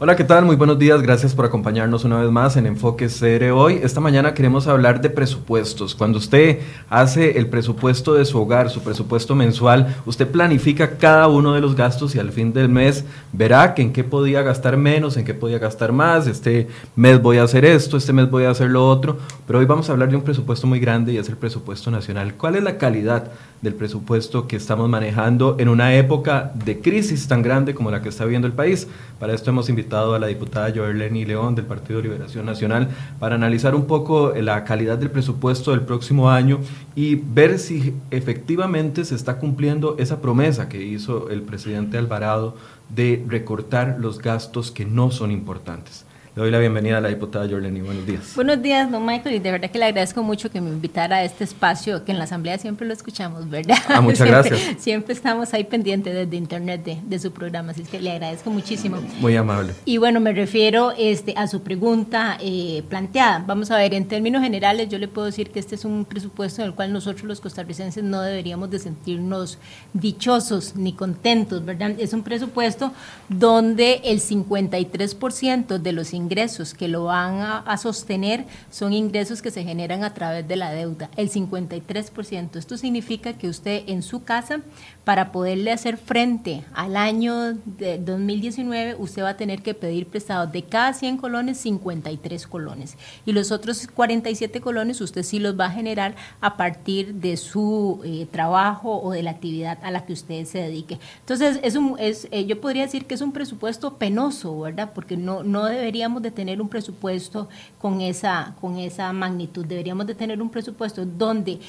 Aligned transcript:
Hola, 0.00 0.14
¿qué 0.14 0.22
tal? 0.22 0.44
Muy 0.44 0.54
buenos 0.54 0.78
días. 0.78 1.02
Gracias 1.02 1.34
por 1.34 1.44
acompañarnos 1.44 2.04
una 2.04 2.20
vez 2.20 2.30
más 2.30 2.56
en 2.56 2.66
Enfoque 2.66 3.08
CR 3.08 3.50
hoy. 3.50 3.80
Esta 3.82 3.98
mañana 3.98 4.32
queremos 4.32 4.68
hablar 4.68 5.00
de 5.00 5.10
presupuestos. 5.10 5.96
Cuando 5.96 6.18
usted 6.18 6.60
hace 6.88 7.36
el 7.36 7.48
presupuesto 7.48 8.14
de 8.14 8.24
su 8.24 8.40
hogar, 8.40 8.70
su 8.70 8.80
presupuesto 8.80 9.34
mensual, 9.34 9.96
usted 10.06 10.28
planifica 10.28 10.98
cada 10.98 11.26
uno 11.26 11.52
de 11.52 11.60
los 11.60 11.74
gastos 11.74 12.14
y 12.14 12.20
al 12.20 12.30
fin 12.30 12.52
del 12.52 12.68
mes 12.68 13.04
verá 13.32 13.74
que 13.74 13.82
en 13.82 13.92
qué 13.92 14.04
podía 14.04 14.42
gastar 14.42 14.76
menos, 14.76 15.16
en 15.16 15.24
qué 15.24 15.34
podía 15.34 15.58
gastar 15.58 15.90
más. 15.90 16.28
Este 16.28 16.68
mes 16.94 17.20
voy 17.20 17.38
a 17.38 17.42
hacer 17.42 17.64
esto, 17.64 17.96
este 17.96 18.12
mes 18.12 18.30
voy 18.30 18.44
a 18.44 18.50
hacer 18.50 18.70
lo 18.70 18.88
otro. 18.88 19.18
Pero 19.48 19.58
hoy 19.58 19.64
vamos 19.64 19.88
a 19.88 19.94
hablar 19.94 20.10
de 20.10 20.14
un 20.14 20.22
presupuesto 20.22 20.68
muy 20.68 20.78
grande 20.78 21.14
y 21.14 21.16
es 21.16 21.28
el 21.28 21.36
presupuesto 21.36 21.90
nacional. 21.90 22.34
¿Cuál 22.34 22.54
es 22.54 22.62
la 22.62 22.78
calidad 22.78 23.32
del 23.62 23.74
presupuesto 23.74 24.46
que 24.46 24.54
estamos 24.54 24.88
manejando 24.88 25.56
en 25.58 25.68
una 25.68 25.96
época 25.96 26.52
de 26.54 26.78
crisis 26.78 27.26
tan 27.26 27.42
grande 27.42 27.74
como 27.74 27.90
la 27.90 28.00
que 28.00 28.10
está 28.10 28.22
viviendo 28.22 28.46
el 28.46 28.52
país? 28.52 28.86
Para 29.18 29.34
esto 29.34 29.50
hemos 29.50 29.68
invitado 29.68 29.87
a 29.96 30.18
la 30.18 30.26
diputada 30.26 30.70
Joerleni 30.74 31.24
León 31.24 31.54
del 31.54 31.64
Partido 31.64 32.02
Liberación 32.02 32.44
Nacional 32.44 32.88
para 33.18 33.36
analizar 33.36 33.74
un 33.74 33.86
poco 33.86 34.32
la 34.34 34.64
calidad 34.64 34.98
del 34.98 35.10
presupuesto 35.10 35.70
del 35.70 35.80
próximo 35.80 36.30
año 36.30 36.60
y 36.94 37.14
ver 37.14 37.58
si 37.58 37.94
efectivamente 38.10 39.04
se 39.04 39.14
está 39.14 39.38
cumpliendo 39.38 39.96
esa 39.98 40.20
promesa 40.20 40.68
que 40.68 40.82
hizo 40.82 41.30
el 41.30 41.42
presidente 41.42 41.96
Alvarado 41.96 42.54
de 42.94 43.24
recortar 43.26 43.96
los 43.98 44.18
gastos 44.18 44.70
que 44.70 44.84
no 44.84 45.10
son 45.10 45.30
importantes. 45.30 46.04
Le 46.36 46.42
doy 46.42 46.50
la 46.52 46.58
bienvenida 46.58 46.98
a 46.98 47.00
la 47.00 47.08
diputada 47.08 47.48
Jorleni. 47.48 47.80
Buenos 47.80 48.06
días. 48.06 48.32
Buenos 48.36 48.62
días, 48.62 48.90
don 48.90 49.04
Michael, 49.04 49.34
y 49.34 49.38
de 49.40 49.50
verdad 49.50 49.70
que 49.70 49.78
le 49.78 49.86
agradezco 49.86 50.22
mucho 50.22 50.50
que 50.50 50.60
me 50.60 50.70
invitara 50.70 51.16
a 51.16 51.24
este 51.24 51.42
espacio, 51.42 52.04
que 52.04 52.12
en 52.12 52.18
la 52.18 52.24
Asamblea 52.24 52.58
siempre 52.58 52.86
lo 52.86 52.92
escuchamos, 52.92 53.50
¿verdad? 53.50 53.76
Ah, 53.88 54.00
muchas 54.00 54.28
siempre, 54.28 54.50
gracias. 54.50 54.82
Siempre 54.82 55.14
estamos 55.14 55.52
ahí 55.54 55.64
pendientes 55.64 56.14
desde 56.14 56.36
internet 56.36 56.84
de, 56.84 56.98
de, 57.02 57.18
su 57.18 57.32
programa, 57.32 57.72
así 57.72 57.82
es 57.82 57.88
que 57.88 58.00
le 58.00 58.12
agradezco 58.12 58.50
muchísimo. 58.50 58.98
Muy 59.20 59.36
amable. 59.36 59.72
Y 59.84 59.98
bueno, 59.98 60.20
me 60.20 60.32
refiero 60.32 60.92
este, 60.96 61.34
a 61.36 61.48
su 61.48 61.62
pregunta 61.62 62.38
eh, 62.40 62.84
planteada. 62.88 63.42
Vamos 63.44 63.70
a 63.72 63.76
ver, 63.76 63.94
en 63.94 64.06
términos 64.06 64.42
generales, 64.42 64.88
yo 64.88 64.98
le 64.98 65.08
puedo 65.08 65.26
decir 65.26 65.50
que 65.50 65.58
este 65.58 65.74
es 65.74 65.84
un 65.84 66.04
presupuesto 66.04 66.62
en 66.62 66.68
el 66.68 66.74
cual 66.74 66.92
nosotros 66.92 67.24
los 67.24 67.40
costarricenses 67.40 68.04
no 68.04 68.20
deberíamos 68.20 68.70
de 68.70 68.78
sentirnos 68.78 69.58
dichosos 69.92 70.76
ni 70.76 70.92
contentos, 70.92 71.64
¿verdad? 71.64 71.92
Es 71.98 72.12
un 72.12 72.22
presupuesto 72.22 72.92
donde 73.28 74.02
el 74.04 74.20
53% 74.20 75.78
de 75.78 75.92
los 75.92 76.14
ingresos 76.14 76.27
ingresos 76.28 76.74
que 76.74 76.88
lo 76.88 77.04
van 77.04 77.40
a, 77.40 77.58
a, 77.60 77.78
sostener 77.78 78.44
son 78.70 78.92
ingresos 78.92 79.40
que 79.40 79.50
se 79.50 79.64
generan 79.64 80.04
a 80.04 80.12
través 80.12 80.46
de 80.46 80.56
la 80.56 80.72
deuda, 80.72 81.08
el 81.16 81.30
53%. 81.30 82.56
Esto 82.56 82.76
significa 82.76 83.32
que 83.32 83.48
usted 83.48 83.84
en 83.86 84.02
su 84.02 84.24
casa, 84.24 84.60
para 85.08 85.32
poderle 85.32 85.72
hacer 85.72 85.96
frente 85.96 86.64
al 86.74 86.94
año 86.94 87.54
de 87.64 87.96
2019, 87.96 88.96
usted 88.98 89.22
va 89.22 89.30
a 89.30 89.36
tener 89.38 89.62
que 89.62 89.72
pedir 89.72 90.06
prestado 90.06 90.46
de 90.46 90.64
cada 90.64 90.92
100 90.92 91.16
colones, 91.16 91.56
53 91.56 92.46
colones. 92.46 92.98
Y 93.24 93.32
los 93.32 93.50
otros 93.50 93.86
47 93.86 94.60
colones 94.60 95.00
usted 95.00 95.22
sí 95.22 95.38
los 95.38 95.58
va 95.58 95.64
a 95.64 95.70
generar 95.70 96.14
a 96.42 96.58
partir 96.58 97.14
de 97.14 97.38
su 97.38 98.02
eh, 98.04 98.26
trabajo 98.30 99.00
o 99.00 99.12
de 99.12 99.22
la 99.22 99.30
actividad 99.30 99.78
a 99.82 99.90
la 99.90 100.04
que 100.04 100.12
usted 100.12 100.44
se 100.44 100.58
dedique. 100.58 100.98
Entonces, 101.20 101.58
es 101.62 101.76
un, 101.76 101.96
es, 101.98 102.28
eh, 102.30 102.44
yo 102.44 102.60
podría 102.60 102.82
decir 102.82 103.06
que 103.06 103.14
es 103.14 103.22
un 103.22 103.32
presupuesto 103.32 103.94
penoso, 103.96 104.60
¿verdad? 104.60 104.92
Porque 104.94 105.16
no, 105.16 105.42
no 105.42 105.64
deberíamos 105.64 106.20
de 106.20 106.32
tener 106.32 106.60
un 106.60 106.68
presupuesto 106.68 107.48
con 107.78 108.02
esa, 108.02 108.56
con 108.60 108.76
esa 108.76 109.10
magnitud. 109.14 109.64
Deberíamos 109.64 110.06
de 110.06 110.14
tener 110.14 110.42
un 110.42 110.50
presupuesto 110.50 111.06
donde 111.06 111.60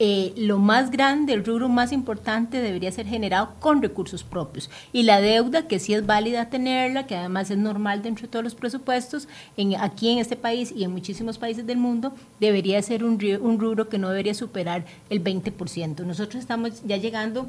eh, 0.00 0.32
lo 0.36 0.58
más 0.58 0.90
grande, 0.90 1.32
el 1.32 1.44
rubro 1.44 1.68
más 1.68 1.92
importante 1.92 2.60
debería 2.60 2.92
ser 2.92 3.06
generado 3.06 3.54
con 3.58 3.82
recursos 3.82 4.22
propios. 4.22 4.70
Y 4.92 5.02
la 5.02 5.20
deuda, 5.20 5.66
que 5.66 5.78
sí 5.78 5.94
es 5.94 6.06
válida 6.06 6.50
tenerla, 6.50 7.06
que 7.06 7.16
además 7.16 7.50
es 7.50 7.58
normal 7.58 8.02
dentro 8.02 8.22
de 8.22 8.28
todos 8.28 8.44
los 8.44 8.54
presupuestos, 8.54 9.28
en, 9.56 9.74
aquí 9.76 10.10
en 10.10 10.18
este 10.18 10.36
país 10.36 10.72
y 10.74 10.84
en 10.84 10.92
muchísimos 10.92 11.38
países 11.38 11.66
del 11.66 11.78
mundo, 11.78 12.12
debería 12.38 12.80
ser 12.82 13.02
un, 13.02 13.18
un 13.40 13.58
rubro 13.58 13.88
que 13.88 13.98
no 13.98 14.08
debería 14.10 14.34
superar 14.34 14.84
el 15.10 15.22
20%. 15.22 16.04
Nosotros 16.04 16.40
estamos 16.40 16.82
ya 16.84 16.96
llegando 16.96 17.48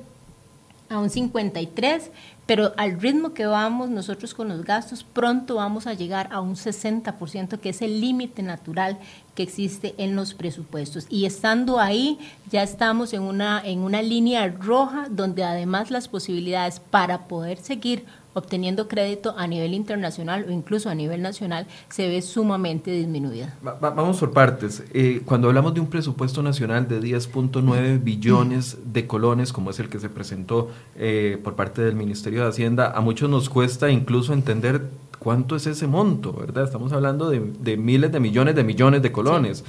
a 0.90 1.00
un 1.00 1.10
53, 1.10 2.12
pero 2.46 2.74
al 2.78 3.00
ritmo 3.00 3.34
que 3.34 3.46
vamos 3.46 3.90
nosotros 3.90 4.34
con 4.34 4.48
los 4.50 4.64
gastos, 4.66 5.04
pronto 5.04 5.56
vamos 5.56 5.86
a 5.86 5.94
llegar 5.94 6.30
a 6.32 6.42
un 6.42 6.56
60%, 6.56 7.60
que 7.60 7.70
es 7.70 7.82
el 7.82 8.02
límite 8.02 8.42
natural 8.42 8.98
que 9.36 9.44
existe 9.44 9.94
en 9.98 10.16
los 10.16 10.34
presupuestos. 10.34 11.06
Y 11.10 11.26
estando 11.26 11.80
ahí, 11.80 12.18
ya 12.50 12.64
estamos 12.64 13.14
en 13.14 13.22
una, 13.22 13.62
en 13.64 13.80
una 13.80 14.02
línea 14.02 14.48
roja 14.48 15.08
donde 15.10 15.44
además 15.44 15.92
las 15.92 16.08
posibilidades 16.08 16.80
para 16.80 17.28
poder 17.28 17.60
seguir 17.60 18.06
obteniendo 18.34 18.88
crédito 18.88 19.34
a 19.38 19.48
nivel 19.48 19.74
internacional 19.74 20.46
o 20.48 20.52
incluso 20.52 20.90
a 20.90 20.96
nivel 20.96 21.22
nacional 21.22 21.68
se 21.90 22.08
ve 22.08 22.22
sumamente 22.22 22.92
disminuida. 22.92 23.58
Va, 23.66 23.74
va, 23.74 23.90
vamos 23.90 24.20
por 24.20 24.32
partes. 24.32 24.84
Eh, 24.94 25.22
cuando 25.26 25.48
hablamos 25.48 25.74
de 25.74 25.80
un 25.80 25.88
presupuesto 25.88 26.44
nacional 26.44 26.88
de 26.88 27.02
10.9 27.02 28.04
billones 28.04 28.78
de 28.86 29.08
colones, 29.08 29.52
como 29.52 29.72
es 29.72 29.80
el 29.80 29.90
que 29.90 30.00
se 30.00 30.10
presentó 30.10 30.70
eh, 30.96 31.40
por 31.44 31.56
parte 31.56 31.82
del 31.82 31.96
Ministerio 31.96 32.44
de 32.44 32.50
Hacienda, 32.50 32.92
a 32.92 33.02
muchos 33.02 33.30
nos 33.30 33.50
cuesta 33.50 33.90
incluso 33.90 34.34
entender 34.34 34.90
cuánto 35.18 35.56
es 35.56 35.68
ese 35.68 35.88
monto, 35.88 36.34
¿verdad? 36.34 36.64
Estamos 36.64 36.94
hablando 36.94 37.30
de, 37.30 37.40
de 37.60 37.78
miles 37.78 38.12
de 38.12 38.20
millones 38.20 38.56
de 38.56 38.64
millones 38.64 39.02
de 39.02 39.12
colones. 39.12 39.60
Sí. 39.60 39.64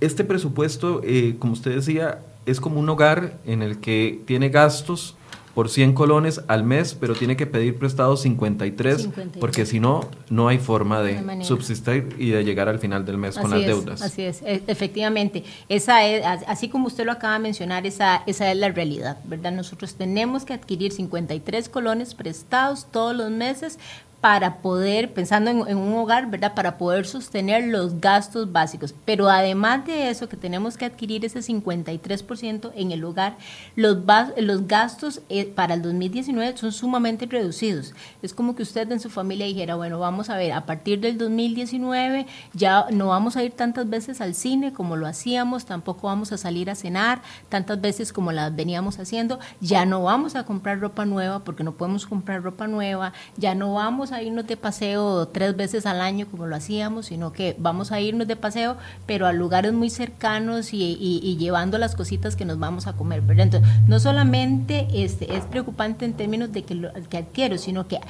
Este 0.00 0.24
presupuesto, 0.24 1.00
eh, 1.04 1.36
como 1.38 1.52
usted 1.52 1.76
decía, 1.76 2.20
es 2.46 2.60
como 2.60 2.80
un 2.80 2.88
hogar 2.88 3.38
en 3.46 3.62
el 3.62 3.78
que 3.78 4.20
tiene 4.26 4.48
gastos 4.50 5.16
por 5.54 5.68
100 5.68 5.92
colones 5.94 6.42
al 6.48 6.64
mes, 6.64 6.94
pero 6.98 7.14
tiene 7.14 7.36
que 7.36 7.46
pedir 7.46 7.78
prestado 7.78 8.16
53, 8.16 9.02
53. 9.02 9.40
porque 9.40 9.66
si 9.66 9.80
no, 9.80 10.08
no 10.28 10.48
hay 10.48 10.58
forma 10.58 11.00
de 11.00 11.44
subsistir 11.44 12.14
y 12.18 12.30
de 12.30 12.44
llegar 12.44 12.68
al 12.68 12.78
final 12.78 13.04
del 13.04 13.18
mes 13.18 13.36
así 13.36 13.40
con 13.40 13.50
las 13.50 13.60
es, 13.60 13.66
deudas. 13.66 14.02
Así 14.02 14.22
es, 14.22 14.42
efectivamente. 14.44 15.44
Esa 15.68 16.04
es, 16.06 16.24
así 16.46 16.68
como 16.68 16.88
usted 16.88 17.04
lo 17.04 17.12
acaba 17.12 17.34
de 17.34 17.40
mencionar, 17.40 17.86
esa, 17.86 18.22
esa 18.26 18.50
es 18.50 18.56
la 18.56 18.68
realidad, 18.70 19.18
¿verdad? 19.24 19.52
Nosotros 19.52 19.94
tenemos 19.94 20.44
que 20.44 20.54
adquirir 20.54 20.92
53 20.92 21.68
colones 21.68 22.14
prestados 22.14 22.86
todos 22.90 23.14
los 23.14 23.30
meses 23.30 23.78
para 24.24 24.62
poder, 24.62 25.12
pensando 25.12 25.50
en, 25.50 25.76
un 25.76 25.92
hogar, 25.92 26.30
¿verdad? 26.30 26.54
Para 26.54 26.78
poder 26.78 27.06
sostener 27.06 27.64
los 27.64 28.00
gastos 28.00 28.50
básicos. 28.50 28.94
Pero 29.04 29.28
además 29.28 29.84
de 29.84 30.08
eso, 30.08 30.30
que 30.30 30.38
tenemos 30.38 30.78
que 30.78 30.86
adquirir 30.86 31.26
ese 31.26 31.40
53% 31.40 32.72
en 32.74 32.90
el 32.90 33.04
hogar, 33.04 33.36
los, 33.76 33.98
los 34.38 34.66
gastos 34.66 35.20
eh, 35.28 35.44
para 35.44 35.74
el 35.74 35.82
2019 35.82 36.56
son 36.56 36.72
sumamente 36.72 37.26
reducidos. 37.26 37.92
Es 38.22 38.32
como 38.32 38.56
que 38.56 38.62
usted 38.62 38.90
en 38.90 38.98
su 38.98 39.10
familia 39.10 39.44
dijera, 39.44 39.74
bueno, 39.74 39.98
vamos 39.98 40.30
a 40.30 40.38
ver, 40.38 40.52
a 40.52 40.64
partir 40.64 41.00
del 41.00 41.18
2019 41.18 42.26
ya 42.54 42.86
no 42.92 43.08
vamos 43.08 43.36
a 43.36 43.44
ir 43.44 43.52
tantas 43.52 43.90
veces 43.90 44.22
al 44.22 44.34
cine 44.34 44.72
como 44.72 44.96
lo 44.96 45.06
hacíamos, 45.06 45.66
tampoco 45.66 46.06
vamos 46.06 46.32
a 46.32 46.38
salir 46.38 46.70
a 46.70 46.74
cenar 46.74 47.20
tantas 47.50 47.78
veces 47.78 48.10
como 48.10 48.32
las 48.32 48.56
veníamos 48.56 48.98
haciendo, 48.98 49.38
ya 49.60 49.84
no 49.84 50.02
vamos 50.02 50.34
a 50.34 50.44
comprar 50.44 50.80
ropa 50.80 51.04
nueva 51.04 51.40
porque 51.40 51.62
no 51.62 51.72
podemos 51.72 52.06
comprar 52.06 52.42
ropa 52.42 52.66
nueva, 52.66 53.12
ya 53.36 53.54
no 53.54 53.74
vamos 53.74 54.12
a 54.12 54.13
irnos 54.22 54.46
de 54.46 54.56
paseo 54.56 55.28
tres 55.28 55.56
veces 55.56 55.86
al 55.86 56.00
año 56.00 56.26
como 56.30 56.46
lo 56.46 56.56
hacíamos, 56.56 57.06
sino 57.06 57.32
que 57.32 57.56
vamos 57.58 57.92
a 57.92 58.00
irnos 58.00 58.26
de 58.26 58.36
paseo, 58.36 58.76
pero 59.06 59.26
a 59.26 59.32
lugares 59.32 59.72
muy 59.72 59.90
cercanos 59.90 60.72
y, 60.72 61.36
llevando 61.38 61.78
las 61.78 61.94
cositas 61.94 62.36
que 62.36 62.44
nos 62.44 62.58
vamos 62.58 62.86
a 62.86 62.94
comer, 62.94 63.20
¿verdad? 63.22 63.44
Entonces, 63.44 63.70
no 63.86 64.00
solamente 64.00 64.86
este, 64.92 65.36
es 65.36 65.44
preocupante 65.44 66.04
en 66.04 66.14
términos 66.14 66.52
de 66.52 66.62
que, 66.62 66.74
lo, 66.74 66.92
que 67.08 67.18
adquiero, 67.18 67.58
sino 67.58 67.86
que 67.88 68.00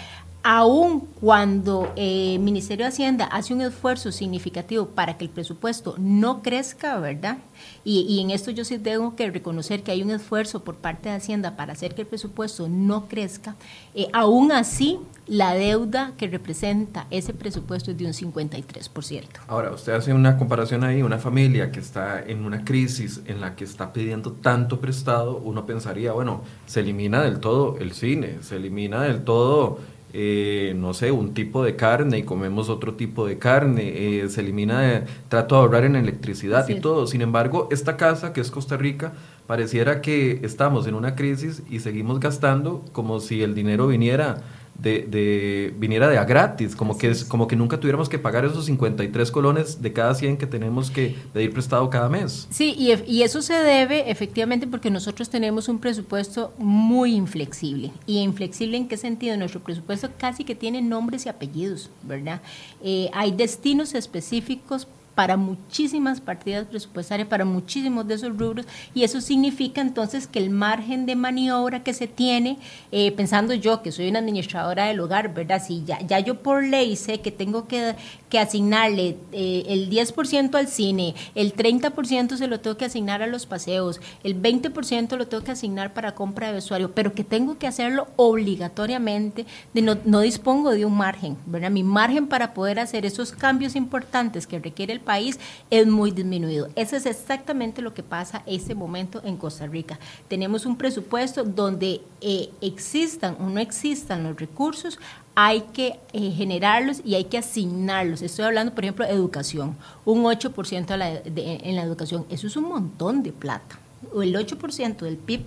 aun 0.47 1.00
cuando 1.22 1.91
el 1.97 2.37
eh, 2.37 2.38
Ministerio 2.38 2.84
de 2.84 2.91
Hacienda 2.91 3.25
hace 3.25 3.55
un 3.55 3.62
esfuerzo 3.62 4.12
significativo 4.12 4.88
para 4.88 5.16
que 5.16 5.25
el 5.25 5.31
presupuesto 5.31 5.94
no 5.99 6.43
crezca, 6.43 6.99
¿verdad? 7.00 7.38
Y, 7.82 8.21
en 8.21 8.31
esto 8.31 8.50
yo 8.50 8.62
sí 8.65 8.78
tengo 8.78 9.16
que 9.16 9.31
reconocer 9.31 9.82
que 9.82 9.91
hay 9.91 10.03
un 10.03 10.10
esfuerzo 10.10 10.62
por 10.62 10.77
parte 10.77 11.09
de 11.09 11.15
Hacienda 11.15 11.56
para 11.56 11.72
hacer 11.72 11.94
que 11.94 12.03
el 12.03 12.09
presupuesto 12.09 12.69
no 12.69 13.09
crezca, 13.09 13.56
eh, 13.94 14.09
aún 14.12 14.53
así 14.53 14.99
la 15.27 15.55
deuda 15.55 16.12
que 16.19 16.26
representa 16.26 17.06
ese 17.11 17.32
presupuesto 17.32 17.90
es 17.90 17.97
de 17.97 18.05
un 18.05 18.12
53%. 18.12 19.25
Ahora, 19.49 19.70
usted 19.70 19.94
hace 19.94 20.12
una 20.12 20.37
comparación 20.37 20.85
ahí, 20.85 21.02
una 21.02 21.19
familia 21.19 21.73
que 21.73 21.81
está 21.81 22.23
en 22.23 22.44
una 22.44 22.64
crisis 22.67 23.23
en 23.25 23.40
la 23.40 23.56
que 23.56 23.64
está 23.64 23.94
pidiendo 23.94 24.32
tanto 24.32 24.79
prestado, 24.79 25.38
uno 25.38 25.64
pensaría, 25.64 26.12
bueno, 26.12 26.43
se 26.67 26.81
elimina 26.81 27.23
del 27.23 27.40
todo 27.40 27.79
el 27.79 27.93
cine, 27.93 28.43
se 28.43 28.56
elimina 28.56 29.00
del 29.02 29.25
todo 29.25 29.79
eh, 30.16 30.75
no 30.76 30.94
sé, 30.94 31.11
un 31.11 31.34
tipo 31.34 31.64
de 31.64 31.75
carne 31.75 32.19
y 32.19 32.22
comemos 32.22 32.69
otro 32.69 32.94
tipo 32.94 33.26
de 33.26 33.37
carne, 33.37 33.82
eh, 34.22 34.28
se 34.28 34.43
elimina, 34.43 34.81
de, 34.81 35.02
trato 35.28 35.56
de 35.56 35.62
ahorrar 35.62 35.84
en 35.84 35.96
electricidad 35.96 36.66
sí. 36.66 36.75
y 36.75 36.81
todo. 36.81 37.08
Sin 37.08 37.20
embargo, 37.20 37.66
esta 37.72 37.96
casa, 37.96 38.32
que 38.32 38.40
es 38.40 38.52
Costa 38.52 38.76
Rica, 38.76 39.12
pareciera 39.49 40.00
que 40.00 40.38
estamos 40.44 40.87
en 40.87 40.94
una 40.94 41.16
crisis 41.16 41.64
y 41.69 41.81
seguimos 41.81 42.20
gastando 42.20 42.84
como 42.93 43.19
si 43.19 43.43
el 43.43 43.56
dinero 43.56 43.88
viniera 43.88 44.37
de, 44.79 45.75
viniera 45.79 46.09
de 46.09 46.19
a 46.19 46.25
gratis, 46.25 46.76
como 46.76 46.99
que, 46.99 47.11
es, 47.11 47.25
como 47.25 47.47
que 47.47 47.56
nunca 47.56 47.79
tuviéramos 47.79 48.09
que 48.09 48.19
pagar 48.19 48.44
esos 48.44 48.67
53 48.67 49.31
colones 49.31 49.81
de 49.81 49.93
cada 49.93 50.15
100 50.15 50.37
que 50.37 50.47
tenemos 50.47 50.91
que 50.91 51.17
pedir 51.32 51.53
prestado 51.53 51.88
cada 51.91 52.09
mes. 52.09 52.47
Sí, 52.50 52.75
y, 52.76 52.93
y 53.11 53.23
eso 53.23 53.43
se 53.43 53.55
debe 53.55 54.11
efectivamente 54.11 54.67
porque 54.67 54.91
nosotros 54.91 55.31
tenemos 55.31 55.69
un 55.69 55.79
presupuesto 55.79 56.53
muy 56.59 57.15
inflexible. 57.15 57.93
¿Y 58.06 58.19
inflexible 58.19 58.76
en 58.76 58.88
qué 58.88 58.97
sentido? 58.97 59.37
Nuestro 59.37 59.61
presupuesto 59.61 60.11
casi 60.19 60.44
que 60.44 60.55
tiene 60.55 60.82
nombres 60.82 61.26
y 61.26 61.29
apellidos, 61.29 61.91
¿verdad? 62.03 62.41
Eh, 62.82 63.09
hay 63.12 63.32
destinos 63.32 63.94
específicos 63.94 64.88
para 65.14 65.37
muchísimas 65.37 66.20
partidas 66.20 66.66
presupuestarias, 66.66 67.28
para 67.28 67.44
muchísimos 67.44 68.06
de 68.06 68.14
esos 68.14 68.37
rubros, 68.37 68.66
y 68.94 69.05
eso 69.05 69.20
significa 69.20 69.81
entonces 69.81 70.26
que 70.26 70.38
el 70.38 70.50
margen 70.50 71.06
de 71.06 71.16
maniobra 71.16 71.82
que 71.82 71.94
se 71.94 72.06
tiene, 72.06 72.58
eh, 72.90 73.12
pensando 73.12 73.55
yo 73.55 73.82
que 73.82 73.93
soy 73.93 74.08
una 74.08 74.19
administradora 74.19 74.87
del 74.87 75.00
hogar, 75.00 75.32
¿verdad? 75.34 75.62
Si 75.64 75.84
ya, 75.84 76.20
yo 76.20 76.43
por 76.43 76.64
ley 76.64 76.96
sé 76.96 77.20
que 77.20 77.31
tengo 77.31 77.66
que, 77.69 77.94
que 78.28 78.38
asignarle 78.38 79.16
eh, 79.32 79.64
el 79.69 79.90
10% 79.90 80.55
al 80.55 80.69
cine, 80.69 81.14
el 81.34 81.55
30% 81.55 82.37
se 82.37 82.46
lo 82.49 82.61
tengo 82.61 82.76
que 82.76 82.84
asignar 82.87 83.22
a 83.22 83.26
los 83.26 83.46
paseos, 83.46 84.00
el 84.22 84.40
20% 84.40 85.16
lo 85.16 85.28
tengo 85.28 85.44
que 85.44 85.52
asignar 85.52 85.94
para 85.94 86.14
compra 86.14 86.49
de 86.49 86.55
vestuario, 86.55 86.93
pero 86.93 87.14
que 87.14 87.25
tengo 87.25 87.58
que 87.58 87.66
hacerlo 87.66 88.08
obligatoriamente, 88.16 89.46
de 89.72 89.82
no, 89.82 89.96
no 90.05 90.20
dispongo 90.20 90.70
de 90.70 90.84
un 90.84 90.96
margen, 90.96 91.37
¿verdad? 91.46 91.70
Mi 91.70 91.82
margen 91.82 92.26
para 92.26 92.55
poder 92.55 92.78
hacer 92.78 93.06
esos 93.06 93.32
cambios 93.32 93.76
importantes 93.76 94.46
que 94.46 94.58
requiere 94.58 94.93
el 94.93 95.00
país 95.05 95.39
es 95.71 95.87
muy 95.87 96.11
disminuido. 96.11 96.69
Eso 96.75 96.97
es 96.97 97.06
exactamente 97.06 97.83
lo 97.83 97.95
que 97.95 98.03
pasa 98.03 98.43
este 98.47 98.75
momento 98.75 99.21
en 99.25 99.37
Costa 99.37 99.67
Rica. 99.67 99.99
Tenemos 100.29 100.67
un 100.67 100.77
presupuesto 100.77 101.45
donde 101.45 102.01
eh, 102.21 102.51
existan 102.61 103.37
o 103.41 103.49
no 103.49 103.61
existan 103.61 104.25
los 104.25 104.37
recursos, 104.37 104.99
hay 105.37 105.62
que 105.73 105.99
eh, 106.12 106.31
generarlos 106.31 107.01
y 107.05 107.15
hay 107.15 107.25
que 107.25 107.39
asignarlos. 107.39 108.23
Estoy 108.23 108.47
hablando, 108.47 108.75
por 108.75 108.85
ejemplo, 108.85 109.05
de 109.05 109.12
educación, 109.12 109.77
un 110.05 110.25
8% 110.25 111.25
en 111.25 111.77
la 111.77 111.83
educación. 111.83 112.25
Eso 112.31 112.47
es 112.47 112.57
un 112.57 112.65
montón 112.65 113.23
de 113.23 113.33
plata 113.33 113.79
o 114.12 114.23
el 114.23 114.35
8% 114.35 114.99
del 114.99 115.17
PIB, 115.17 115.43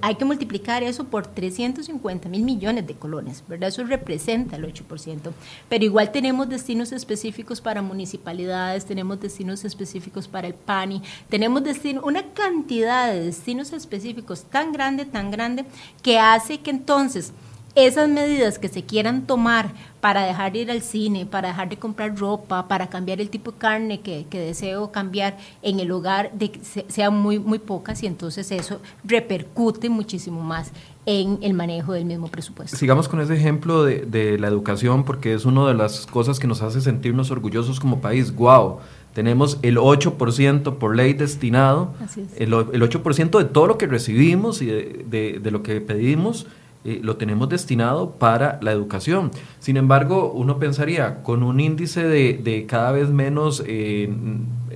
hay 0.00 0.14
que 0.14 0.24
multiplicar 0.24 0.82
eso 0.82 1.04
por 1.04 1.26
350 1.26 2.28
mil 2.28 2.42
millones 2.42 2.86
de 2.86 2.94
colones, 2.94 3.42
¿verdad? 3.46 3.68
Eso 3.68 3.84
representa 3.84 4.56
el 4.56 4.64
8%. 4.64 5.32
Pero 5.68 5.84
igual 5.84 6.12
tenemos 6.12 6.48
destinos 6.48 6.92
específicos 6.92 7.60
para 7.60 7.82
municipalidades, 7.82 8.84
tenemos 8.84 9.20
destinos 9.20 9.64
específicos 9.64 10.28
para 10.28 10.46
el 10.46 10.54
PANI, 10.54 11.02
tenemos 11.28 11.62
destino, 11.64 12.02
una 12.04 12.32
cantidad 12.32 13.12
de 13.12 13.20
destinos 13.26 13.72
específicos 13.72 14.44
tan 14.44 14.72
grande, 14.72 15.04
tan 15.04 15.30
grande, 15.30 15.64
que 16.02 16.18
hace 16.18 16.58
que 16.60 16.70
entonces 16.70 17.32
esas 17.74 18.08
medidas 18.08 18.58
que 18.58 18.68
se 18.68 18.84
quieran 18.84 19.26
tomar 19.26 19.72
para 20.00 20.24
dejar 20.24 20.52
de 20.52 20.58
ir 20.60 20.70
al 20.70 20.82
cine, 20.82 21.26
para 21.26 21.48
dejar 21.48 21.68
de 21.68 21.78
comprar 21.78 22.16
ropa, 22.16 22.68
para 22.68 22.88
cambiar 22.88 23.20
el 23.20 23.30
tipo 23.30 23.52
de 23.52 23.58
carne 23.58 24.00
que, 24.00 24.26
deseo 24.30 24.92
cambiar 24.92 25.38
en 25.62 25.80
el 25.80 25.90
hogar, 25.90 26.30
de, 26.34 26.52
sean 26.88 27.16
muy, 27.16 27.38
muy 27.38 27.58
pocas 27.58 28.02
y 28.02 28.06
entonces 28.06 28.50
eso 28.52 28.80
repercute 29.02 29.88
muchísimo 29.88 30.42
más 30.42 30.72
en 31.06 31.38
el 31.42 31.54
manejo 31.54 31.92
del 31.92 32.04
mismo 32.04 32.28
presupuesto. 32.28 32.76
Sigamos 32.76 33.08
con 33.08 33.20
ese 33.20 33.34
ejemplo 33.34 33.82
de, 33.82 34.06
de 34.06 34.38
la 34.38 34.48
educación 34.48 35.04
porque 35.04 35.34
es 35.34 35.44
una 35.44 35.66
de 35.66 35.74
las 35.74 36.06
cosas 36.06 36.38
que 36.38 36.46
nos 36.46 36.62
hace 36.62 36.80
sentirnos 36.80 37.30
orgullosos 37.30 37.80
como 37.80 38.00
país. 38.00 38.34
¡Wow! 38.34 38.78
Tenemos 39.14 39.58
el 39.62 39.78
8% 39.78 40.76
por 40.78 40.96
ley 40.96 41.12
destinado, 41.12 41.94
el, 42.36 42.52
el, 42.52 42.82
8% 42.82 43.38
de 43.38 43.44
todo 43.44 43.68
lo 43.68 43.78
que 43.78 43.86
recibimos 43.86 44.60
y 44.60 44.66
de, 44.66 45.04
de, 45.08 45.38
de 45.40 45.50
lo 45.52 45.62
que 45.62 45.80
pedimos 45.80 46.46
eh, 46.84 47.00
lo 47.02 47.16
tenemos 47.16 47.48
destinado 47.48 48.10
para 48.12 48.58
la 48.60 48.72
educación. 48.72 49.30
Sin 49.58 49.76
embargo, 49.78 50.32
uno 50.32 50.58
pensaría, 50.58 51.22
con 51.22 51.42
un 51.42 51.58
índice 51.58 52.04
de, 52.04 52.34
de 52.34 52.66
cada 52.66 52.92
vez 52.92 53.08
menos 53.08 53.62
eh, 53.66 54.12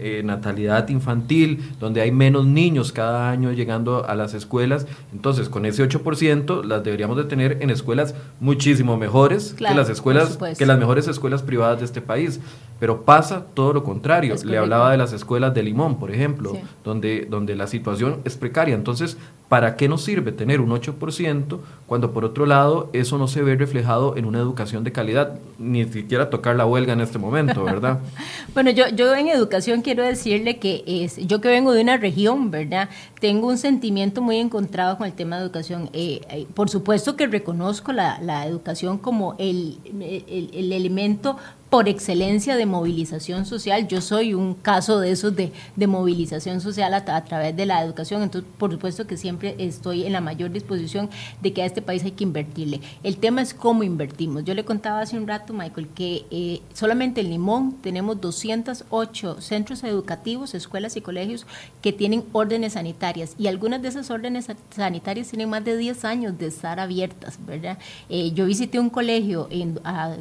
eh, 0.01 0.23
natalidad 0.25 0.89
infantil, 0.91 1.73
donde 1.81 2.01
hay 2.01 2.13
menos 2.13 2.47
niños 2.47 2.93
cada 2.93 3.31
año 3.31 3.51
llegando 3.51 4.07
a 4.07 4.15
las 4.15 4.33
escuelas, 4.33 4.87
entonces 5.13 5.49
con 5.49 5.67
ese 5.67 5.87
8% 5.89 6.63
las 6.65 6.85
deberíamos 6.85 7.17
de 7.17 7.25
tener 7.25 7.59
en 7.63 7.71
escuelas 7.71 8.15
muchísimo 8.39 8.97
mejores 8.97 9.55
que 9.55 9.65
las 9.65 9.89
escuelas, 9.89 10.39
que 10.57 10.67
las 10.67 10.79
mejores 10.79 11.09
escuelas 11.09 11.43
privadas 11.43 11.81
de 11.81 11.85
este 11.85 12.01
país. 12.01 12.39
Pero 12.79 13.03
pasa 13.03 13.45
todo 13.55 13.73
lo 13.73 13.83
contrario. 13.83 14.37
Le 14.45 14.59
hablaba 14.59 14.93
de 14.93 14.99
las 14.99 15.13
escuelas 15.13 15.53
de 15.55 15.63
Limón, 15.63 15.99
por 15.99 16.11
ejemplo, 16.11 16.53
donde, 16.85 17.27
donde 17.29 17.57
la 17.57 17.67
situación 17.67 18.21
es 18.25 18.37
precaria. 18.37 18.75
Entonces, 18.75 19.17
¿para 19.49 19.77
qué 19.77 19.89
nos 19.89 20.05
sirve 20.05 20.31
tener 20.31 20.61
un 20.61 20.71
8% 20.71 21.59
cuando 21.87 22.13
por 22.13 22.25
otro 22.25 22.47
lado 22.47 22.91
eso 22.93 23.19
no 23.19 23.27
se 23.29 23.43
ve 23.43 23.57
reflejado 23.57 24.17
en 24.17 24.27
una 24.27 24.39
educación 24.39 24.85
de 24.85 24.93
calidad? 24.93 25.39
Ni 25.59 25.85
siquiera 25.87 26.31
tocar 26.31 26.55
la 26.55 26.67
huelga 26.67 26.93
en 26.93 27.01
este 27.01 27.19
momento, 27.19 27.65
¿verdad? 27.65 27.99
bueno, 28.55 28.71
yo, 28.71 28.89
yo 28.91 29.13
en 29.15 29.29
educación 29.29 29.83
quiero 29.83 30.05
decirle 30.05 30.59
que 30.59 30.85
es, 30.87 31.17
yo 31.17 31.41
que 31.41 31.49
vengo 31.49 31.73
de 31.73 31.83
una 31.83 31.97
región, 31.97 32.53
¿verdad? 32.53 32.91
Tengo 33.21 33.49
un 33.49 33.59
sentimiento 33.59 34.23
muy 34.23 34.37
encontrado 34.37 34.99
con 34.99 35.07
el 35.07 35.15
tema 35.15 35.37
de 35.37 35.43
educación. 35.43 35.91
Eh, 35.93 36.21
eh, 36.31 36.47
por 36.55 36.71
supuesto 36.71 37.17
que 37.17 37.27
reconozco 37.27 37.93
la, 37.93 38.21
la 38.21 38.47
educación 38.47 38.99
como 38.99 39.35
el, 39.39 39.79
el, 40.01 40.51
el 40.53 40.73
elemento 40.73 41.37
por 41.71 41.89
excelencia 41.89 42.57
de 42.57 42.67
movilización 42.67 43.45
social. 43.45 43.89
Yo 43.89 44.01
soy 44.01 44.33
un 44.33 44.55
caso 44.55 45.01
de 45.01 45.11
esos 45.11 45.37
de, 45.37 45.53
de 45.77 45.87
movilización 45.87 46.61
social 46.61 46.95
a, 46.95 47.25
través 47.25 47.57
de 47.57 47.67
la 47.67 47.83
educación, 47.83 48.23
entonces 48.23 48.51
por 48.57 48.73
supuesto 48.73 49.07
que 49.07 49.17
siempre 49.17 49.55
estoy 49.59 50.05
en 50.05 50.13
la 50.13 50.21
mayor 50.21 50.51
disposición 50.51 51.11
de 51.43 51.53
que 51.53 51.63
a 51.63 51.67
este 51.67 51.83
país 51.83 52.03
hay 52.05 52.13
que 52.13 52.25
invertirle. 52.25 52.81
El 53.03 53.19
tema 53.19 53.43
es 53.43 53.53
cómo 53.53 53.83
invertimos. 53.83 54.45
Yo 54.45 54.55
le 54.55 54.65
contaba 54.65 55.01
hace 55.01 55.19
un 55.19 55.27
rato, 55.27 55.53
Michael, 55.53 55.89
que 55.89 56.25
eh, 56.31 56.61
solamente 56.73 57.21
en 57.21 57.31
Limón 57.31 57.75
tenemos 57.83 58.21
208 58.21 59.41
centros 59.41 59.85
educativos, 59.85 60.55
escuelas 60.55 60.97
y 60.97 61.03
colegios 61.03 61.47
que 61.83 61.93
tienen 61.93 62.25
órdenes 62.33 62.75
sanitarias 62.75 63.35
y 63.39 63.47
algunas 63.47 63.83
de 63.83 63.89
esas 63.89 64.11
órdenes 64.11 64.47
sanitarias 64.75 65.29
tienen 65.29 65.51
más 65.51 65.65
de 65.65 65.77
10 65.77 66.05
años 66.05 66.39
de 66.39 66.47
estar 66.47 66.81
abiertas, 66.81 67.39
¿verdad? 67.47 67.79
Eh, 68.09 68.33
yo 68.33 68.47
visité 68.47 68.81
un 68.81 68.91
colegio 68.91 69.49
en 69.51 69.79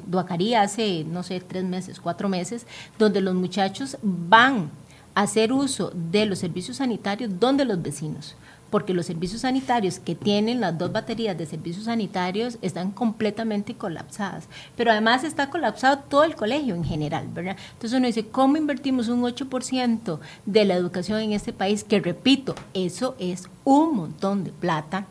Duacarí 0.07 0.53
hace, 0.53 1.05
no 1.05 1.23
sé, 1.23 1.37
tres 1.44 1.63
meses, 1.63 2.00
cuatro 2.00 2.30
meses, 2.30 2.66
donde 2.98 3.22
los 3.22 3.36
muchachos 3.36 3.98
van 4.01 4.69
a 5.16 5.24
hacer 5.24 5.51
uso 5.51 5.92
de 5.94 6.25
los 6.25 6.39
servicios 6.39 6.78
sanitarios 6.78 7.39
donde 7.39 7.66
los 7.66 7.81
vecinos 7.81 8.36
porque 8.69 8.94
los 8.94 9.06
servicios 9.06 9.42
sanitarios 9.42 10.00
que 10.00 10.16
tienen 10.16 10.60
las 10.60 10.78
dos 10.78 10.92
baterías 10.92 11.38
de 11.38 11.45
servicios 11.45 11.86
sanitarios 11.86 12.57
están 12.62 12.92
completamente 12.92 13.75
colapsadas. 13.75 14.48
Pero 14.75 14.92
además 14.92 15.24
está 15.24 15.50
colapsado 15.50 16.00
todo 16.00 16.24
el 16.24 16.36
colegio 16.36 16.75
en 16.75 16.84
general, 16.84 17.28
¿verdad? 17.34 17.57
Entonces 17.74 17.98
uno 17.98 18.07
dice, 18.07 18.28
¿cómo 18.28 18.57
invertimos 18.57 19.07
un 19.07 19.22
8% 19.22 20.19
de 20.45 20.66
la 20.66 20.75
educación 20.75 21.19
en 21.22 21.34
este 21.34 21.54
país? 21.54 21.84
Que 21.84 22.00
repito, 22.00 22.56
eso 22.74 23.16
es 23.19 23.50
un 23.63 23.95
montón 23.95 24.44
de 24.44 24.51
plata 24.51 25.07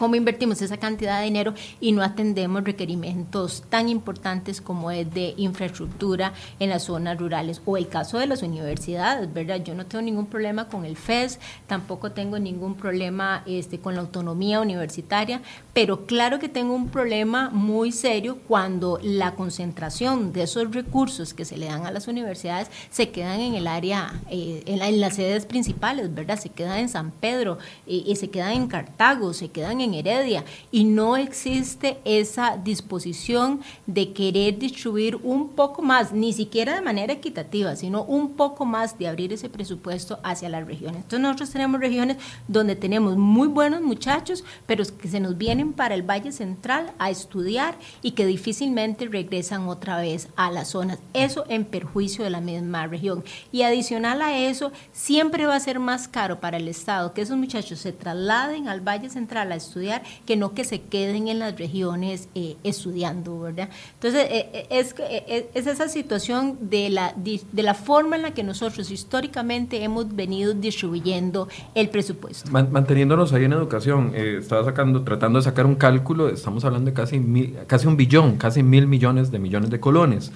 cómo 0.00 0.14
invertimos 0.16 0.62
esa 0.62 0.78
cantidad 0.78 1.18
de 1.18 1.26
dinero 1.26 1.52
y 1.78 1.92
no 1.92 2.02
atendemos 2.02 2.64
requerimientos 2.64 3.64
tan 3.68 3.90
importantes 3.90 4.62
como 4.62 4.90
es 4.90 5.12
de 5.12 5.34
infraestructura 5.36 6.32
en 6.58 6.70
las 6.70 6.84
zonas 6.84 7.18
rurales 7.18 7.60
o 7.66 7.76
el 7.76 7.86
caso 7.86 8.18
de 8.18 8.26
las 8.26 8.42
universidades, 8.42 9.30
¿verdad? 9.30 9.62
Yo 9.62 9.74
no 9.74 9.84
tengo 9.84 10.00
ningún 10.00 10.24
problema 10.24 10.68
con 10.68 10.86
el 10.86 10.96
FES, 10.96 11.38
tampoco 11.66 12.12
tengo 12.12 12.38
ningún 12.38 12.76
problema 12.76 13.42
este, 13.44 13.78
con 13.78 13.94
la 13.94 14.00
autonomía 14.00 14.62
universitaria, 14.62 15.42
pero 15.74 16.06
claro 16.06 16.38
que 16.38 16.48
tengo 16.48 16.72
un 16.72 16.88
problema 16.88 17.50
muy 17.50 17.92
serio 17.92 18.38
cuando 18.48 18.98
la 19.02 19.34
concentración 19.34 20.32
de 20.32 20.44
esos 20.44 20.72
recursos 20.72 21.34
que 21.34 21.44
se 21.44 21.58
le 21.58 21.66
dan 21.66 21.84
a 21.84 21.90
las 21.90 22.08
universidades 22.08 22.70
se 22.88 23.10
quedan 23.10 23.40
en 23.40 23.54
el 23.54 23.66
área, 23.66 24.14
eh, 24.30 24.62
en, 24.64 24.98
las 24.98 25.16
sedes 25.16 25.44
principales, 25.44 26.14
¿verdad? 26.14 26.38
Se 26.38 26.48
quedan 26.48 26.78
en 26.78 26.88
San 26.88 27.10
Pedro, 27.10 27.58
eh, 27.86 28.02
y 28.06 28.16
se 28.16 28.30
quedan 28.30 28.52
en 28.52 28.66
Cartago, 28.66 29.34
se 29.34 29.50
quedan 29.50 29.82
en 29.82 29.89
Heredia 29.94 30.44
y 30.70 30.84
no 30.84 31.16
existe 31.16 31.98
esa 32.04 32.56
disposición 32.56 33.60
de 33.86 34.12
querer 34.12 34.58
distribuir 34.58 35.16
un 35.16 35.50
poco 35.50 35.82
más, 35.82 36.12
ni 36.12 36.32
siquiera 36.32 36.74
de 36.74 36.80
manera 36.80 37.12
equitativa, 37.12 37.76
sino 37.76 38.02
un 38.04 38.34
poco 38.34 38.64
más 38.64 38.98
de 38.98 39.08
abrir 39.08 39.32
ese 39.32 39.48
presupuesto 39.48 40.18
hacia 40.22 40.48
las 40.48 40.66
regiones. 40.66 41.02
Entonces 41.02 41.20
nosotros 41.20 41.50
tenemos 41.50 41.80
regiones 41.80 42.16
donde 42.48 42.76
tenemos 42.76 43.16
muy 43.16 43.48
buenos 43.48 43.80
muchachos, 43.82 44.44
pero 44.66 44.84
que 44.98 45.08
se 45.08 45.20
nos 45.20 45.36
vienen 45.36 45.72
para 45.72 45.94
el 45.94 46.02
Valle 46.02 46.32
Central 46.32 46.92
a 46.98 47.10
estudiar 47.10 47.76
y 48.02 48.12
que 48.12 48.26
difícilmente 48.26 49.06
regresan 49.06 49.68
otra 49.68 49.98
vez 50.00 50.28
a 50.36 50.50
las 50.50 50.68
zonas. 50.68 50.98
Eso 51.14 51.44
en 51.48 51.64
perjuicio 51.64 52.24
de 52.24 52.30
la 52.30 52.40
misma 52.40 52.86
región. 52.86 53.24
Y 53.52 53.62
adicional 53.62 54.22
a 54.22 54.38
eso, 54.38 54.72
siempre 54.92 55.46
va 55.46 55.56
a 55.56 55.60
ser 55.60 55.78
más 55.78 56.08
caro 56.08 56.40
para 56.40 56.56
el 56.56 56.68
Estado 56.68 57.12
que 57.12 57.22
esos 57.22 57.36
muchachos 57.36 57.78
se 57.80 57.92
trasladen 57.92 58.68
al 58.68 58.80
Valle 58.80 59.10
Central 59.10 59.52
a 59.52 59.56
estudiar 59.56 59.79
estudiar 59.80 60.02
que 60.26 60.36
no 60.36 60.52
que 60.54 60.64
se 60.64 60.80
queden 60.82 61.28
en 61.28 61.38
las 61.38 61.58
regiones 61.58 62.28
eh, 62.34 62.56
estudiando, 62.64 63.40
¿verdad? 63.40 63.70
Entonces, 63.94 64.26
eh, 64.30 64.66
es, 64.70 64.94
es 65.54 65.66
esa 65.66 65.88
situación 65.88 66.58
de 66.60 66.90
la, 66.90 67.14
de 67.16 67.62
la 67.62 67.74
forma 67.74 68.16
en 68.16 68.22
la 68.22 68.34
que 68.34 68.42
nosotros 68.42 68.90
históricamente 68.90 69.82
hemos 69.82 70.14
venido 70.14 70.52
distribuyendo 70.54 71.48
el 71.74 71.88
presupuesto. 71.88 72.50
manteniéndonos 72.50 73.32
ahí 73.32 73.44
en 73.44 73.52
educación, 73.52 74.12
estaba 74.14 74.64
sacando, 74.64 75.02
tratando 75.02 75.38
de 75.38 75.44
sacar 75.44 75.66
un 75.66 75.76
cálculo, 75.76 76.28
estamos 76.28 76.64
hablando 76.64 76.90
de 76.90 76.94
casi, 76.94 77.54
casi 77.66 77.86
un 77.86 77.96
billón, 77.96 78.36
casi 78.36 78.62
mil 78.62 78.86
millones 78.86 79.30
de 79.30 79.38
millones 79.38 79.70
de 79.70 79.80
colones. 79.80 80.32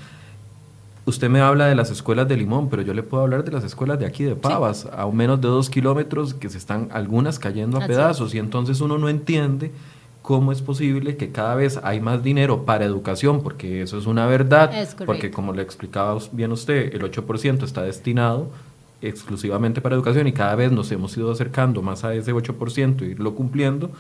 Usted 1.07 1.29
me 1.29 1.41
habla 1.41 1.67
de 1.67 1.75
las 1.75 1.91
escuelas 1.91 2.27
de 2.29 2.37
Limón, 2.37 2.71
pero 2.71 2.81
yo 2.81 2.95
le 2.95 3.03
puedo 3.03 3.23
hablar 3.23 3.45
de 3.45 3.53
las 3.53 3.63
escuelas 3.63 3.99
de 3.99 4.07
aquí 4.07 4.25
de 4.25 4.37
Pavas, 4.37 4.89
a 4.91 5.07
menos 5.09 5.41
de 5.41 5.49
dos 5.49 5.69
kilómetros, 5.69 6.33
que 6.33 6.49
se 6.49 6.57
están 6.57 6.89
algunas 6.93 7.39
cayendo 7.39 7.77
a 7.77 7.87
pedazos, 7.87 8.35
y 8.35 8.39
entonces 8.39 8.81
uno 8.81 8.97
no 8.97 9.11
entiende 9.11 9.71
cómo 10.23 10.53
es 10.53 10.63
posible 10.63 11.19
que 11.19 11.31
cada 11.31 11.55
vez 11.55 11.79
hay 11.83 12.01
más 12.01 12.23
dinero 12.23 12.65
para 12.65 12.87
educación, 12.87 13.43
porque 13.43 13.83
eso 13.83 13.99
es 13.99 14.07
una 14.07 14.25
verdad, 14.25 14.73
porque 15.05 15.31
como 15.31 15.53
le 15.53 15.61
explicaba 15.61 16.19
bien 16.33 16.53
usted, 16.53 16.95
el 16.95 17.03
8% 17.03 17.63
está 17.65 17.83
destinado 17.83 18.49
exclusivamente 19.03 19.83
para 19.83 19.95
educación 19.95 20.27
y 20.27 20.33
cada 20.33 20.55
vez 20.55 20.73
nos 20.73 20.91
hemos 20.91 21.15
ido 21.19 21.31
acercando 21.31 21.83
más 21.83 22.05
a 22.05 22.15
ese 22.15 22.33
8% 22.33 23.03
y 23.03 23.11
irlo 23.11 23.35
cumpliendo, 23.35 23.91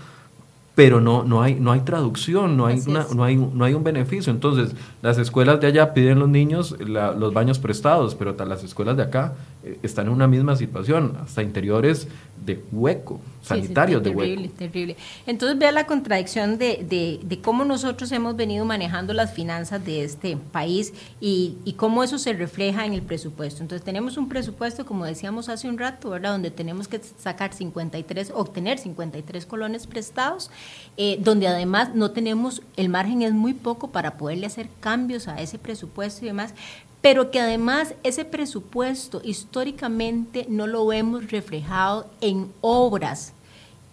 pero 0.74 1.00
no, 1.00 1.22
no, 1.22 1.40
hay, 1.42 1.54
no 1.54 1.70
hay 1.72 1.80
traducción, 1.80 2.56
no 2.56 2.66
hay, 2.66 2.80
no, 2.86 3.24
hay, 3.24 3.36
no 3.36 3.64
hay 3.64 3.74
un 3.74 3.84
beneficio. 3.84 4.32
Entonces, 4.32 4.74
las 5.02 5.18
escuelas 5.18 5.60
de 5.60 5.68
allá 5.68 5.94
piden 5.94 6.18
los 6.18 6.28
niños 6.28 6.76
los 6.80 7.32
baños 7.32 7.58
prestados, 7.58 8.14
pero 8.14 8.34
las 8.44 8.64
escuelas 8.64 8.96
de 8.96 9.04
acá 9.04 9.34
están 9.82 10.06
en 10.06 10.12
una 10.12 10.26
misma 10.26 10.56
situación, 10.56 11.16
hasta 11.22 11.42
interiores 11.42 12.08
de 12.44 12.62
hueco, 12.72 13.20
sanitarios 13.42 14.02
de 14.02 14.10
hueco. 14.10 14.20
Terrible, 14.20 14.48
terrible. 14.56 14.96
Entonces 15.26 15.58
vea 15.58 15.72
la 15.72 15.86
contradicción 15.86 16.58
de, 16.58 16.84
de, 16.88 17.20
de, 17.22 17.40
cómo 17.40 17.64
nosotros 17.64 18.12
hemos 18.12 18.36
venido 18.36 18.64
manejando 18.64 19.14
las 19.14 19.32
finanzas 19.32 19.84
de 19.84 20.04
este 20.04 20.36
país 20.36 20.92
y, 21.20 21.56
y, 21.64 21.74
cómo 21.74 22.02
eso 22.02 22.18
se 22.18 22.32
refleja 22.32 22.84
en 22.84 22.92
el 22.92 23.02
presupuesto. 23.02 23.62
Entonces 23.62 23.84
tenemos 23.84 24.16
un 24.16 24.28
presupuesto, 24.28 24.84
como 24.84 25.04
decíamos 25.04 25.48
hace 25.48 25.68
un 25.68 25.78
rato, 25.78 26.10
¿verdad? 26.10 26.32
Donde 26.32 26.50
tenemos 26.50 26.88
que 26.88 27.00
sacar 27.18 27.54
53, 27.54 28.32
obtener 28.34 28.78
53 28.78 29.46
colones 29.46 29.86
prestados, 29.86 30.50
eh, 30.96 31.18
donde 31.20 31.48
además 31.48 31.94
no 31.94 32.10
tenemos, 32.10 32.62
el 32.76 32.88
margen 32.88 33.22
es 33.22 33.32
muy 33.32 33.54
poco 33.54 33.90
para 33.90 34.16
poderle 34.16 34.46
hacer 34.46 34.68
cambios 34.80 35.28
a 35.28 35.40
ese 35.40 35.58
presupuesto 35.58 36.24
y 36.24 36.28
demás, 36.28 36.54
pero 37.04 37.30
que 37.30 37.38
además 37.38 37.92
ese 38.02 38.24
presupuesto 38.24 39.20
históricamente 39.22 40.46
no 40.48 40.66
lo 40.66 40.90
hemos 40.90 41.30
reflejado 41.30 42.06
en 42.22 42.50
obras 42.62 43.34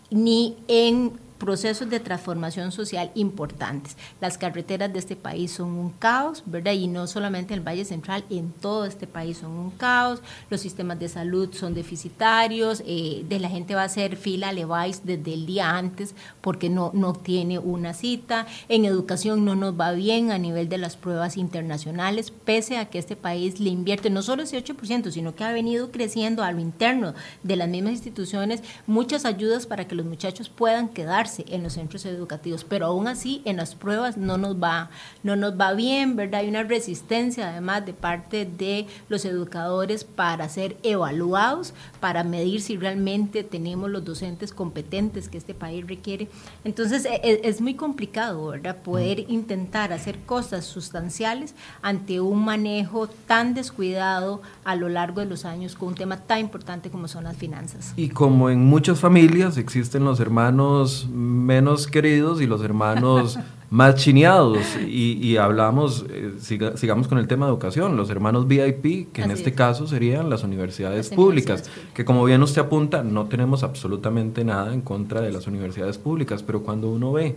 ni 0.10 0.56
en 0.70 1.12
procesos 1.42 1.90
de 1.90 2.00
transformación 2.00 2.72
social 2.72 3.10
importantes. 3.16 3.98
Las 4.22 4.38
carreteras 4.38 4.94
de 4.94 5.00
este 5.00 5.16
país 5.16 5.52
son 5.52 5.72
un 5.72 5.90
caos, 5.90 6.44
¿verdad? 6.46 6.74
Y 6.74 6.88
no 6.88 7.08
solamente 7.08 7.56
en 7.56 7.62
el 7.62 7.68
Valle 7.68 7.84
Central, 7.84 8.24
en 8.30 8.52
todo 8.52 8.86
este 8.86 9.08
país 9.08 9.40
son 9.40 9.52
un 9.54 9.72
caos. 9.72 10.22
Los 10.52 10.62
sistemas 10.62 11.00
de 11.00 11.10
salud 11.10 11.52
son 11.52 11.74
deficitarios. 11.74 12.84
Eh, 12.86 13.26
de 13.28 13.40
la 13.40 13.50
gente 13.50 13.74
va 13.74 13.82
a 13.82 13.86
hacer 13.86 14.18
fila 14.18 14.50
a 14.50 14.54
Levi's 14.54 15.02
desde 15.04 15.34
el 15.34 15.48
día 15.48 15.76
antes 15.76 16.14
porque 16.42 16.70
no, 16.70 16.92
no 16.94 17.14
tiene 17.14 17.58
una 17.58 17.96
cita. 17.96 18.46
En 18.70 18.86
educación 18.86 19.44
no 19.44 19.56
nos 19.56 19.80
va 19.80 19.94
bien 19.94 20.30
a 20.30 20.38
nivel 20.38 20.70
de 20.70 20.78
las 20.78 20.96
pruebas 20.96 21.38
internacionales, 21.38 22.30
pese 22.30 22.78
a 22.78 22.86
que 22.86 23.00
este 23.00 23.16
país 23.16 23.60
le 23.60 23.72
invierte 23.72 24.12
no 24.12 24.22
solo 24.22 24.44
ese 24.44 24.64
8%, 24.64 25.10
sino 25.10 25.34
que 25.34 25.44
ha 25.44 25.52
venido 25.52 25.90
creciendo 25.90 26.44
a 26.44 26.52
lo 26.52 26.60
interno 26.60 27.16
de 27.42 27.56
las 27.56 27.68
mismas 27.68 27.94
instituciones 27.94 28.62
muchas 28.86 29.26
ayudas 29.26 29.66
para 29.66 29.88
que 29.88 29.96
los 29.96 30.06
muchachos 30.06 30.48
puedan 30.48 30.90
quedarse 30.90 31.31
en 31.40 31.64
los 31.64 31.74
centros 31.74 32.06
educativos, 32.06 32.64
pero 32.64 32.88
aún 32.88 33.08
así 33.08 33.42
en 33.46 33.58
las 33.58 33.76
pruebas 33.76 34.18
no 34.18 34.38
nos 34.38 34.62
va, 34.62 34.90
no 35.24 35.36
nos 35.36 35.60
va 35.60 35.74
bien, 35.74 36.16
¿verdad? 36.16 36.42
Hay 36.42 36.50
una 36.50 36.64
resistencia 36.64 37.50
además 37.50 37.86
de 37.86 37.94
parte 37.94 38.46
de 38.46 38.88
los 39.10 39.26
educadores 39.26 40.04
para 40.04 40.48
ser 40.50 40.78
evaluados, 40.84 41.74
para 42.00 42.24
medir 42.24 42.62
si 42.62 42.78
realmente 42.78 43.44
tenemos 43.44 43.90
los 43.90 44.04
docentes 44.04 44.54
competentes 44.54 45.30
que 45.30 45.38
este 45.38 45.54
país 45.54 45.86
requiere. 45.88 46.28
Entonces 46.64 47.06
e, 47.06 47.22
e, 47.24 47.42
es, 47.44 47.62
muy 47.62 47.76
complicado, 47.76 48.48
¿verdad? 48.48 48.78
Poder 48.78 49.26
mm. 49.28 49.32
intentar 49.32 49.94
hacer 49.94 50.20
cosas 50.20 50.66
sustanciales 50.66 51.56
ante 51.82 52.20
un 52.20 52.44
manejo 52.44 53.08
tan 53.08 53.54
descuidado 53.54 54.42
a 54.64 54.76
lo 54.76 54.90
largo 54.90 55.22
de 55.22 55.28
los 55.28 55.46
años 55.46 55.76
con 55.76 55.90
un 55.90 55.96
tema 55.96 56.18
tan 56.18 56.40
importante 56.40 56.90
como 56.90 57.08
son 57.08 57.24
las 57.24 57.38
finanzas. 57.38 57.94
Y 57.96 58.10
como 58.10 58.50
en 58.50 58.66
muchas 58.66 59.00
familias 59.00 59.58
existen 59.58 60.04
los 60.04 60.20
hermanos 60.20 61.08
menos 61.22 61.88
queridos 61.88 62.42
y 62.42 62.48
los 62.48 62.64
hermanos 62.64 63.38
más 63.72 63.96
chineados. 63.96 64.60
Y, 64.88 65.38
hablamos, 65.38 66.06
eh, 66.10 66.34
sigamos 66.76 67.08
con 67.08 67.18
el 67.18 67.28
tema 67.28 67.46
de 67.46 67.52
educación, 67.52 67.96
los 67.96 68.10
hermanos 68.10 68.48
VIP, 68.48 69.12
que 69.14 69.22
en 69.24 69.32
este 69.32 69.54
caso 69.54 69.88
serían 69.88 70.30
las 70.30 70.44
universidades 70.44 71.10
públicas, 71.10 71.70
que 71.94 72.06
como 72.06 72.24
bien 72.26 72.44
usted 72.44 72.62
apunta, 72.62 73.04
no 73.04 73.26
tenemos 73.26 73.64
absolutamente 73.64 74.44
nada 74.44 74.74
en 74.74 74.82
contra 74.82 75.22
de 75.22 75.32
las 75.32 75.48
universidades 75.48 75.98
públicas, 75.98 76.44
pero 76.44 76.64
cuando 76.64 76.90
uno 76.90 77.14
ve 77.14 77.36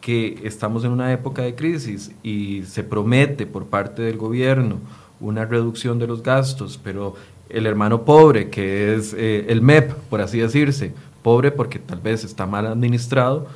que 0.00 0.40
estamos 0.44 0.84
en 0.84 0.92
una 0.92 1.12
época 1.12 1.42
de 1.42 1.54
crisis 1.54 2.12
y 2.22 2.62
se 2.64 2.82
promete 2.82 3.46
por 3.46 3.66
parte 3.66 4.02
del 4.02 4.18
gobierno 4.18 4.78
una 5.20 5.44
reducción 5.44 5.98
de 5.98 6.06
los 6.08 6.22
gastos, 6.22 6.78
pero 6.82 7.14
el 7.48 7.66
hermano 7.66 8.02
pobre, 8.04 8.50
que 8.50 8.94
es 8.94 9.14
eh, 9.14 9.46
el 9.48 9.62
MEP, 9.62 9.92
por 10.10 10.20
así 10.20 10.38
decirse, 10.38 10.92
pobre 11.22 11.50
porque 11.50 11.78
tal 11.78 12.00
vez 12.00 12.24
está 12.24 12.46
mal 12.46 12.66
administrado, 12.66 13.46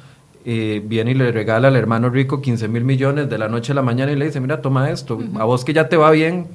eh, 0.44 0.82
viene 0.84 1.10
y 1.10 1.14
le 1.14 1.32
regala 1.32 1.68
al 1.68 1.76
hermano 1.76 2.08
rico 2.08 2.40
15 2.40 2.68
mil 2.68 2.84
millones 2.84 3.28
de 3.28 3.38
la 3.38 3.48
noche 3.48 3.72
a 3.72 3.74
la 3.74 3.82
mañana 3.82 4.12
y 4.12 4.16
le 4.16 4.26
dice, 4.26 4.40
mira, 4.40 4.62
toma 4.62 4.90
esto, 4.90 5.18
a 5.38 5.44
vos 5.44 5.64
que 5.64 5.72
ya 5.72 5.88
te 5.88 5.96
va 5.96 6.10
bien, 6.10 6.46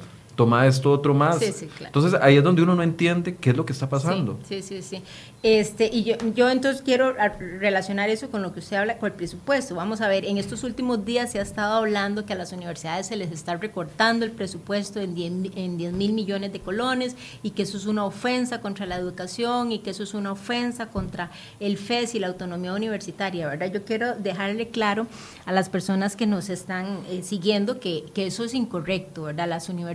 toma 0.42 0.66
esto 0.66 0.92
otro 0.92 1.14
más. 1.14 1.40
Entonces 1.80 2.20
ahí 2.20 2.38
es 2.38 2.44
donde 2.44 2.64
uno 2.64 2.76
no 2.76 2.82
entiende 2.82 3.36
qué 3.36 3.52
es 3.52 3.58
lo 3.58 3.64
que 3.64 3.74
está 3.74 3.88
pasando. 3.88 4.40
Sí, 4.48 4.64
sí, 4.64 4.82
sí. 4.82 5.04
Este, 5.44 5.90
y 5.92 6.04
yo, 6.04 6.16
yo 6.36 6.50
entonces 6.50 6.82
quiero 6.82 7.14
relacionar 7.60 8.10
eso 8.10 8.30
con 8.32 8.42
lo 8.42 8.52
que 8.54 8.60
usted 8.60 8.78
habla, 8.78 8.98
con 8.98 9.12
el 9.12 9.16
presupuesto. 9.16 9.76
Vamos 9.76 10.02
a 10.02 10.08
ver, 10.08 10.26
en 10.26 10.38
estos 10.38 10.64
últimos 10.64 11.06
días 11.06 11.32
se 11.32 11.40
ha 11.40 11.44
estado 11.44 11.76
hablando 11.76 12.26
que 12.26 12.34
a 12.34 12.36
las 12.36 12.54
universidades 12.54 13.08
se 13.08 13.16
les 13.16 13.32
está 13.32 13.56
recortando 13.56 14.26
el 14.26 14.32
presupuesto 14.32 15.00
en 15.00 15.14
10 15.14 15.32
en 15.56 15.98
mil 15.98 16.14
millones 16.14 16.54
de 16.54 16.60
colones 16.60 17.16
y 17.44 17.52
que 17.52 17.64
eso 17.64 17.78
es 17.78 17.86
una 17.86 18.06
ofensa 18.06 18.62
contra 18.62 18.86
la 18.88 18.96
educación 18.96 19.72
y 19.72 19.80
que 19.80 19.92
eso 19.92 20.04
es 20.04 20.14
una 20.16 20.32
ofensa 20.32 20.88
contra 20.88 21.30
el 21.60 21.78
FES 21.78 22.16
y 22.16 22.20
la 22.20 22.28
autonomía 22.28 22.74
universitaria, 22.74 23.48
¿verdad? 23.48 23.72
Yo 23.72 23.86
quiero 23.86 24.16
dejarle 24.16 24.70
claro 24.70 25.06
a 25.46 25.52
las 25.52 25.70
personas 25.70 26.16
que 26.16 26.26
nos 26.26 26.50
están 26.50 27.00
eh, 27.10 27.22
siguiendo 27.24 27.80
que, 27.80 28.06
que 28.14 28.28
eso 28.28 28.44
es 28.44 28.54
incorrecto, 28.54 29.24
¿verdad? 29.24 29.48
Las 29.48 29.70
universidades 29.70 29.92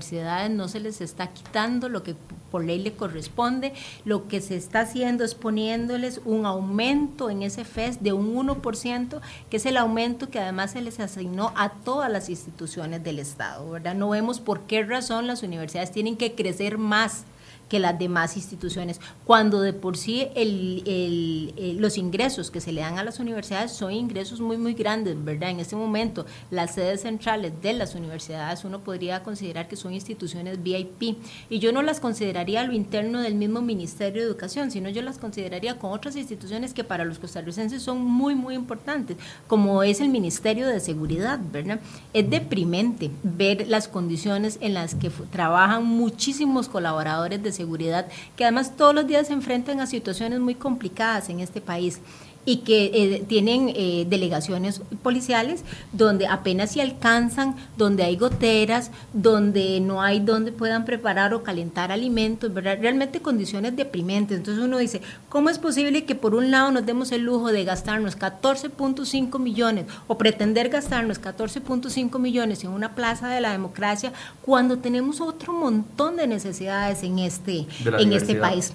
no 0.48 0.68
se 0.68 0.80
les 0.80 1.00
está 1.00 1.28
quitando 1.28 1.88
lo 1.88 2.02
que 2.02 2.14
por 2.50 2.64
ley 2.64 2.78
le 2.78 2.94
corresponde, 2.94 3.72
lo 4.04 4.28
que 4.28 4.40
se 4.40 4.56
está 4.56 4.80
haciendo 4.80 5.24
es 5.24 5.34
poniéndoles 5.34 6.20
un 6.24 6.46
aumento 6.46 7.28
en 7.30 7.42
ese 7.42 7.64
FES 7.64 8.02
de 8.02 8.12
un 8.12 8.34
1%, 8.34 9.20
que 9.50 9.56
es 9.56 9.66
el 9.66 9.76
aumento 9.76 10.30
que 10.30 10.38
además 10.38 10.72
se 10.72 10.80
les 10.80 11.00
asignó 11.00 11.52
a 11.56 11.70
todas 11.70 12.10
las 12.10 12.28
instituciones 12.28 13.02
del 13.02 13.18
Estado, 13.18 13.70
¿verdad? 13.70 13.94
No 13.94 14.10
vemos 14.10 14.40
por 14.40 14.62
qué 14.62 14.84
razón 14.84 15.26
las 15.26 15.42
universidades 15.42 15.92
tienen 15.92 16.16
que 16.16 16.34
crecer 16.34 16.78
más 16.78 17.24
que 17.68 17.80
las 17.80 17.98
demás 17.98 18.36
instituciones, 18.36 19.00
cuando 19.24 19.60
de 19.60 19.72
por 19.72 19.96
sí 19.96 20.28
el, 20.34 21.78
los 21.80 21.98
ingresos 21.98 22.50
que 22.50 22.60
se 22.60 22.72
le 22.72 22.80
dan 22.80 22.98
a 22.98 23.04
las 23.04 23.18
universidades 23.18 23.72
son 23.72 23.92
ingresos 23.92 24.40
muy, 24.40 24.56
muy 24.56 24.74
grandes, 24.74 25.16
¿verdad? 25.24 25.50
En 25.50 25.60
este 25.60 25.74
momento, 25.74 26.26
las 26.50 26.74
sedes 26.74 27.02
centrales 27.02 27.52
de 27.62 27.72
las 27.72 27.94
universidades 27.94 28.64
uno 28.64 28.80
podría 28.80 29.22
considerar 29.22 29.66
que 29.66 29.76
son 29.76 29.94
instituciones 29.94 30.62
VIP, 30.62 31.18
y 31.50 31.58
yo 31.58 31.72
no 31.72 31.82
las 31.82 32.00
consideraría 32.00 32.60
a 32.60 32.64
lo 32.64 32.72
interno 32.72 33.20
del 33.20 33.34
mismo 33.34 33.60
Ministerio 33.60 34.22
de 34.22 34.28
Educación, 34.28 34.70
sino 34.70 34.88
yo 34.88 35.02
las 35.02 35.18
consideraría 35.18 35.78
con 35.78 35.92
otras 35.92 36.16
instituciones 36.16 36.72
que 36.72 36.84
para 36.84 37.04
los 37.04 37.18
costarricenses 37.18 37.82
son 37.82 38.02
muy, 38.02 38.34
muy 38.34 38.54
importantes, 38.54 39.16
como 39.46 39.82
es 39.82 40.00
el 40.00 40.08
Ministerio 40.08 40.68
de 40.68 40.80
Seguridad, 40.80 41.40
¿verdad? 41.52 41.80
Es 42.12 42.28
deprimente 42.30 43.10
ver 43.22 43.66
las 43.66 43.88
condiciones 43.88 44.58
en 44.60 44.74
las 44.74 44.94
que 44.94 45.10
trabajan 45.30 45.84
muchísimos 45.84 46.68
colaboradores 46.68 47.42
de 47.42 47.55
seguridad, 47.56 48.06
que 48.36 48.44
además 48.44 48.76
todos 48.76 48.94
los 48.94 49.06
días 49.06 49.26
se 49.26 49.32
enfrentan 49.32 49.80
a 49.80 49.86
situaciones 49.86 50.40
muy 50.40 50.54
complicadas 50.54 51.28
en 51.28 51.40
este 51.40 51.60
país 51.60 52.00
y 52.46 52.58
que 52.58 52.90
eh, 52.94 53.24
tienen 53.28 53.70
eh, 53.74 54.06
delegaciones 54.08 54.80
policiales 55.02 55.64
donde 55.92 56.28
apenas 56.28 56.70
se 56.70 56.80
alcanzan, 56.80 57.56
donde 57.76 58.04
hay 58.04 58.16
goteras, 58.16 58.92
donde 59.12 59.80
no 59.80 60.00
hay 60.00 60.20
donde 60.20 60.52
puedan 60.52 60.84
preparar 60.84 61.34
o 61.34 61.42
calentar 61.42 61.90
alimentos, 61.90 62.54
¿verdad? 62.54 62.78
realmente 62.80 63.20
condiciones 63.20 63.76
deprimentes. 63.76 64.38
Entonces 64.38 64.64
uno 64.64 64.78
dice, 64.78 65.02
¿cómo 65.28 65.50
es 65.50 65.58
posible 65.58 66.04
que 66.04 66.14
por 66.14 66.34
un 66.34 66.52
lado 66.52 66.70
nos 66.70 66.86
demos 66.86 67.10
el 67.10 67.22
lujo 67.22 67.50
de 67.52 67.64
gastarnos 67.64 68.16
14.5 68.16 69.38
millones 69.40 69.86
o 70.06 70.16
pretender 70.16 70.68
gastarnos 70.68 71.20
14.5 71.20 72.18
millones 72.20 72.62
en 72.62 72.70
una 72.70 72.94
plaza 72.94 73.28
de 73.28 73.40
la 73.40 73.50
democracia 73.50 74.12
cuando 74.42 74.78
tenemos 74.78 75.20
otro 75.20 75.52
montón 75.52 76.16
de 76.16 76.28
necesidades 76.28 77.02
en 77.02 77.18
este, 77.18 77.66
en 77.98 78.12
este 78.12 78.36
país? 78.36 78.72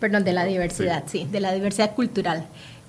Perdón, 0.00 0.24
de 0.24 0.32
la 0.32 0.44
diversidad, 0.44 1.04
sí, 1.06 1.26
de 1.30 1.40
la 1.40 1.52
diversidad 1.52 1.94
cultural 1.94 2.46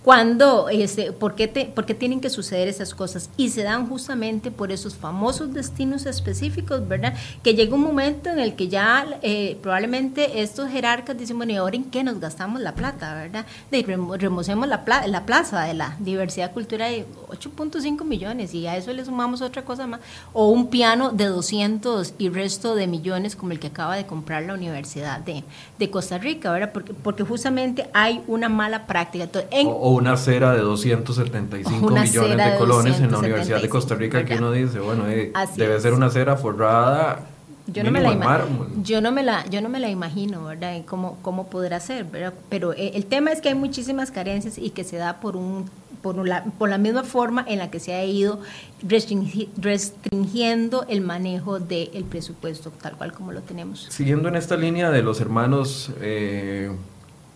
cuando, 0.07 0.69
este, 0.69 1.11
¿por, 1.11 1.35
qué 1.35 1.49
te, 1.49 1.65
¿por 1.65 1.85
qué 1.85 1.93
tienen 1.93 2.21
que 2.21 2.29
suceder 2.29 2.69
esas 2.69 2.95
cosas? 2.95 3.29
Y 3.35 3.49
se 3.49 3.63
dan 3.63 3.89
justamente 3.89 4.51
por 4.51 4.71
esos 4.71 4.95
famosos 4.95 5.53
destinos 5.53 6.05
específicos, 6.05 6.87
¿verdad? 6.87 7.13
Que 7.43 7.55
llega 7.55 7.75
un 7.75 7.81
momento 7.81 8.29
en 8.29 8.39
el 8.39 8.55
que 8.55 8.69
ya 8.69 9.05
eh, 9.21 9.57
probablemente 9.61 10.41
estos 10.41 10.69
jerarcas 10.69 11.17
dicen, 11.17 11.35
bueno, 11.35 11.51
¿y 11.51 11.55
ahora 11.57 11.75
en 11.75 11.83
qué 11.83 12.05
nos 12.05 12.21
gastamos 12.21 12.61
la 12.61 12.73
plata, 12.73 13.15
verdad? 13.15 13.45
De, 13.69 13.83
remocemos 14.17 14.65
la, 14.69 14.81
la 15.07 15.25
plaza 15.25 15.63
de 15.63 15.73
la 15.73 15.97
diversidad 15.99 16.53
cultural 16.53 16.89
de 16.89 17.05
8.5 17.27 18.05
millones 18.05 18.53
y 18.53 18.65
a 18.65 18.77
eso 18.77 18.93
le 18.93 19.03
sumamos 19.03 19.41
otra 19.41 19.65
cosa 19.65 19.87
más, 19.87 19.99
o 20.31 20.47
un 20.47 20.67
piano 20.67 21.11
de 21.11 21.25
200 21.25 22.13
y 22.17 22.29
resto 22.29 22.75
de 22.75 22.87
millones 22.87 23.35
como 23.35 23.51
el 23.51 23.59
que 23.59 23.67
acaba 23.67 23.97
de 23.97 24.05
comprar 24.05 24.43
la 24.43 24.53
Universidad 24.53 25.19
de, 25.19 25.43
de 25.77 25.89
Costa 25.89 26.17
Rica, 26.17 26.49
¿verdad? 26.53 26.71
Porque, 26.71 26.93
porque 26.93 27.23
justamente 27.23 27.89
hay 27.93 28.23
una 28.27 28.47
mala 28.47 28.87
práctica. 28.87 29.27
o, 29.65 29.96
una 29.97 30.13
acera 30.13 30.53
de 30.53 30.61
275 30.61 31.89
millones 31.89 32.13
de 32.13 32.57
colones 32.57 32.99
en 32.99 33.11
la 33.11 33.19
Universidad 33.19 33.61
de 33.61 33.69
Costa 33.69 33.95
Rica 33.95 34.25
que 34.25 34.35
uno 34.35 34.51
dice, 34.51 34.79
bueno, 34.79 35.07
eh, 35.07 35.31
debe 35.55 35.79
ser 35.79 35.93
una 35.93 36.07
acera 36.07 36.37
forrada 36.37 37.27
yo 37.67 37.83
no, 37.83 37.91
me 37.91 38.01
la 38.01 38.45
yo 38.81 39.01
no 39.01 39.11
me 39.11 39.23
la 39.23 39.45
yo 39.49 39.61
no 39.61 39.67
me 39.67 39.81
la 39.81 39.89
imagino 39.89 40.45
verdad 40.45 40.81
cómo 40.85 41.17
cómo 41.21 41.47
podrá 41.47 41.81
ser 41.81 42.05
¿verdad? 42.05 42.33
pero 42.49 42.73
eh, 42.73 42.91
el 42.95 43.05
tema 43.05 43.31
es 43.31 43.41
que 43.41 43.49
hay 43.49 43.55
muchísimas 43.55 44.09
carencias 44.09 44.57
y 44.57 44.69
que 44.69 44.85
se 44.85 44.95
da 44.95 45.19
por 45.19 45.35
un 45.35 45.69
por 46.01 46.25
la, 46.25 46.45
por 46.45 46.69
la 46.69 46.77
misma 46.77 47.03
forma 47.03 47.43
en 47.47 47.59
la 47.59 47.69
que 47.69 47.79
se 47.79 47.93
ha 47.93 48.03
ido 48.05 48.39
restringiendo 48.81 50.85
el 50.87 51.01
manejo 51.01 51.59
del 51.59 52.05
presupuesto 52.09 52.71
tal 52.71 52.95
cual 52.95 53.13
como 53.13 53.31
lo 53.31 53.41
tenemos. 53.41 53.87
Siguiendo 53.89 54.29
en 54.29 54.35
esta 54.35 54.55
línea 54.55 54.91
de 54.91 55.01
los 55.01 55.19
hermanos 55.19 55.91
eh, 55.99 56.71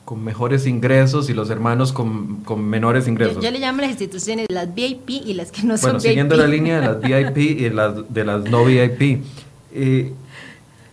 con 0.06 0.24
mejores 0.24 0.68
ingresos 0.68 1.30
y 1.30 1.34
los 1.34 1.50
hermanos 1.50 1.94
con, 1.94 2.38
con 2.44 2.64
menores 2.64 3.08
ingresos. 3.08 3.44
Yo, 3.44 3.52
le 3.52 3.60
llamo 3.60 3.82
las 3.82 3.92
instituciones 3.92 4.48
las 4.50 4.74
VIP 4.74 5.10
y 5.10 5.34
las 5.34 5.52
que 5.52 5.64
no 5.64 5.78
son 5.78 5.92
bueno, 5.92 6.00
siguiendo 6.00 6.36
la 6.36 6.48
línea 6.48 6.82
de 6.82 6.88
las 6.88 7.02
VIP 7.36 7.38
y 7.62 7.70
las, 7.70 8.14
de 8.14 8.26
las 8.26 8.44
no 8.50 8.66
VIP. 8.66 9.24
Eh, 9.74 10.12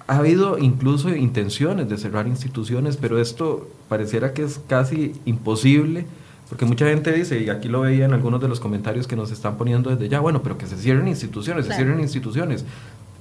ha 0.06 0.16
habido 0.16 0.58
incluso 0.58 1.14
intenciones 1.14 1.88
de 1.88 1.98
cerrar 1.98 2.26
instituciones, 2.26 2.96
pero 2.96 3.20
esto 3.20 3.68
pareciera 3.88 4.32
que 4.32 4.42
es 4.42 4.60
casi 4.66 5.12
imposible, 5.26 6.06
porque 6.48 6.64
mucha 6.64 6.86
gente 6.86 7.12
dice, 7.12 7.42
y 7.42 7.50
aquí 7.50 7.68
lo 7.68 7.82
veía 7.82 8.06
en 8.06 8.14
algunos 8.14 8.40
de 8.40 8.48
los 8.48 8.58
comentarios 8.58 9.06
que 9.06 9.16
nos 9.16 9.30
están 9.30 9.58
poniendo 9.58 9.90
desde 9.90 10.08
ya, 10.08 10.20
bueno, 10.20 10.42
pero 10.42 10.56
que 10.56 10.66
se 10.66 10.78
cierren 10.78 11.08
instituciones, 11.08 11.66
se 11.66 11.74
cierren 11.74 12.00
instituciones, 12.00 12.64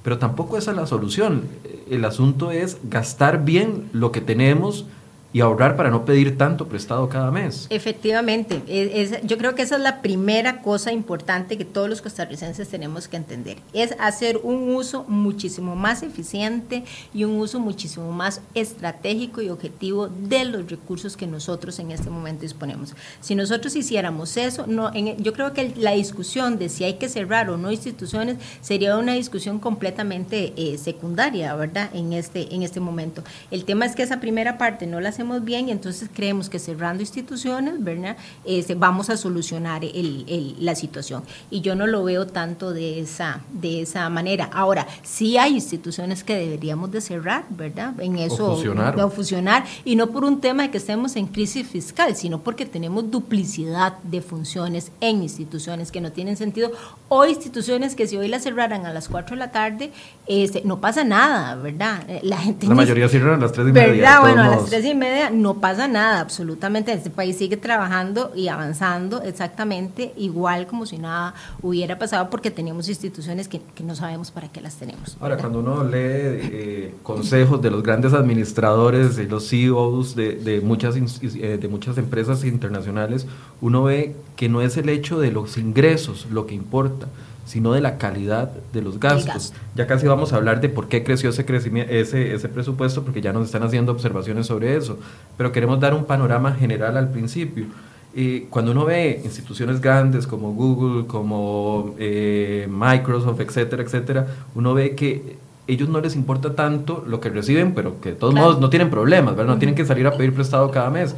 pero 0.02 0.16
tampoco 0.16 0.56
esa 0.56 0.70
es 0.70 0.78
la 0.78 0.86
solución. 0.86 1.42
El 1.90 2.06
asunto 2.06 2.52
es 2.52 2.78
gastar 2.84 3.44
bien 3.44 3.90
lo 3.92 4.10
que 4.10 4.22
tenemos 4.22 4.86
y 5.38 5.40
ahorrar 5.40 5.76
para 5.76 5.88
no 5.88 6.04
pedir 6.04 6.36
tanto 6.36 6.66
prestado 6.66 7.08
cada 7.08 7.30
mes. 7.30 7.68
Efectivamente, 7.70 8.60
es, 8.66 9.22
yo 9.22 9.38
creo 9.38 9.54
que 9.54 9.62
esa 9.62 9.76
es 9.76 9.82
la 9.82 10.02
primera 10.02 10.62
cosa 10.62 10.90
importante 10.92 11.56
que 11.56 11.64
todos 11.64 11.88
los 11.88 12.02
costarricenses 12.02 12.66
tenemos 12.66 13.06
que 13.06 13.18
entender, 13.18 13.58
es 13.72 13.94
hacer 14.00 14.40
un 14.42 14.74
uso 14.74 15.04
muchísimo 15.06 15.76
más 15.76 16.02
eficiente 16.02 16.82
y 17.14 17.22
un 17.22 17.38
uso 17.38 17.60
muchísimo 17.60 18.10
más 18.10 18.40
estratégico 18.54 19.40
y 19.40 19.48
objetivo 19.48 20.08
de 20.08 20.44
los 20.44 20.68
recursos 20.68 21.16
que 21.16 21.28
nosotros 21.28 21.78
en 21.78 21.92
este 21.92 22.10
momento 22.10 22.42
disponemos. 22.42 22.96
Si 23.20 23.36
nosotros 23.36 23.76
hiciéramos 23.76 24.36
eso, 24.36 24.66
no, 24.66 24.92
yo 24.92 25.32
creo 25.34 25.52
que 25.52 25.72
la 25.76 25.92
discusión 25.92 26.58
de 26.58 26.68
si 26.68 26.82
hay 26.82 26.94
que 26.94 27.08
cerrar 27.08 27.48
o 27.48 27.56
no 27.56 27.70
instituciones 27.70 28.38
sería 28.60 28.96
una 28.96 29.12
discusión 29.12 29.60
completamente 29.60 30.52
eh, 30.56 30.78
secundaria, 30.78 31.54
¿verdad? 31.54 31.90
En 31.94 32.12
este, 32.12 32.52
en 32.52 32.64
este 32.64 32.80
momento. 32.80 33.22
El 33.52 33.64
tema 33.64 33.86
es 33.86 33.94
que 33.94 34.02
esa 34.02 34.18
primera 34.18 34.58
parte 34.58 34.88
no 34.88 34.98
la 34.98 35.10
hacemos 35.10 35.27
bien 35.40 35.68
y 35.68 35.72
entonces 35.72 36.08
creemos 36.12 36.48
que 36.48 36.58
cerrando 36.58 37.02
instituciones, 37.02 37.82
¿verdad? 37.82 38.16
Este, 38.44 38.74
vamos 38.74 39.10
a 39.10 39.16
solucionar 39.16 39.84
el, 39.84 40.56
la 40.58 40.74
situación. 40.74 41.22
Y 41.50 41.60
yo 41.60 41.74
no 41.74 41.86
lo 41.86 42.04
veo 42.04 42.26
tanto 42.26 42.72
de 42.72 43.00
esa, 43.00 43.40
de 43.52 43.82
esa 43.82 44.08
manera. 44.08 44.48
Ahora, 44.52 44.86
sí 45.02 45.38
hay 45.38 45.54
instituciones 45.54 46.24
que 46.24 46.36
deberíamos 46.36 46.90
de 46.90 47.00
cerrar, 47.00 47.44
¿verdad? 47.50 47.98
En 48.00 48.18
eso, 48.18 48.52
o 48.52 48.56
fusionar. 48.56 49.00
O 49.00 49.10
fusionar, 49.10 49.64
y 49.84 49.96
no 49.96 50.08
por 50.08 50.24
un 50.24 50.40
tema 50.40 50.64
de 50.64 50.70
que 50.70 50.78
estemos 50.78 51.16
en 51.16 51.26
crisis 51.26 51.66
fiscal, 51.66 52.16
sino 52.16 52.40
porque 52.40 52.66
tenemos 52.66 53.10
duplicidad 53.10 53.98
de 54.02 54.20
funciones 54.20 54.90
en 55.00 55.22
instituciones 55.22 55.92
que 55.92 56.00
no 56.00 56.12
tienen 56.12 56.36
sentido, 56.36 56.72
o 57.08 57.24
instituciones 57.24 57.94
que 57.94 58.06
si 58.06 58.16
hoy 58.16 58.28
las 58.28 58.42
cerraran 58.42 58.86
a 58.86 58.92
las 58.92 59.08
4 59.08 59.36
de 59.36 59.40
la 59.40 59.50
tarde, 59.50 59.92
este, 60.26 60.62
no 60.64 60.80
pasa 60.80 61.04
nada, 61.04 61.54
¿verdad? 61.56 62.02
La 62.22 62.38
gente... 62.38 62.66
La 62.66 62.74
mayoría 62.74 63.08
cierran 63.08 63.34
a 63.34 63.42
las 63.42 63.52
3 63.52 63.68
y 63.68 63.72
media. 63.72 63.92
¿Verdad? 63.92 64.20
Bueno, 64.20 64.42
a 64.42 64.48
las 64.48 64.66
3 64.66 64.84
y 64.84 64.94
media 64.94 65.07
no 65.32 65.54
pasa 65.54 65.88
nada, 65.88 66.20
absolutamente. 66.20 66.92
Este 66.92 67.10
país 67.10 67.36
sigue 67.36 67.56
trabajando 67.56 68.32
y 68.34 68.48
avanzando 68.48 69.22
exactamente 69.22 70.12
igual 70.16 70.66
como 70.66 70.86
si 70.86 70.98
nada 70.98 71.34
hubiera 71.62 71.98
pasado 71.98 72.30
porque 72.30 72.50
tenemos 72.50 72.88
instituciones 72.88 73.48
que, 73.48 73.60
no 73.84 73.94
sabemos 73.94 74.30
para 74.30 74.48
qué 74.48 74.60
las 74.60 74.76
tenemos. 74.76 75.16
Ahora, 75.20 75.36
cuando 75.36 75.60
uno 75.60 75.84
lee 75.84 75.98
eh, 76.00 76.94
consejos 77.02 77.62
de 77.62 77.70
los 77.70 77.82
grandes 77.82 78.12
administradores, 78.12 79.16
de 79.16 79.24
los 79.24 79.48
CEOs 79.48 80.14
de, 80.14 80.36
de, 80.36 80.60
muchas, 80.60 80.96
eh, 80.96 81.58
de 81.60 81.68
muchas 81.68 81.96
empresas 81.96 82.44
internacionales, 82.44 83.26
uno 83.60 83.84
ve 83.84 84.14
que 84.36 84.48
no 84.48 84.60
es 84.60 84.76
el 84.76 84.88
hecho 84.88 85.18
de 85.20 85.32
los 85.32 85.56
ingresos 85.56 86.26
lo 86.30 86.46
que 86.46 86.54
importa, 86.54 87.08
sino 87.48 87.72
de 87.72 87.80
la 87.80 87.96
calidad 87.96 88.50
de 88.74 88.82
los 88.82 89.00
gastos. 89.00 89.54
Ya 89.74 89.86
casi 89.86 90.06
vamos 90.06 90.32
a 90.32 90.36
hablar 90.36 90.60
de 90.60 90.68
por 90.68 90.86
qué 90.88 91.02
creció 91.02 91.30
ese, 91.30 91.46
crecimiento, 91.46 91.90
ese, 91.90 92.34
ese 92.34 92.48
presupuesto, 92.50 93.02
porque 93.02 93.22
ya 93.22 93.32
nos 93.32 93.46
están 93.46 93.62
haciendo 93.62 93.90
observaciones 93.90 94.46
sobre 94.46 94.76
eso, 94.76 94.98
pero 95.38 95.50
queremos 95.50 95.80
dar 95.80 95.94
un 95.94 96.04
panorama 96.04 96.52
general 96.52 96.98
al 96.98 97.08
principio. 97.08 97.64
Y 98.14 98.40
cuando 98.50 98.72
uno 98.72 98.84
ve 98.84 99.22
instituciones 99.24 99.80
grandes 99.80 100.26
como 100.26 100.52
Google, 100.52 101.06
como 101.06 101.94
eh, 101.98 102.68
Microsoft, 102.70 103.40
etcétera, 103.40 103.82
etcétera, 103.82 104.26
uno 104.54 104.74
ve 104.74 104.94
que 104.94 105.38
ellos 105.66 105.88
no 105.88 106.00
les 106.00 106.16
importa 106.16 106.54
tanto 106.54 107.02
lo 107.06 107.20
que 107.20 107.30
reciben, 107.30 107.72
pero 107.74 108.00
que 108.00 108.10
de 108.10 108.16
todos 108.16 108.34
modos 108.34 108.60
no 108.60 108.68
tienen 108.68 108.90
problemas, 108.90 109.36
¿verdad? 109.36 109.54
No 109.54 109.58
tienen 109.58 109.74
que 109.74 109.86
salir 109.86 110.06
a 110.06 110.12
pedir 110.12 110.34
prestado 110.34 110.70
cada 110.70 110.90
mes, 110.90 111.14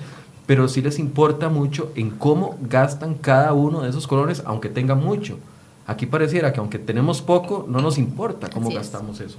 pero 0.46 0.68
sí 0.68 0.80
les 0.80 0.98
importa 1.00 1.48
mucho 1.48 1.90
en 1.96 2.10
cómo 2.10 2.56
gastan 2.60 3.14
cada 3.14 3.52
uno 3.52 3.82
de 3.82 3.90
esos 3.90 4.06
colores, 4.06 4.42
aunque 4.46 4.68
tengan 4.68 5.02
mucho. 5.02 5.38
Aquí 5.90 6.06
pareciera 6.06 6.52
que 6.52 6.60
aunque 6.60 6.78
tenemos 6.78 7.20
poco, 7.20 7.66
no 7.68 7.80
nos 7.80 7.98
importa 7.98 8.48
cómo 8.48 8.70
gastamos 8.70 9.18
eso. 9.18 9.38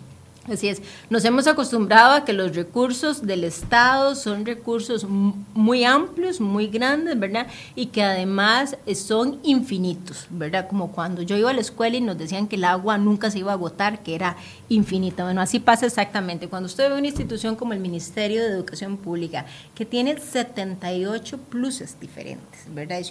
Así 0.52 0.68
es, 0.68 0.82
nos 1.10 1.24
hemos 1.24 1.48
acostumbrado 1.48 2.14
a 2.14 2.26
que 2.26 2.34
los 2.34 2.54
recursos 2.56 3.26
del 3.26 3.46
Estado 3.46 4.16
son 4.16 4.46
recursos 4.46 5.06
muy 5.08 5.86
amplios, 5.86 6.42
muy 6.42 6.68
grandes, 6.68 7.18
¿verdad? 7.18 7.48
Y 7.74 7.86
que 7.86 8.04
además 8.04 8.76
son 8.96 9.40
infinitos, 9.44 10.28
¿verdad? 10.30 10.68
Como 10.68 10.92
cuando 10.92 11.22
yo 11.22 11.38
iba 11.38 11.52
a 11.52 11.54
la 11.54 11.62
escuela 11.62 11.96
y 11.96 12.02
nos 12.02 12.18
decían 12.18 12.48
que 12.48 12.58
el 12.58 12.66
agua 12.66 12.98
nunca 12.98 13.32
se 13.32 13.40
iba 13.40 13.52
a 13.52 13.56
agotar, 13.56 14.04
que 14.04 14.14
era 14.14 14.36
infinita. 14.68 15.24
Bueno, 15.24 15.40
así 15.40 15.60
pasa 15.60 15.86
exactamente. 15.86 16.50
Cuando 16.50 16.68
usted 16.68 16.90
ve 16.90 16.98
una 16.98 17.08
institución 17.08 17.56
como 17.56 17.72
el 17.72 17.80
Ministerio 17.80 18.42
de 18.42 18.50
Educación 18.50 18.98
Pública, 18.98 19.46
que 19.74 19.86
tiene 19.86 20.18
78 20.20 21.38
pluses 21.38 21.98
diferentes, 22.02 22.66
¿verdad? 22.74 23.00
Y 23.00 23.04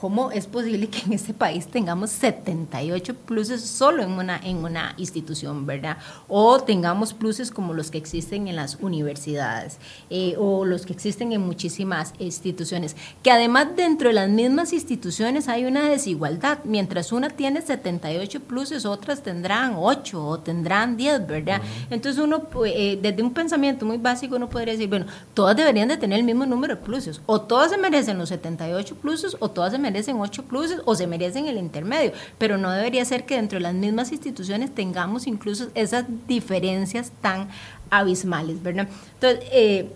¿Cómo 0.00 0.30
es 0.30 0.46
posible 0.46 0.88
que 0.88 1.00
en 1.00 1.12
este 1.12 1.34
país 1.34 1.66
tengamos 1.66 2.08
78 2.08 3.14
pluses 3.16 3.60
solo 3.60 4.02
en 4.02 4.12
una, 4.12 4.40
en 4.42 4.56
una 4.64 4.94
institución, 4.96 5.66
verdad? 5.66 5.98
O 6.26 6.58
tengamos 6.58 7.12
pluses 7.12 7.50
como 7.50 7.74
los 7.74 7.90
que 7.90 7.98
existen 7.98 8.48
en 8.48 8.56
las 8.56 8.78
universidades 8.80 9.76
eh, 10.08 10.36
o 10.38 10.64
los 10.64 10.86
que 10.86 10.94
existen 10.94 11.32
en 11.32 11.42
muchísimas 11.42 12.14
instituciones. 12.18 12.96
Que 13.22 13.30
además 13.30 13.76
dentro 13.76 14.08
de 14.08 14.14
las 14.14 14.30
mismas 14.30 14.72
instituciones 14.72 15.48
hay 15.48 15.66
una 15.66 15.86
desigualdad. 15.90 16.60
Mientras 16.64 17.12
una 17.12 17.28
tiene 17.28 17.60
78 17.60 18.40
pluses, 18.44 18.86
otras 18.86 19.22
tendrán 19.22 19.74
8 19.76 20.26
o 20.26 20.40
tendrán 20.40 20.96
10, 20.96 21.26
¿verdad? 21.26 21.60
Entonces 21.90 22.18
uno, 22.24 22.44
pues, 22.44 22.72
eh, 22.74 22.98
desde 23.02 23.22
un 23.22 23.34
pensamiento 23.34 23.84
muy 23.84 23.98
básico, 23.98 24.36
uno 24.36 24.48
podría 24.48 24.72
decir, 24.72 24.88
bueno, 24.88 25.04
todas 25.34 25.54
deberían 25.54 25.88
de 25.88 25.98
tener 25.98 26.20
el 26.20 26.24
mismo 26.24 26.46
número 26.46 26.76
de 26.76 26.80
pluses. 26.80 27.20
O 27.26 27.42
todas 27.42 27.70
se 27.70 27.76
merecen 27.76 28.16
los 28.16 28.30
78 28.30 28.94
pluses 28.94 29.36
o 29.40 29.50
todas 29.50 29.72
se 29.72 29.78
merecen 29.78 29.89
merecen 29.90 30.16
ocho 30.16 30.44
pluses 30.44 30.80
o 30.84 30.94
se 30.94 31.06
merecen 31.06 31.46
el 31.46 31.58
intermedio, 31.58 32.12
pero 32.38 32.58
no 32.58 32.70
debería 32.70 33.04
ser 33.04 33.26
que 33.26 33.36
dentro 33.36 33.58
de 33.58 33.62
las 33.62 33.74
mismas 33.74 34.12
instituciones 34.12 34.74
tengamos 34.74 35.26
incluso 35.26 35.68
esas 35.74 36.04
diferencias 36.26 37.12
tan 37.20 37.48
abismales, 37.90 38.62
¿verdad? 38.62 38.88
Entonces, 39.14 39.48
eh, 39.52 39.90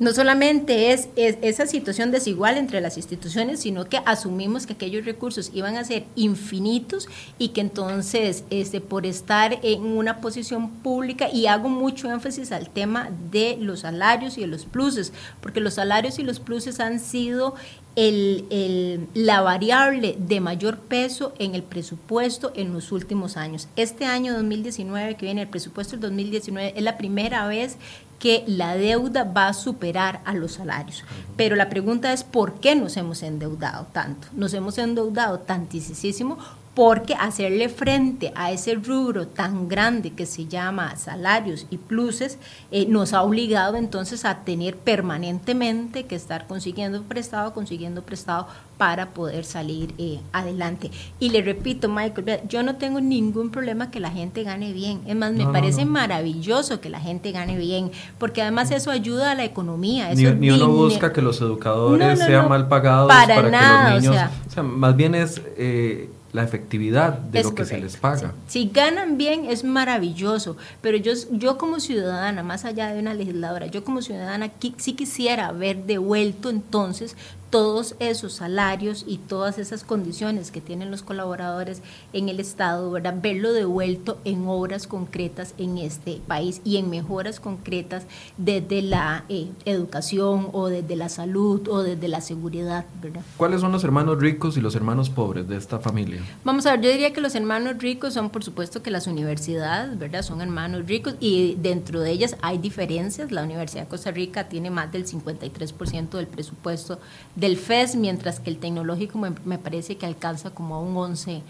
no 0.00 0.14
solamente 0.14 0.92
es, 0.92 1.08
esa 1.14 1.66
situación 1.66 2.10
desigual 2.10 2.56
entre 2.56 2.80
las 2.80 2.96
instituciones, 2.96 3.60
sino 3.60 3.84
que 3.84 4.00
asumimos 4.06 4.66
que 4.66 4.72
aquellos 4.72 5.04
recursos 5.04 5.50
iban 5.52 5.76
a 5.76 5.84
ser 5.84 6.06
infinitos 6.16 7.06
y 7.38 7.48
que 7.48 7.60
entonces 7.60 8.44
este, 8.48 8.80
por 8.80 9.04
estar 9.04 9.60
en 9.62 9.82
una 9.82 10.22
posición 10.22 10.70
pública, 10.70 11.28
y 11.30 11.46
hago 11.46 11.68
mucho 11.68 12.10
énfasis 12.10 12.50
al 12.50 12.70
tema 12.70 13.10
de 13.30 13.58
los 13.60 13.80
salarios 13.80 14.38
y 14.38 14.40
de 14.40 14.46
los 14.46 14.64
pluses, 14.64 15.12
porque 15.42 15.60
los 15.60 15.74
salarios 15.74 16.18
y 16.18 16.22
los 16.22 16.40
pluses 16.40 16.80
han 16.80 16.98
sido 16.98 17.54
el, 17.94 19.06
la 19.12 19.42
variable 19.42 20.16
de 20.18 20.40
mayor 20.40 20.78
peso 20.78 21.34
en 21.38 21.54
el 21.54 21.62
presupuesto 21.62 22.52
en 22.54 22.72
los 22.72 22.90
últimos 22.92 23.36
años. 23.36 23.68
Este 23.76 24.06
año 24.06 24.32
2019, 24.32 25.16
que 25.16 25.26
viene 25.26 25.42
el 25.42 25.48
presupuesto 25.48 25.92
del 25.92 26.00
2019, 26.00 26.72
es 26.74 26.82
la 26.82 26.96
primera 26.96 27.46
vez 27.46 27.76
que 28.20 28.44
la 28.46 28.76
deuda 28.76 29.24
va 29.24 29.48
a 29.48 29.54
superar 29.54 30.20
a 30.24 30.34
los 30.34 30.52
salarios. 30.52 31.02
Pero 31.36 31.56
la 31.56 31.70
pregunta 31.70 32.12
es, 32.12 32.22
¿por 32.22 32.60
qué 32.60 32.76
nos 32.76 32.96
hemos 32.96 33.22
endeudado 33.24 33.86
tanto? 33.92 34.28
Nos 34.32 34.54
hemos 34.54 34.78
endeudado 34.78 35.40
tantísimo 35.40 36.38
porque 36.74 37.14
hacerle 37.14 37.68
frente 37.68 38.32
a 38.36 38.52
ese 38.52 38.74
rubro 38.74 39.26
tan 39.26 39.68
grande 39.68 40.12
que 40.12 40.24
se 40.24 40.46
llama 40.46 40.94
salarios 40.96 41.66
y 41.68 41.78
pluses 41.78 42.38
eh, 42.70 42.86
nos 42.86 43.12
ha 43.12 43.22
obligado 43.22 43.76
entonces 43.76 44.24
a 44.24 44.44
tener 44.44 44.76
permanentemente 44.76 46.06
que 46.06 46.14
estar 46.14 46.46
consiguiendo 46.46 47.02
prestado, 47.02 47.52
consiguiendo 47.52 48.02
prestado 48.02 48.46
para 48.78 49.10
poder 49.10 49.44
salir 49.44 49.92
eh, 49.98 50.20
adelante. 50.32 50.90
Y 51.18 51.28
le 51.30 51.42
repito, 51.42 51.88
Michael, 51.88 52.40
yo 52.48 52.62
no 52.62 52.76
tengo 52.76 53.00
ningún 53.00 53.50
problema 53.50 53.90
que 53.90 54.00
la 54.00 54.10
gente 54.10 54.42
gane 54.42 54.72
bien. 54.72 55.02
Es 55.06 55.14
más, 55.14 55.32
me 55.32 55.46
parece 55.46 55.84
maravilloso 55.84 56.80
que 56.80 56.88
la 56.88 56.98
gente 56.98 57.30
gane 57.30 57.58
bien, 57.58 57.90
porque 58.16 58.40
además 58.40 58.70
eso 58.70 58.90
ayuda 58.90 59.32
a 59.32 59.34
la 59.34 59.44
economía. 59.44 60.12
Eso 60.12 60.34
ni, 60.34 60.50
uno 60.50 60.68
busca 60.68 61.12
que 61.12 61.20
los 61.20 61.42
educadores 61.42 62.20
sean 62.20 62.48
mal 62.48 62.68
pagados 62.68 63.08
para, 63.08 63.34
que 63.34 63.42
los 63.42 64.02
niños... 64.02 64.30
O 64.46 64.50
sea, 64.50 64.62
más 64.62 64.96
bien 64.96 65.14
es... 65.14 65.42
Eh, 65.58 66.08
la 66.32 66.44
efectividad 66.44 67.12
de 67.12 67.42
lo 67.42 67.54
que 67.54 67.64
se 67.64 67.78
les 67.78 67.96
paga. 67.96 68.32
Si 68.46 68.70
ganan 68.72 69.18
bien 69.18 69.46
es 69.46 69.64
maravilloso, 69.64 70.56
pero 70.80 70.96
yo, 70.96 71.12
yo 71.32 71.58
como 71.58 71.80
ciudadana, 71.80 72.42
más 72.42 72.64
allá 72.64 72.92
de 72.92 73.00
una 73.00 73.14
legisladora, 73.14 73.66
yo 73.66 73.82
como 73.84 74.00
ciudadana 74.00 74.50
sí 74.76 74.92
quisiera 74.92 75.50
ver 75.52 75.84
devuelto 75.84 76.50
entonces 76.50 77.16
todos 77.50 77.96
esos 77.98 78.34
salarios 78.34 79.04
y 79.06 79.18
todas 79.18 79.58
esas 79.58 79.84
condiciones 79.84 80.50
que 80.50 80.60
tienen 80.60 80.90
los 80.90 81.02
colaboradores 81.02 81.82
en 82.12 82.28
el 82.28 82.40
Estado, 82.40 82.90
¿verdad? 82.90 83.16
verlo 83.20 83.52
devuelto 83.52 84.18
en 84.24 84.46
obras 84.46 84.86
concretas 84.86 85.54
en 85.58 85.78
este 85.78 86.20
país 86.26 86.60
y 86.64 86.76
en 86.76 86.88
mejoras 86.88 87.40
concretas 87.40 88.04
desde 88.36 88.82
la 88.82 89.24
eh, 89.28 89.48
educación 89.64 90.48
o 90.52 90.68
desde 90.68 90.96
la 90.96 91.08
salud 91.08 91.68
o 91.68 91.82
desde 91.82 92.08
la 92.08 92.20
seguridad. 92.20 92.86
¿verdad? 93.02 93.22
¿Cuáles 93.36 93.60
son 93.60 93.72
los 93.72 93.82
hermanos 93.84 94.18
ricos 94.20 94.56
y 94.56 94.60
los 94.60 94.76
hermanos 94.76 95.10
pobres 95.10 95.48
de 95.48 95.56
esta 95.56 95.80
familia? 95.80 96.22
Vamos 96.44 96.66
a 96.66 96.72
ver, 96.72 96.82
yo 96.82 96.90
diría 96.90 97.12
que 97.12 97.20
los 97.20 97.34
hermanos 97.34 97.78
ricos 97.78 98.14
son 98.14 98.30
por 98.30 98.44
supuesto 98.44 98.82
que 98.82 98.90
las 98.90 99.06
universidades, 99.06 99.98
¿verdad? 99.98 100.22
Son 100.22 100.40
hermanos 100.40 100.86
ricos 100.86 101.16
y 101.20 101.56
dentro 101.60 102.00
de 102.00 102.12
ellas 102.12 102.36
hay 102.42 102.58
diferencias. 102.58 103.32
La 103.32 103.42
Universidad 103.42 103.82
de 103.82 103.88
Costa 103.88 104.10
Rica 104.10 104.48
tiene 104.48 104.70
más 104.70 104.92
del 104.92 105.06
53% 105.06 106.10
del 106.10 106.26
presupuesto 106.26 107.00
del 107.40 107.56
FES, 107.56 107.96
mientras 107.96 108.38
que 108.38 108.50
el 108.50 108.58
tecnológico 108.58 109.18
me, 109.18 109.58
parece 109.58 109.96
que 109.96 110.04
alcanza 110.04 110.50
como 110.50 110.74
a 110.74 110.80
un 110.80 110.94
11 110.94 111.42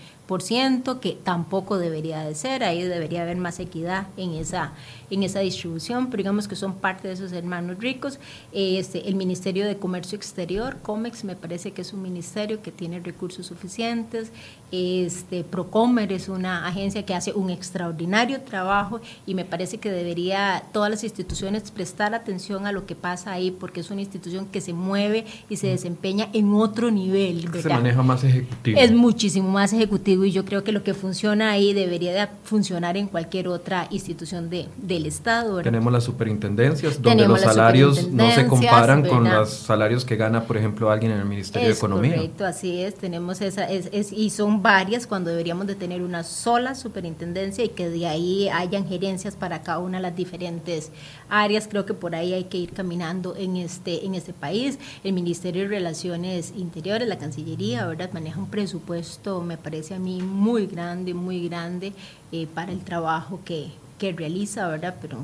que 1.01 1.19
tampoco 1.25 1.79
debería 1.79 2.21
de 2.21 2.37
ser, 2.37 2.63
ahí 2.63 2.85
debería 2.85 3.23
haber 3.23 3.37
más 3.37 3.59
equidad 3.59 4.07
en 4.17 4.35
esa, 4.35 4.73
en 5.11 5.23
esa 5.23 5.41
distribución, 5.41 6.07
pero 6.11 6.19
digamos 6.19 6.49
que 6.49 6.57
son 6.57 6.75
parte 6.75 7.09
de 7.09 7.15
esos 7.15 7.33
hermanos 7.33 7.79
ricos. 7.79 8.19
Este, 8.53 9.09
el 9.09 9.15
Ministerio 9.17 9.67
de 9.67 9.77
Comercio 9.77 10.17
Exterior, 10.17 10.79
COMEX, 10.83 11.25
me 11.25 11.37
parece 11.37 11.73
que 11.73 11.83
es 11.83 11.93
un 11.93 12.03
ministerio 12.03 12.63
que 12.63 12.73
tiene 12.73 13.01
recursos 13.01 13.47
suficientes. 13.47 14.31
Este, 14.73 15.43
Procomer 15.43 16.13
es 16.13 16.29
una 16.29 16.67
agencia 16.67 17.05
que 17.05 17.15
hace 17.15 17.33
un 17.33 17.51
extraordinario 17.51 18.41
trabajo 18.43 19.01
y 19.27 19.35
me 19.35 19.45
parece 19.45 19.79
que 19.79 19.91
debería 19.91 20.63
todas 20.73 20.91
las 20.91 21.03
instituciones 21.03 21.71
prestar 21.71 22.15
atención 22.15 22.67
a 22.67 22.73
lo 22.73 22.87
que 22.87 22.95
pasa 22.95 23.33
ahí, 23.33 23.51
porque 23.51 23.81
es 23.81 23.91
una 23.91 24.01
institución 24.01 24.47
que 24.47 24.61
se 24.61 24.73
mueve 24.73 25.25
y 25.49 25.57
se 25.57 25.67
desempeña 25.67 26.29
en 26.33 26.53
otro 26.55 26.91
nivel. 26.91 27.51
Se 27.61 27.69
maneja 27.69 28.03
más 28.03 28.23
ejecutivo. 28.23 28.79
Es 28.79 28.93
muchísimo 28.93 29.49
más 29.51 29.73
ejecutivo 29.73 30.25
y 30.25 30.31
yo 30.31 30.45
creo 30.45 30.63
que 30.63 30.73
lo 30.73 30.85
que 30.85 30.95
funciona 30.95 31.51
ahí 31.51 31.73
debería 31.73 32.13
de 32.13 32.29
funcionar 32.45 32.97
en 32.97 33.09
cualquier 33.09 33.49
otra 33.49 33.89
institución 33.91 34.51
de, 34.51 34.69
del 35.01 35.09
Estado. 35.09 35.63
Tenemos 35.63 35.93
las 35.93 36.05
superintendencias, 36.05 37.01
donde 37.01 37.27
los 37.27 37.41
salarios 37.41 38.09
no 38.09 38.31
se 38.31 38.47
comparan 38.47 39.07
con 39.07 39.25
los 39.25 39.51
salarios 39.51 40.05
que 40.05 40.17
gana, 40.17 40.45
por 40.45 40.57
ejemplo, 40.57 40.91
alguien 40.91 41.13
en 41.13 41.19
el 41.19 41.27
Ministerio 41.27 41.69
de 41.69 41.75
Economía. 41.75 42.15
Correcto, 42.15 42.45
así 42.45 42.81
es, 42.81 42.95
tenemos 42.95 43.41
esa, 43.41 43.69
es, 43.69 44.13
y 44.13 44.31
son 44.31 44.63
varias 44.63 45.07
cuando 45.07 45.31
deberíamos 45.31 45.67
de 45.67 45.75
tener 45.75 46.03
una 46.03 46.23
sola 46.25 46.75
superintendencia 46.75 47.65
y 47.65 47.71
que 47.71 47.89
de 47.89 48.07
ahí 48.07 48.49
hayan 48.49 48.87
gerencias 48.87 49.37
para 49.37 49.63
cada 49.63 49.79
una 49.79 49.99
de 49.99 50.03
las 50.03 50.17
diferentes 50.17 50.91
áreas. 51.29 51.69
Creo 51.69 51.87
que 51.87 51.95
por 51.95 52.15
ahí 52.15 52.33
hay 52.33 52.45
que 52.45 52.59
ir 52.59 52.73
caminando 52.73 53.35
en 53.37 53.57
este, 53.57 54.05
en 54.05 54.15
este 54.15 54.33
país. 54.33 54.79
El 55.05 55.13
Ministerio 55.13 55.63
de 55.63 55.69
Relaciones 55.69 56.53
Interiores, 56.57 57.09
la 57.09 57.19
Cancillería, 57.19 57.87
¿verdad? 57.87 58.11
Maneja 58.13 58.39
un 58.39 58.49
presupuesto, 58.49 59.41
me 59.41 59.57
parece 59.57 59.95
a 59.95 59.99
mí, 59.99 60.23
muy 60.23 60.67
grande, 60.67 61.15
muy 61.15 61.49
grande 61.49 61.93
eh, 62.33 62.47
para 62.53 62.73
el 62.73 62.81
trabajo 62.81 63.41
que, 63.45 63.71
que, 64.01 64.13
realiza, 64.13 64.67
¿verdad? 64.69 64.97
Pero, 65.01 65.19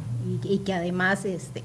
y, 0.45 0.59
que 0.59 0.73
además 0.73 1.25
este, 1.25 1.63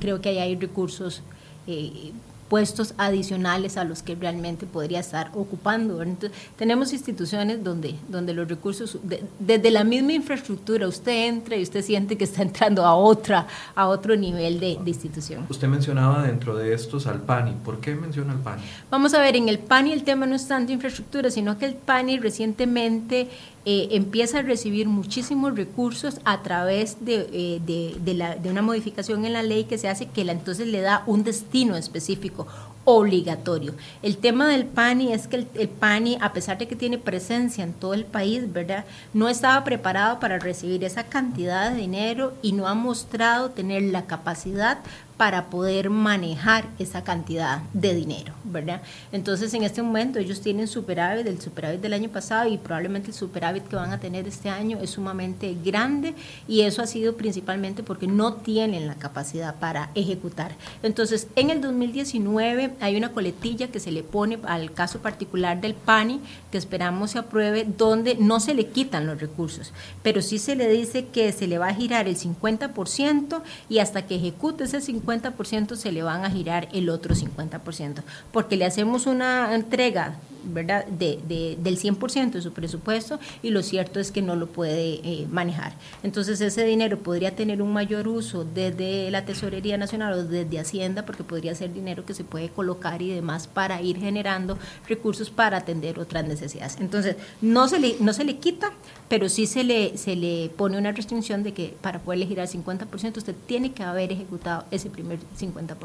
creo 0.00 0.20
que 0.20 0.30
ahí 0.30 0.38
hay 0.38 0.56
recursos 0.56 1.22
eh, 1.66 2.12
puestos 2.48 2.94
adicionales 2.98 3.76
a 3.76 3.84
los 3.84 4.02
que 4.02 4.14
realmente 4.14 4.66
podría 4.66 5.00
estar 5.00 5.30
ocupando. 5.34 6.02
Entonces, 6.02 6.38
tenemos 6.56 6.92
instituciones 6.92 7.64
donde, 7.64 7.96
donde 8.08 8.34
los 8.34 8.48
recursos, 8.48 8.98
desde 9.38 9.70
la 9.70 9.82
misma 9.82 10.12
infraestructura, 10.12 10.86
usted 10.86 11.26
entra 11.26 11.56
y 11.56 11.62
usted 11.62 11.82
siente 11.82 12.16
que 12.16 12.24
está 12.24 12.42
entrando 12.42 12.84
a 12.84 12.94
otra, 12.94 13.46
a 13.74 13.88
otro 13.88 14.14
nivel 14.14 14.60
de, 14.60 14.78
institución. 14.86 15.46
Usted 15.48 15.66
mencionaba 15.66 16.22
dentro 16.22 16.54
de 16.54 16.74
estos 16.74 17.06
al 17.06 17.22
PANI. 17.22 17.56
¿Por 17.64 17.80
qué 17.80 17.94
menciona 17.94 18.32
al 18.32 18.40
PANI? 18.40 18.62
Vamos 18.90 19.14
a 19.14 19.20
ver, 19.20 19.36
en 19.36 19.48
el 19.48 19.58
PANI 19.58 19.92
el 19.92 20.04
tema 20.04 20.26
no 20.26 20.36
es 20.36 20.46
tanto 20.46 20.70
infraestructura, 20.70 21.30
sino 21.30 21.58
que 21.58 21.66
el 21.66 21.74
PANI 21.74 22.18
recientemente 22.18 23.28
eh, 23.66 23.88
empieza 23.92 24.40
a 24.40 24.42
recibir 24.42 24.88
muchísimos 24.88 25.56
recursos 25.56 26.20
a 26.24 26.42
través 26.42 27.04
de, 27.04 27.28
eh, 27.32 27.60
de, 27.64 28.14
la, 28.14 28.36
de, 28.36 28.50
una 28.50 28.60
modificación 28.60 29.24
en 29.24 29.32
la 29.32 29.42
ley 29.42 29.64
que 29.64 29.78
se 29.78 29.88
hace 29.88 30.06
que 30.06 30.24
la, 30.24 30.32
entonces 30.32 30.66
le 30.66 30.82
da 30.82 31.02
un 31.06 31.24
destino 31.24 31.74
específico 31.74 32.46
obligatorio. 32.84 33.74
El 34.02 34.18
tema 34.18 34.46
del 34.48 34.66
PANI 34.66 35.14
es 35.14 35.26
que 35.26 35.36
el, 35.36 35.48
el, 35.54 35.68
PANI, 35.68 36.18
a 36.20 36.34
pesar 36.34 36.58
de 36.58 36.68
que 36.68 36.76
tiene 36.76 36.98
presencia 36.98 37.64
en 37.64 37.72
todo 37.72 37.94
el 37.94 38.04
país, 38.04 38.52
¿verdad? 38.52 38.84
No 39.14 39.30
estaba 39.30 39.64
preparado 39.64 40.20
para 40.20 40.38
recibir 40.38 40.84
esa 40.84 41.04
cantidad 41.04 41.70
de 41.70 41.76
dinero 41.78 42.34
y 42.42 42.52
no 42.52 42.68
ha 42.68 42.74
mostrado 42.74 43.50
tener 43.50 43.82
la 43.84 44.04
capacidad 44.04 44.80
para 45.16 45.46
poder 45.46 45.90
manejar 45.90 46.66
esa 46.78 47.04
cantidad 47.04 47.62
de 47.72 47.94
dinero, 47.94 48.34
¿verdad? 48.44 48.82
Entonces, 49.12 49.54
en 49.54 49.62
este 49.62 49.82
momento 49.82 50.18
ellos 50.18 50.40
tienen 50.40 50.66
superávit, 50.66 51.26
el 51.26 51.40
superávit 51.40 51.80
del 51.80 51.92
año 51.92 52.08
pasado 52.08 52.48
y 52.48 52.58
probablemente 52.58 53.08
el 53.08 53.14
superávit 53.14 53.64
que 53.68 53.76
van 53.76 53.92
a 53.92 54.00
tener 54.00 54.26
este 54.26 54.48
año 54.48 54.78
es 54.80 54.90
sumamente 54.90 55.56
grande 55.64 56.14
y 56.48 56.62
eso 56.62 56.82
ha 56.82 56.86
sido 56.86 57.16
principalmente 57.16 57.82
porque 57.82 58.06
no 58.06 58.34
tienen 58.34 58.86
la 58.86 58.96
capacidad 58.96 59.54
para 59.56 59.90
ejecutar. 59.94 60.56
Entonces, 60.82 61.28
en 61.36 61.50
el 61.50 61.60
2019 61.60 62.74
hay 62.80 62.96
una 62.96 63.12
coletilla 63.12 63.68
que 63.68 63.80
se 63.80 63.92
le 63.92 64.02
pone 64.02 64.38
al 64.44 64.72
caso 64.72 64.98
particular 64.98 65.60
del 65.60 65.74
PANI, 65.74 66.20
que 66.50 66.58
esperamos 66.58 67.12
se 67.12 67.18
apruebe, 67.18 67.64
donde 67.64 68.16
no 68.16 68.40
se 68.40 68.54
le 68.54 68.66
quitan 68.66 69.06
los 69.06 69.20
recursos, 69.20 69.72
pero 70.02 70.22
sí 70.22 70.38
se 70.38 70.56
le 70.56 70.68
dice 70.68 71.06
que 71.06 71.32
se 71.32 71.46
le 71.46 71.58
va 71.58 71.68
a 71.68 71.74
girar 71.74 72.08
el 72.08 72.16
50% 72.16 73.42
y 73.68 73.78
hasta 73.78 74.06
que 74.06 74.16
ejecute 74.16 74.64
ese 74.64 74.78
50%, 74.80 75.03
50% 75.04 75.76
se 75.76 75.92
le 75.92 76.02
van 76.02 76.24
a 76.24 76.30
girar 76.30 76.68
el 76.72 76.88
otro 76.88 77.14
50%, 77.14 78.02
porque 78.32 78.56
le 78.56 78.64
hacemos 78.64 79.06
una 79.06 79.54
entrega 79.54 80.18
¿verdad? 80.44 80.86
De, 80.86 81.18
de, 81.26 81.56
del 81.60 81.78
100% 81.78 82.32
de 82.32 82.42
su 82.42 82.52
presupuesto 82.52 83.18
y 83.42 83.50
lo 83.50 83.62
cierto 83.62 84.00
es 84.00 84.10
que 84.10 84.22
no 84.22 84.36
lo 84.36 84.46
puede 84.46 85.00
eh, 85.02 85.26
manejar. 85.30 85.74
Entonces 86.02 86.40
ese 86.40 86.64
dinero 86.64 86.98
podría 86.98 87.34
tener 87.34 87.62
un 87.62 87.72
mayor 87.72 88.08
uso 88.08 88.44
desde 88.44 89.10
la 89.10 89.24
Tesorería 89.24 89.78
Nacional 89.78 90.12
o 90.12 90.24
desde 90.24 90.58
Hacienda 90.58 91.06
porque 91.06 91.24
podría 91.24 91.54
ser 91.54 91.72
dinero 91.72 92.04
que 92.04 92.14
se 92.14 92.24
puede 92.24 92.48
colocar 92.48 93.02
y 93.02 93.10
demás 93.10 93.46
para 93.46 93.80
ir 93.80 93.98
generando 93.98 94.58
recursos 94.88 95.30
para 95.30 95.58
atender 95.58 95.98
otras 95.98 96.26
necesidades. 96.26 96.76
Entonces 96.80 97.16
no 97.40 97.68
se 97.68 97.78
le, 97.78 97.96
no 98.00 98.12
se 98.12 98.24
le 98.24 98.36
quita, 98.36 98.72
pero 99.08 99.28
sí 99.28 99.46
se 99.46 99.64
le, 99.64 99.96
se 99.96 100.16
le 100.16 100.50
pone 100.56 100.78
una 100.78 100.92
restricción 100.92 101.42
de 101.42 101.52
que 101.52 101.74
para 101.80 101.98
poder 101.98 102.26
girar 102.26 102.48
50% 102.48 103.16
usted 103.16 103.34
tiene 103.46 103.72
que 103.72 103.82
haber 103.82 104.12
ejecutado 104.12 104.64
ese 104.70 104.90
primer 104.90 105.18
50%. 105.38 105.76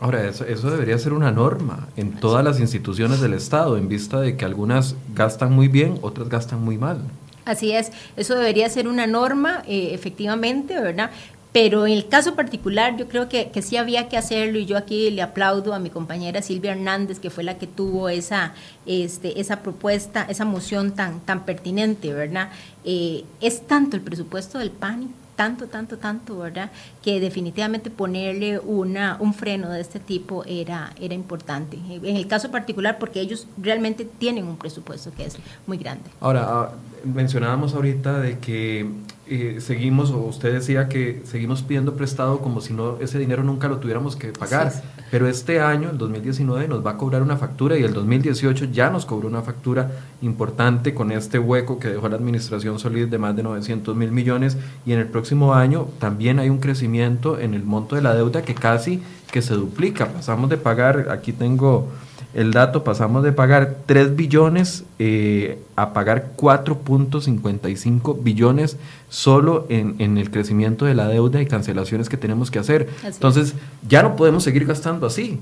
Ahora, 0.00 0.28
eso, 0.28 0.44
eso 0.44 0.70
debería 0.70 0.98
ser 0.98 1.12
una 1.12 1.32
norma 1.32 1.88
en 1.96 2.12
todas 2.12 2.44
las 2.44 2.60
instituciones 2.60 3.20
del 3.20 3.34
Estado, 3.34 3.76
en 3.76 3.88
vista 3.88 4.20
de 4.20 4.36
que 4.36 4.44
algunas 4.44 4.94
gastan 5.14 5.52
muy 5.52 5.68
bien, 5.68 5.98
otras 6.02 6.28
gastan 6.28 6.64
muy 6.64 6.78
mal. 6.78 7.02
Así 7.44 7.72
es, 7.72 7.90
eso 8.16 8.34
debería 8.36 8.68
ser 8.68 8.86
una 8.86 9.06
norma, 9.06 9.62
eh, 9.66 9.90
efectivamente, 9.92 10.74
¿verdad? 10.80 11.10
Pero 11.52 11.86
en 11.86 11.92
el 11.92 12.08
caso 12.08 12.36
particular 12.36 12.96
yo 12.96 13.08
creo 13.08 13.28
que, 13.28 13.50
que, 13.50 13.60
sí 13.62 13.76
había 13.76 14.08
que 14.08 14.16
hacerlo 14.16 14.58
y 14.58 14.66
yo 14.66 14.76
aquí 14.76 15.10
le 15.10 15.22
aplaudo 15.22 15.74
a 15.74 15.80
mi 15.80 15.90
compañera 15.90 16.42
Silvia 16.42 16.72
Hernández, 16.72 17.18
que 17.18 17.30
fue 17.30 17.42
la 17.42 17.58
que 17.58 17.66
tuvo 17.66 18.08
esa, 18.08 18.54
este, 18.86 19.40
esa 19.40 19.60
propuesta, 19.60 20.26
esa 20.28 20.44
moción 20.44 20.92
tan, 20.92 21.20
tan 21.20 21.44
pertinente, 21.44 22.12
¿verdad? 22.12 22.50
Eh, 22.84 23.24
es 23.40 23.66
tanto 23.66 23.96
el 23.96 24.02
presupuesto 24.02 24.58
del 24.58 24.70
PANI 24.70 25.08
tanto, 25.40 25.68
tanto, 25.68 25.96
tanto, 25.96 26.36
¿verdad? 26.36 26.70
Que 27.02 27.18
definitivamente 27.18 27.88
ponerle 27.88 28.58
una, 28.58 29.16
un 29.20 29.32
freno 29.32 29.70
de 29.70 29.80
este 29.80 29.98
tipo 29.98 30.44
era, 30.44 30.92
era 31.00 31.14
importante. 31.14 31.78
En 31.88 32.14
el 32.14 32.26
caso 32.26 32.50
particular, 32.50 32.98
porque 32.98 33.22
ellos 33.22 33.46
realmente 33.56 34.04
tienen 34.04 34.46
un 34.46 34.58
presupuesto 34.58 35.10
que 35.16 35.24
es 35.24 35.38
muy 35.66 35.78
grande. 35.78 36.10
Ahora, 36.20 36.46
ah, 36.46 36.72
mencionábamos 37.04 37.72
ahorita 37.72 38.20
de 38.20 38.38
que 38.38 38.86
eh, 39.32 39.60
seguimos, 39.60 40.10
o 40.10 40.18
usted 40.18 40.52
decía 40.52 40.88
que 40.88 41.22
seguimos 41.24 41.62
pidiendo 41.62 41.94
prestado 41.94 42.40
como 42.40 42.60
si 42.60 42.72
no 42.72 42.98
ese 42.98 43.16
dinero 43.16 43.44
nunca 43.44 43.68
lo 43.68 43.78
tuviéramos 43.78 44.16
que 44.16 44.32
pagar. 44.32 44.72
Pero 45.12 45.28
este 45.28 45.60
año, 45.60 45.88
el 45.90 45.98
2019, 45.98 46.66
nos 46.66 46.84
va 46.84 46.90
a 46.90 46.96
cobrar 46.96 47.22
una 47.22 47.36
factura 47.36 47.78
y 47.78 47.84
el 47.84 47.92
2018 47.92 48.64
ya 48.72 48.90
nos 48.90 49.06
cobró 49.06 49.28
una 49.28 49.42
factura 49.42 49.88
importante 50.20 50.94
con 50.94 51.12
este 51.12 51.38
hueco 51.38 51.78
que 51.78 51.86
dejó 51.86 52.08
la 52.08 52.16
administración 52.16 52.80
Solid 52.80 53.06
de 53.06 53.18
más 53.18 53.36
de 53.36 53.44
900 53.44 53.94
mil 53.94 54.10
millones. 54.10 54.56
Y 54.84 54.94
en 54.94 54.98
el 54.98 55.06
próximo 55.06 55.54
año 55.54 55.86
también 56.00 56.40
hay 56.40 56.50
un 56.50 56.58
crecimiento 56.58 57.38
en 57.38 57.54
el 57.54 57.62
monto 57.62 57.94
de 57.94 58.02
la 58.02 58.16
deuda 58.16 58.42
que 58.42 58.56
casi 58.56 59.00
que 59.30 59.42
se 59.42 59.54
duplica. 59.54 60.08
Pasamos 60.08 60.50
de 60.50 60.56
pagar, 60.56 61.06
aquí 61.10 61.32
tengo 61.32 61.88
el 62.32 62.52
dato, 62.52 62.84
pasamos 62.84 63.24
de 63.24 63.32
pagar 63.32 63.78
3 63.86 64.14
billones 64.14 64.84
eh, 64.98 65.58
a 65.76 65.92
pagar 65.92 66.32
4.55 66.36 68.22
billones 68.22 68.76
solo 69.08 69.66
en, 69.68 69.96
en, 69.98 70.16
el 70.16 70.30
crecimiento 70.30 70.84
de 70.84 70.94
la 70.94 71.08
deuda 71.08 71.42
y 71.42 71.46
cancelaciones 71.46 72.08
que 72.08 72.16
tenemos 72.16 72.50
que 72.50 72.60
hacer. 72.60 72.88
Entonces, 73.04 73.54
ya 73.88 74.02
no 74.02 74.14
podemos 74.14 74.44
seguir 74.44 74.64
gastando 74.64 75.06
así. 75.06 75.40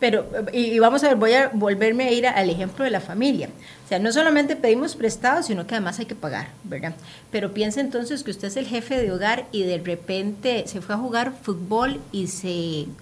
Pero, 0.00 0.26
y, 0.54 0.78
vamos 0.78 1.04
a 1.04 1.08
ver, 1.08 1.16
voy 1.16 1.34
a 1.34 1.50
volverme 1.52 2.08
a 2.08 2.12
ir 2.12 2.26
al 2.26 2.48
ejemplo 2.48 2.84
de 2.86 2.90
la 2.90 3.02
familia. 3.02 3.50
O 3.84 3.88
sea, 3.90 3.98
no 3.98 4.10
solamente 4.12 4.56
pedimos 4.56 4.96
prestado, 4.96 5.42
sino 5.42 5.66
que 5.66 5.74
además 5.74 5.98
hay 5.98 6.06
que 6.06 6.14
pagar, 6.14 6.48
¿verdad? 6.64 6.94
Pero 7.30 7.52
piensa 7.52 7.80
entonces 7.80 8.22
que 8.22 8.30
usted 8.30 8.48
es 8.48 8.56
el 8.56 8.66
jefe 8.66 8.96
de 8.96 9.12
hogar 9.12 9.46
y 9.52 9.64
de 9.64 9.76
repente 9.78 10.64
se 10.66 10.80
fue 10.80 10.94
a 10.94 10.98
jugar 10.98 11.34
fútbol 11.42 12.00
y 12.12 12.28
se, 12.28 12.48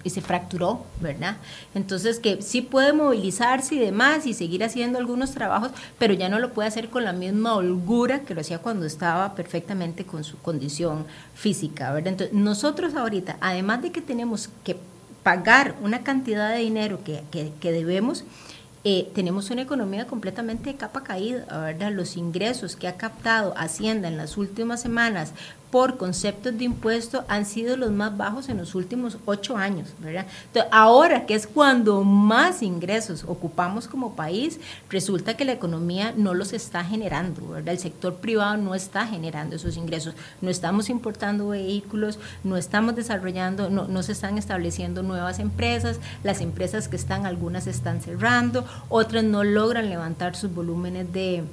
y 0.03 0.09
se 0.09 0.21
fracturó, 0.21 0.83
¿verdad? 0.99 1.37
Entonces, 1.73 2.19
que 2.19 2.41
sí 2.41 2.61
puede 2.61 2.91
movilizarse 2.91 3.75
y 3.75 3.79
demás 3.79 4.25
y 4.25 4.33
seguir 4.33 4.63
haciendo 4.63 4.99
algunos 4.99 5.31
trabajos, 5.31 5.71
pero 5.99 6.13
ya 6.13 6.27
no 6.27 6.39
lo 6.39 6.51
puede 6.51 6.67
hacer 6.67 6.89
con 6.89 7.05
la 7.05 7.13
misma 7.13 7.55
holgura 7.55 8.21
que 8.21 8.35
lo 8.35 8.41
hacía 8.41 8.59
cuando 8.59 8.85
estaba 8.85 9.35
perfectamente 9.35 10.05
con 10.05 10.25
su 10.25 10.37
condición 10.39 11.05
física, 11.33 11.93
¿verdad? 11.93 12.09
Entonces, 12.13 12.35
nosotros 12.35 12.95
ahorita, 12.95 13.37
además 13.39 13.83
de 13.83 13.91
que 13.91 14.01
tenemos 14.01 14.49
que 14.65 14.75
pagar 15.29 15.75
una 15.83 16.01
cantidad 16.01 16.49
de 16.49 16.57
dinero 16.57 17.03
que, 17.03 17.21
que, 17.31 17.71
debemos, 17.71 18.23
eh, 18.83 19.11
tenemos 19.13 19.51
una 19.51 19.61
economía 19.61 20.07
completamente 20.07 20.71
de 20.71 20.75
capa 20.75 21.03
caída, 21.03 21.45
¿verdad? 21.65 21.91
Los 21.91 22.17
ingresos 22.17 22.75
que 22.75 22.87
ha 22.87 22.97
captado 22.97 23.53
Hacienda 23.55 24.07
en 24.07 24.17
las 24.17 24.37
últimas 24.37 24.81
semanas 24.81 25.33
por 25.71 25.97
conceptos 25.97 26.57
de 26.57 26.63
impuesto 26.63 27.23
han 27.27 27.45
sido 27.45 27.77
los 27.77 27.91
más 27.91 28.15
bajos 28.17 28.49
en 28.49 28.57
los 28.57 28.73
últimos 28.75 29.17
ocho 29.25 29.55
años, 29.55 29.89
ahora 30.71 31.25
que 31.25 31.35
es 31.35 31.45
cuando 31.45 32.03
más 32.03 32.61
ingresos 32.61 33.23
ocupamos 33.27 33.87
como 33.87 34.15
país, 34.15 34.59
resulta 34.89 35.37
que 35.37 35.45
la 35.45 35.53
economía 35.53 36.13
no 36.15 36.33
los 36.33 36.53
está 36.53 36.83
generando. 36.83 37.57
El 37.57 37.79
sector 37.79 38.15
privado 38.15 38.57
no 38.57 38.73
está 38.73 39.05
generando 39.05 39.55
esos 39.55 39.77
ingresos, 39.77 40.15
no 40.41 40.49
estamos 40.49 40.89
importando 40.89 41.49
vehículos, 41.49 42.19
no 42.43 42.57
estamos 42.57 42.95
desarrollando, 42.95 43.69
no, 43.69 43.87
no 43.87 44.03
se 44.03 44.13
están 44.13 44.37
estableciendo 44.37 45.03
nuevas 45.03 45.39
empresas, 45.39 45.99
las 46.23 46.41
empresas 46.41 46.87
que 46.87 46.95
están, 46.95 47.25
algunas 47.25 47.67
están 47.67 48.01
cerrando, 48.01 48.65
otras 48.89 49.23
no 49.23 49.43
logran 49.43 49.89
levantar 49.89 50.35
sus 50.35 50.53
volúmenes 50.53 51.11
de 51.13 51.43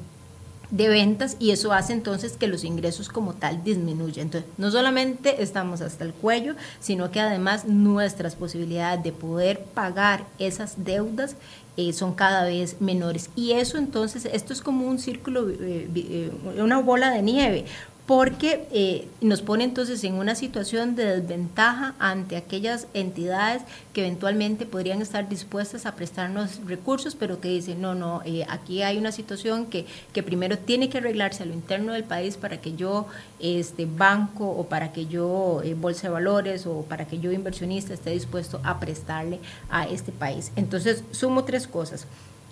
de 0.70 0.88
ventas 0.88 1.36
y 1.38 1.50
eso 1.50 1.72
hace 1.72 1.92
entonces 1.92 2.36
que 2.36 2.48
los 2.48 2.64
ingresos 2.64 3.08
como 3.08 3.34
tal 3.34 3.62
disminuyan. 3.62 4.26
Entonces, 4.26 4.50
no 4.58 4.70
solamente 4.70 5.42
estamos 5.42 5.80
hasta 5.80 6.04
el 6.04 6.12
cuello, 6.12 6.54
sino 6.80 7.10
que 7.10 7.20
además 7.20 7.66
nuestras 7.66 8.34
posibilidades 8.34 9.02
de 9.02 9.12
poder 9.12 9.60
pagar 9.60 10.26
esas 10.38 10.84
deudas 10.84 11.36
eh, 11.76 11.92
son 11.92 12.14
cada 12.14 12.44
vez 12.44 12.80
menores. 12.80 13.30
Y 13.36 13.52
eso 13.52 13.78
entonces, 13.78 14.24
esto 14.24 14.52
es 14.52 14.62
como 14.62 14.86
un 14.86 14.98
círculo, 14.98 15.48
eh, 15.50 15.88
eh, 15.94 16.30
una 16.58 16.80
bola 16.80 17.10
de 17.10 17.22
nieve, 17.22 17.66
porque 18.06 18.68
eh, 18.70 19.08
nos 19.20 19.42
pone 19.42 19.64
entonces 19.64 20.04
en 20.04 20.14
una 20.14 20.36
situación 20.36 20.94
de 20.94 21.20
desventaja 21.20 21.94
ante 21.98 22.36
aquellas 22.36 22.86
entidades 22.94 23.62
que 23.92 24.02
eventualmente 24.02 24.64
podrían 24.64 25.02
estar 25.02 25.28
dispuestas 25.28 25.86
a 25.86 25.96
prestarnos 25.96 26.60
recursos, 26.66 27.16
pero 27.16 27.40
que 27.40 27.48
dicen, 27.48 27.80
no, 27.80 27.96
no, 27.96 28.22
eh, 28.24 28.46
aquí 28.48 28.82
hay 28.82 28.96
una 28.96 29.10
situación 29.10 29.66
que, 29.66 29.86
que 30.12 30.22
primero 30.22 30.56
tiene 30.56 30.88
que 30.88 30.98
arreglarse 30.98 31.42
a 31.42 31.46
lo 31.46 31.52
interno 31.52 31.94
del 31.94 32.04
país 32.04 32.36
para 32.36 32.60
que 32.60 32.76
yo, 32.76 33.06
este 33.40 33.86
banco 33.86 34.48
o 34.48 34.68
para 34.68 34.92
que 34.92 35.06
yo, 35.06 35.60
eh, 35.64 35.74
bolsa 35.74 36.06
de 36.06 36.12
valores 36.12 36.64
o 36.66 36.82
para 36.82 37.08
que 37.08 37.18
yo, 37.18 37.32
inversionista, 37.32 37.92
esté 37.92 38.10
dispuesto 38.10 38.60
a 38.62 38.78
prestarle 38.78 39.40
a 39.68 39.88
este 39.88 40.12
país. 40.12 40.52
Entonces, 40.54 41.02
sumo 41.10 41.44
tres 41.44 41.66
cosas. 41.66 42.06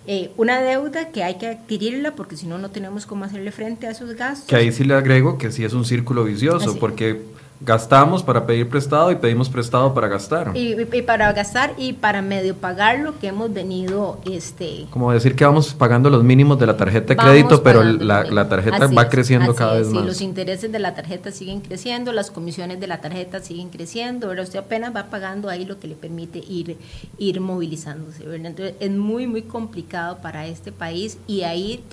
Eh, 0.07 0.31
una 0.37 0.61
deuda 0.61 1.09
que 1.09 1.23
hay 1.23 1.35
que 1.35 1.47
adquirirla 1.47 2.15
porque 2.15 2.37
si 2.37 2.45
no, 2.45 2.57
no 2.57 2.69
tenemos 2.69 3.05
cómo 3.05 3.25
hacerle 3.25 3.51
frente 3.51 3.87
a 3.87 3.91
esos 3.91 4.13
gastos. 4.13 4.47
Que 4.47 4.55
ahí 4.55 4.71
sí 4.71 4.83
le 4.83 4.93
agrego 4.93 5.37
que 5.37 5.51
sí 5.51 5.63
es 5.63 5.73
un 5.73 5.85
círculo 5.85 6.23
vicioso, 6.23 6.77
porque 6.79 7.21
gastamos 7.65 8.21
para 8.21 8.45
pedir 8.45 8.69
prestado 8.69 9.11
y 9.11 9.15
pedimos 9.15 9.49
prestado 9.49 9.93
para 9.93 10.07
gastar. 10.07 10.51
Y, 10.55 10.75
para 11.01 11.33
gastar 11.33 11.73
y 11.77 11.93
para 11.93 12.21
medio 12.21 12.55
pagar 12.55 12.99
lo 12.99 13.17
que 13.19 13.27
hemos 13.27 13.51
venido... 13.51 14.19
este 14.31 14.85
Como 14.91 15.11
decir 15.11 15.35
que 15.35 15.45
vamos 15.45 15.73
pagando 15.73 16.09
los 16.09 16.23
mínimos 16.23 16.59
de 16.59 16.67
la 16.67 16.77
tarjeta 16.77 17.07
de 17.07 17.17
crédito, 17.17 17.63
pero 17.63 17.83
la, 17.83 18.47
tarjeta 18.47 18.87
va 18.87 19.09
creciendo 19.09 19.55
cada 19.55 19.75
vez 19.75 19.89
más. 19.89 20.05
los 20.05 20.21
intereses 20.21 20.71
de 20.71 20.79
la 20.79 20.93
tarjeta 20.93 21.31
siguen 21.31 21.61
creciendo, 21.61 22.11
las 22.11 22.29
comisiones 22.29 22.79
de 22.79 22.87
la 22.87 23.01
tarjeta 23.01 23.39
siguen 23.39 23.69
creciendo, 23.69 24.29
pero 24.29 24.43
usted 24.43 24.59
apenas 24.59 24.95
va 24.95 25.05
pagando 25.05 25.49
ahí 25.49 25.65
lo 25.65 25.79
que 25.79 25.87
le 25.87 25.95
permite 25.95 26.39
ir, 26.39 26.77
ir 27.17 27.41
movilizándose. 27.41 28.23
Entonces 28.35 28.75
es 28.79 28.91
muy, 28.91 29.25
muy 29.25 29.41
complicado 29.41 30.19
para 30.21 30.45
este 30.45 30.71
país 30.71 31.17
y 31.25 31.41
ahí 31.41 31.83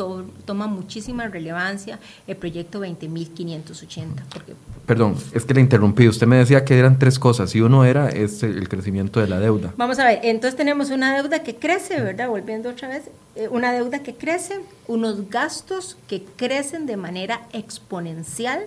toma 0.44 0.66
muchísima 0.66 1.28
relevancia 1.28 1.98
el 2.26 2.36
proyecto 2.36 2.80
20.580. 2.80 4.06
Porque 4.32 4.54
Perdón, 4.86 5.16
es 5.32 5.44
que 5.44 5.54
le 5.54 5.61
interrumpí. 5.62 6.08
Usted 6.08 6.26
me 6.26 6.36
decía 6.36 6.64
que 6.64 6.78
eran 6.78 6.98
tres 6.98 7.18
cosas 7.18 7.54
y 7.54 7.60
uno 7.60 7.84
era 7.84 8.08
este, 8.10 8.46
el 8.46 8.68
crecimiento 8.68 9.20
de 9.20 9.28
la 9.28 9.40
deuda. 9.40 9.72
Vamos 9.76 9.98
a 9.98 10.04
ver, 10.04 10.20
entonces 10.22 10.56
tenemos 10.56 10.90
una 10.90 11.14
deuda 11.14 11.42
que 11.42 11.56
crece, 11.56 12.00
¿verdad? 12.00 12.28
Volviendo 12.28 12.70
otra 12.70 12.88
vez, 12.88 13.04
eh, 13.36 13.48
una 13.48 13.72
deuda 13.72 14.00
que 14.00 14.14
crece, 14.14 14.60
unos 14.86 15.30
gastos 15.30 15.96
que 16.08 16.24
crecen 16.36 16.86
de 16.86 16.96
manera 16.96 17.42
exponencial 17.52 18.66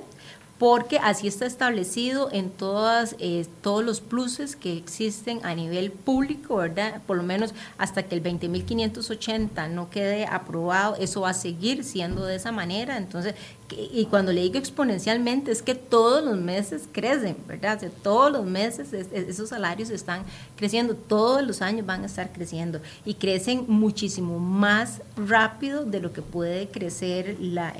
porque 0.57 0.99
así 0.99 1.27
está 1.27 1.45
establecido 1.45 2.29
en 2.31 2.49
todas, 2.49 3.15
eh, 3.19 3.45
todos 3.61 3.83
los 3.83 3.99
pluses 3.99 4.55
que 4.55 4.77
existen 4.77 5.39
a 5.43 5.53
nivel 5.53 5.91
público, 5.91 6.57
¿verdad? 6.57 7.01
Por 7.05 7.17
lo 7.17 7.23
menos 7.23 7.53
hasta 7.77 8.03
que 8.03 8.15
el 8.15 8.23
20.580 8.23 9.69
no 9.69 9.89
quede 9.89 10.25
aprobado, 10.25 10.95
eso 10.95 11.21
va 11.21 11.31
a 11.31 11.33
seguir 11.33 11.83
siendo 11.83 12.25
de 12.25 12.35
esa 12.35 12.53
manera. 12.53 12.97
Entonces, 12.97 13.35
y 13.71 14.05
cuando 14.05 14.31
le 14.31 14.41
digo 14.41 14.59
exponencialmente 14.59 15.51
es 15.51 15.63
que 15.63 15.73
todos 15.73 16.23
los 16.23 16.37
meses 16.37 16.87
crecen, 16.91 17.35
¿verdad? 17.47 17.81
todos 18.03 18.31
los 18.31 18.45
meses 18.45 18.93
esos 18.93 19.49
salarios 19.49 19.89
están 19.89 20.23
creciendo, 20.55 20.95
todos 20.95 21.41
los 21.41 21.63
años 21.63 21.85
van 21.85 22.03
a 22.03 22.05
estar 22.05 22.31
creciendo 22.31 22.79
y 23.05 23.15
crecen 23.15 23.65
muchísimo 23.67 24.37
más 24.37 25.01
rápido 25.17 25.83
de 25.83 25.99
lo 25.99 26.13
que 26.13 26.21
puede 26.21 26.67
crecer 26.67 27.37
la, 27.39 27.75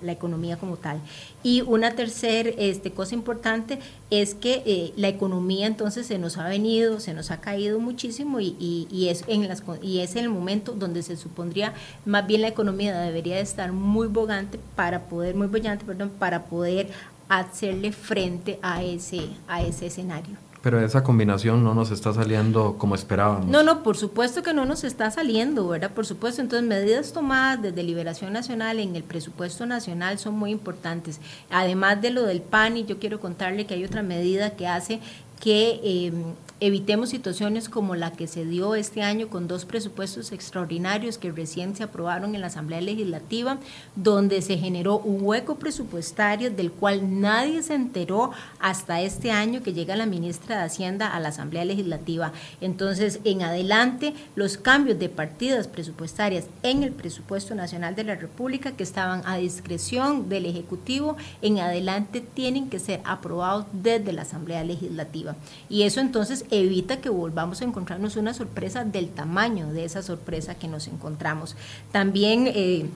la, 0.00 0.12
economía 0.12 0.56
como 0.58 0.76
tal. 0.76 1.00
Y 1.42 1.62
una 1.62 1.96
tercera 1.96 2.50
este, 2.56 2.92
cosa 2.92 3.14
importante 3.14 3.80
es 4.10 4.34
que 4.34 4.62
eh, 4.66 4.92
la 4.96 5.08
economía 5.08 5.66
entonces 5.66 6.06
se 6.06 6.18
nos 6.18 6.38
ha 6.38 6.48
venido, 6.48 7.00
se 7.00 7.12
nos 7.12 7.30
ha 7.30 7.40
caído 7.40 7.80
muchísimo 7.80 8.38
y, 8.40 8.56
y, 8.90 9.08
es 9.08 9.24
en 9.26 9.48
las, 9.48 9.64
y 9.82 9.98
es 9.98 10.14
el 10.14 10.28
momento 10.28 10.72
donde 10.72 11.02
se 11.02 11.16
supondría 11.16 11.74
más 12.04 12.26
bien 12.26 12.42
la 12.42 12.48
economía 12.48 12.98
debería 13.00 13.36
de 13.36 13.42
estar 13.42 13.72
muy 13.72 14.06
bogante 14.06 14.60
para 14.76 15.08
poder 15.08 15.34
muy 15.34 15.48
brillante, 15.48 15.84
perdón, 15.84 16.10
para 16.18 16.44
poder 16.44 16.88
hacerle 17.28 17.92
frente 17.92 18.58
a 18.62 18.84
ese, 18.84 19.28
a 19.48 19.62
ese 19.62 19.86
escenario. 19.86 20.45
Pero 20.66 20.84
esa 20.84 21.04
combinación 21.04 21.62
no 21.62 21.74
nos 21.74 21.92
está 21.92 22.12
saliendo 22.12 22.76
como 22.76 22.96
esperábamos. 22.96 23.46
No, 23.46 23.62
no, 23.62 23.84
por 23.84 23.96
supuesto 23.96 24.42
que 24.42 24.52
no 24.52 24.64
nos 24.64 24.82
está 24.82 25.08
saliendo, 25.12 25.68
¿verdad? 25.68 25.92
Por 25.92 26.06
supuesto. 26.06 26.42
Entonces, 26.42 26.68
medidas 26.68 27.12
tomadas 27.12 27.62
desde 27.62 27.84
Liberación 27.84 28.32
Nacional 28.32 28.80
en 28.80 28.96
el 28.96 29.04
presupuesto 29.04 29.64
nacional 29.64 30.18
son 30.18 30.34
muy 30.36 30.50
importantes. 30.50 31.20
Además 31.50 32.02
de 32.02 32.10
lo 32.10 32.24
del 32.24 32.42
PAN, 32.42 32.78
y 32.78 32.84
yo 32.84 32.98
quiero 32.98 33.20
contarle 33.20 33.64
que 33.64 33.74
hay 33.74 33.84
otra 33.84 34.02
medida 34.02 34.56
que 34.56 34.66
hace 34.66 34.98
que 35.40 35.80
eh, 35.84 36.12
evitemos 36.58 37.10
situaciones 37.10 37.68
como 37.68 37.96
la 37.96 38.12
que 38.12 38.26
se 38.26 38.46
dio 38.46 38.74
este 38.74 39.02
año 39.02 39.28
con 39.28 39.46
dos 39.46 39.66
presupuestos 39.66 40.32
extraordinarios 40.32 41.18
que 41.18 41.30
recién 41.30 41.76
se 41.76 41.82
aprobaron 41.82 42.34
en 42.34 42.40
la 42.40 42.46
Asamblea 42.46 42.80
Legislativa, 42.80 43.58
donde 43.94 44.40
se 44.40 44.56
generó 44.56 44.98
un 44.98 45.18
hueco 45.20 45.56
presupuestario 45.56 46.50
del 46.50 46.72
cual 46.72 47.20
nadie 47.20 47.62
se 47.62 47.74
enteró 47.74 48.30
hasta 48.58 49.02
este 49.02 49.30
año 49.30 49.62
que 49.62 49.74
llega 49.74 49.96
la 49.96 50.06
ministra 50.06 50.58
de 50.58 50.64
Hacienda 50.64 51.08
a 51.08 51.20
la 51.20 51.28
Asamblea 51.28 51.66
Legislativa. 51.66 52.32
Entonces, 52.62 53.20
en 53.24 53.42
adelante, 53.42 54.14
los 54.34 54.56
cambios 54.56 54.98
de 54.98 55.10
partidas 55.10 55.68
presupuestarias 55.68 56.46
en 56.62 56.82
el 56.82 56.92
presupuesto 56.92 57.54
nacional 57.54 57.94
de 57.94 58.04
la 58.04 58.14
República 58.14 58.72
que 58.72 58.82
estaban 58.82 59.22
a 59.26 59.36
discreción 59.36 60.30
del 60.30 60.46
Ejecutivo, 60.46 61.16
en 61.42 61.58
adelante 61.58 62.22
tienen 62.22 62.70
que 62.70 62.78
ser 62.78 63.02
aprobados 63.04 63.66
desde 63.72 64.14
la 64.14 64.22
Asamblea 64.22 64.64
Legislativa. 64.64 65.36
Y 65.68 65.82
eso 65.82 66.00
entonces 66.00 66.45
evita 66.50 67.00
que 67.00 67.08
volvamos 67.08 67.60
a 67.60 67.64
encontrarnos 67.64 68.16
una 68.16 68.34
sorpresa 68.34 68.84
del 68.84 69.08
tamaño 69.08 69.72
de 69.72 69.84
esa 69.84 70.02
sorpresa 70.02 70.54
que 70.54 70.68
nos 70.68 70.88
encontramos. 70.88 71.56
También... 71.92 72.46
Eh, 72.48 72.86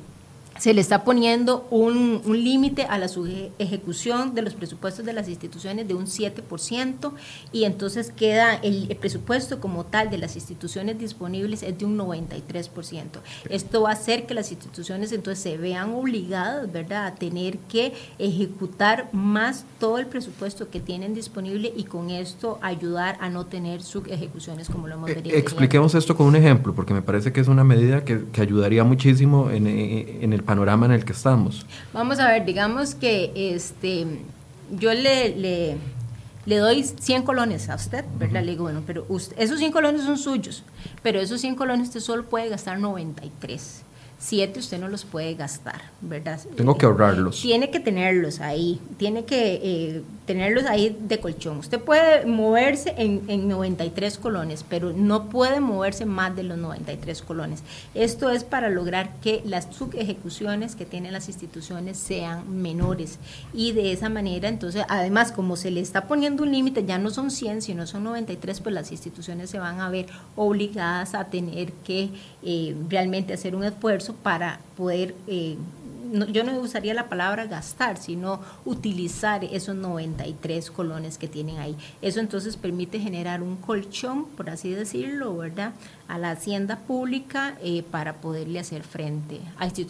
se 0.60 0.74
le 0.74 0.82
está 0.82 1.04
poniendo 1.04 1.66
un, 1.70 2.20
límite 2.26 2.82
a 2.82 2.98
la 2.98 3.06
ejecución 3.58 4.34
de 4.34 4.42
los 4.42 4.52
presupuestos 4.52 5.06
de 5.06 5.14
las 5.14 5.26
instituciones 5.26 5.88
de 5.88 5.94
un 5.94 6.04
7% 6.04 7.12
y 7.50 7.64
entonces 7.64 8.12
queda 8.14 8.56
el, 8.56 8.94
presupuesto 9.00 9.58
como 9.58 9.86
tal 9.86 10.10
de 10.10 10.18
las 10.18 10.36
instituciones 10.36 10.98
disponibles 10.98 11.62
es 11.62 11.78
de 11.78 11.86
un 11.86 11.96
93%. 11.96 13.04
Esto 13.48 13.82
va 13.82 13.90
a 13.90 13.92
hacer 13.94 14.26
que 14.26 14.34
las 14.34 14.52
instituciones 14.52 15.12
entonces 15.12 15.42
se 15.42 15.56
vean 15.56 15.94
obligadas, 15.94 16.70
¿verdad?, 16.70 17.06
a 17.06 17.14
tener 17.14 17.56
que 17.56 17.94
ejecutar 18.18 19.08
más 19.12 19.64
todo 19.78 19.98
el 19.98 20.06
presupuesto 20.06 20.68
que 20.68 20.78
tienen 20.78 21.14
disponible 21.14 21.72
y 21.74 21.84
con 21.84 22.10
esto 22.10 22.58
ayudar 22.60 23.16
a 23.20 23.30
no 23.30 23.46
tener 23.46 23.82
subejecuciones 23.82 24.68
como 24.68 24.88
lo 24.88 24.96
hemos 24.96 25.10
eh, 25.10 25.14
venido 25.14 25.38
Expliquemos 25.38 25.94
esto 25.94 26.14
con 26.14 26.26
un 26.26 26.36
ejemplo, 26.36 26.74
porque 26.74 26.92
me 26.92 27.00
parece 27.00 27.32
que 27.32 27.40
es 27.40 27.48
una 27.48 27.64
medida 27.64 28.04
que, 28.04 28.20
ayudaría 28.40 28.84
muchísimo 28.84 29.50
en, 29.50 29.66
en 29.66 30.32
el 30.32 30.42
panorama 30.50 30.86
en 30.86 30.92
el 30.92 31.04
que 31.04 31.12
estamos. 31.12 31.64
Vamos 31.92 32.18
a 32.18 32.26
ver, 32.26 32.44
digamos 32.44 32.96
que 32.96 33.30
este, 33.54 34.04
yo 34.72 34.92
le, 34.92 35.36
le, 35.36 35.76
le 36.44 36.56
doy 36.56 36.82
100 36.82 37.22
colones 37.22 37.68
a 37.68 37.76
usted, 37.76 38.04
¿verdad? 38.18 38.42
Le 38.42 38.50
digo, 38.50 38.64
bueno, 38.64 38.82
pero 38.84 39.06
esos 39.36 39.58
100 39.60 39.70
colones 39.70 40.02
son 40.02 40.18
suyos, 40.18 40.64
pero 41.04 41.20
esos 41.20 41.40
100 41.40 41.54
colones 41.54 41.86
usted 41.88 42.00
solo 42.00 42.24
puede 42.24 42.48
gastar 42.48 42.80
93 42.80 43.84
siete 44.20 44.60
usted 44.60 44.78
no 44.78 44.88
los 44.88 45.06
puede 45.06 45.34
gastar, 45.34 45.80
¿verdad? 46.02 46.38
Tengo 46.54 46.76
que 46.76 46.84
ahorrarlos. 46.84 47.40
Tiene 47.40 47.70
que 47.70 47.80
tenerlos 47.80 48.40
ahí, 48.40 48.78
tiene 48.98 49.24
que 49.24 49.60
eh, 49.62 50.02
tenerlos 50.26 50.66
ahí 50.66 50.94
de 51.00 51.18
colchón. 51.18 51.56
Usted 51.58 51.80
puede 51.80 52.26
moverse 52.26 52.94
en, 52.98 53.22
en, 53.28 53.48
93 53.48 54.18
colones, 54.18 54.62
pero 54.68 54.92
no 54.92 55.30
puede 55.30 55.60
moverse 55.60 56.04
más 56.04 56.36
de 56.36 56.42
los 56.42 56.58
93 56.58 57.22
colones. 57.22 57.62
Esto 57.94 58.28
es 58.28 58.44
para 58.44 58.68
lograr 58.68 59.14
que 59.22 59.40
las 59.46 59.68
subejecuciones 59.74 60.76
que 60.76 60.84
tienen 60.84 61.14
las 61.14 61.28
instituciones 61.28 61.96
sean 61.96 62.60
menores 62.62 63.18
y 63.54 63.72
de 63.72 63.92
esa 63.92 64.10
manera, 64.10 64.48
entonces, 64.48 64.84
además, 64.90 65.32
como 65.32 65.56
se 65.56 65.70
le 65.70 65.80
está 65.80 66.06
poniendo 66.06 66.42
un 66.42 66.52
límite, 66.52 66.84
ya 66.84 66.98
no 66.98 67.08
son 67.08 67.30
100, 67.30 67.62
sino 67.62 67.86
son 67.86 68.04
93, 68.04 68.60
pues 68.60 68.74
las 68.74 68.92
instituciones 68.92 69.48
se 69.48 69.58
van 69.58 69.80
a 69.80 69.88
ver 69.88 70.06
obligadas 70.36 71.14
a 71.14 71.24
tener 71.24 71.72
que 71.72 72.10
eh, 72.42 72.74
realmente 72.88 73.32
hacer 73.32 73.54
un 73.54 73.64
esfuerzo 73.64 74.14
para 74.14 74.60
poder 74.76 75.14
eh, 75.26 75.56
yo 76.32 76.44
no 76.44 76.58
usaría 76.58 76.94
la 76.94 77.08
palabra 77.08 77.46
gastar, 77.46 77.96
sino 77.96 78.40
utilizar 78.64 79.44
esos 79.44 79.74
93 79.76 80.70
colones 80.70 81.18
que 81.18 81.28
tienen 81.28 81.58
ahí. 81.58 81.76
Eso 82.02 82.20
entonces 82.20 82.56
permite 82.56 82.98
generar 82.98 83.42
un 83.42 83.56
colchón, 83.56 84.24
por 84.24 84.50
así 84.50 84.70
decirlo, 84.70 85.36
¿verdad? 85.36 85.72
A 86.10 86.18
la 86.18 86.32
hacienda 86.32 86.76
pública 86.76 87.56
eh, 87.62 87.84
para 87.88 88.14
poderle 88.14 88.58
hacer 88.58 88.82
frente 88.82 89.40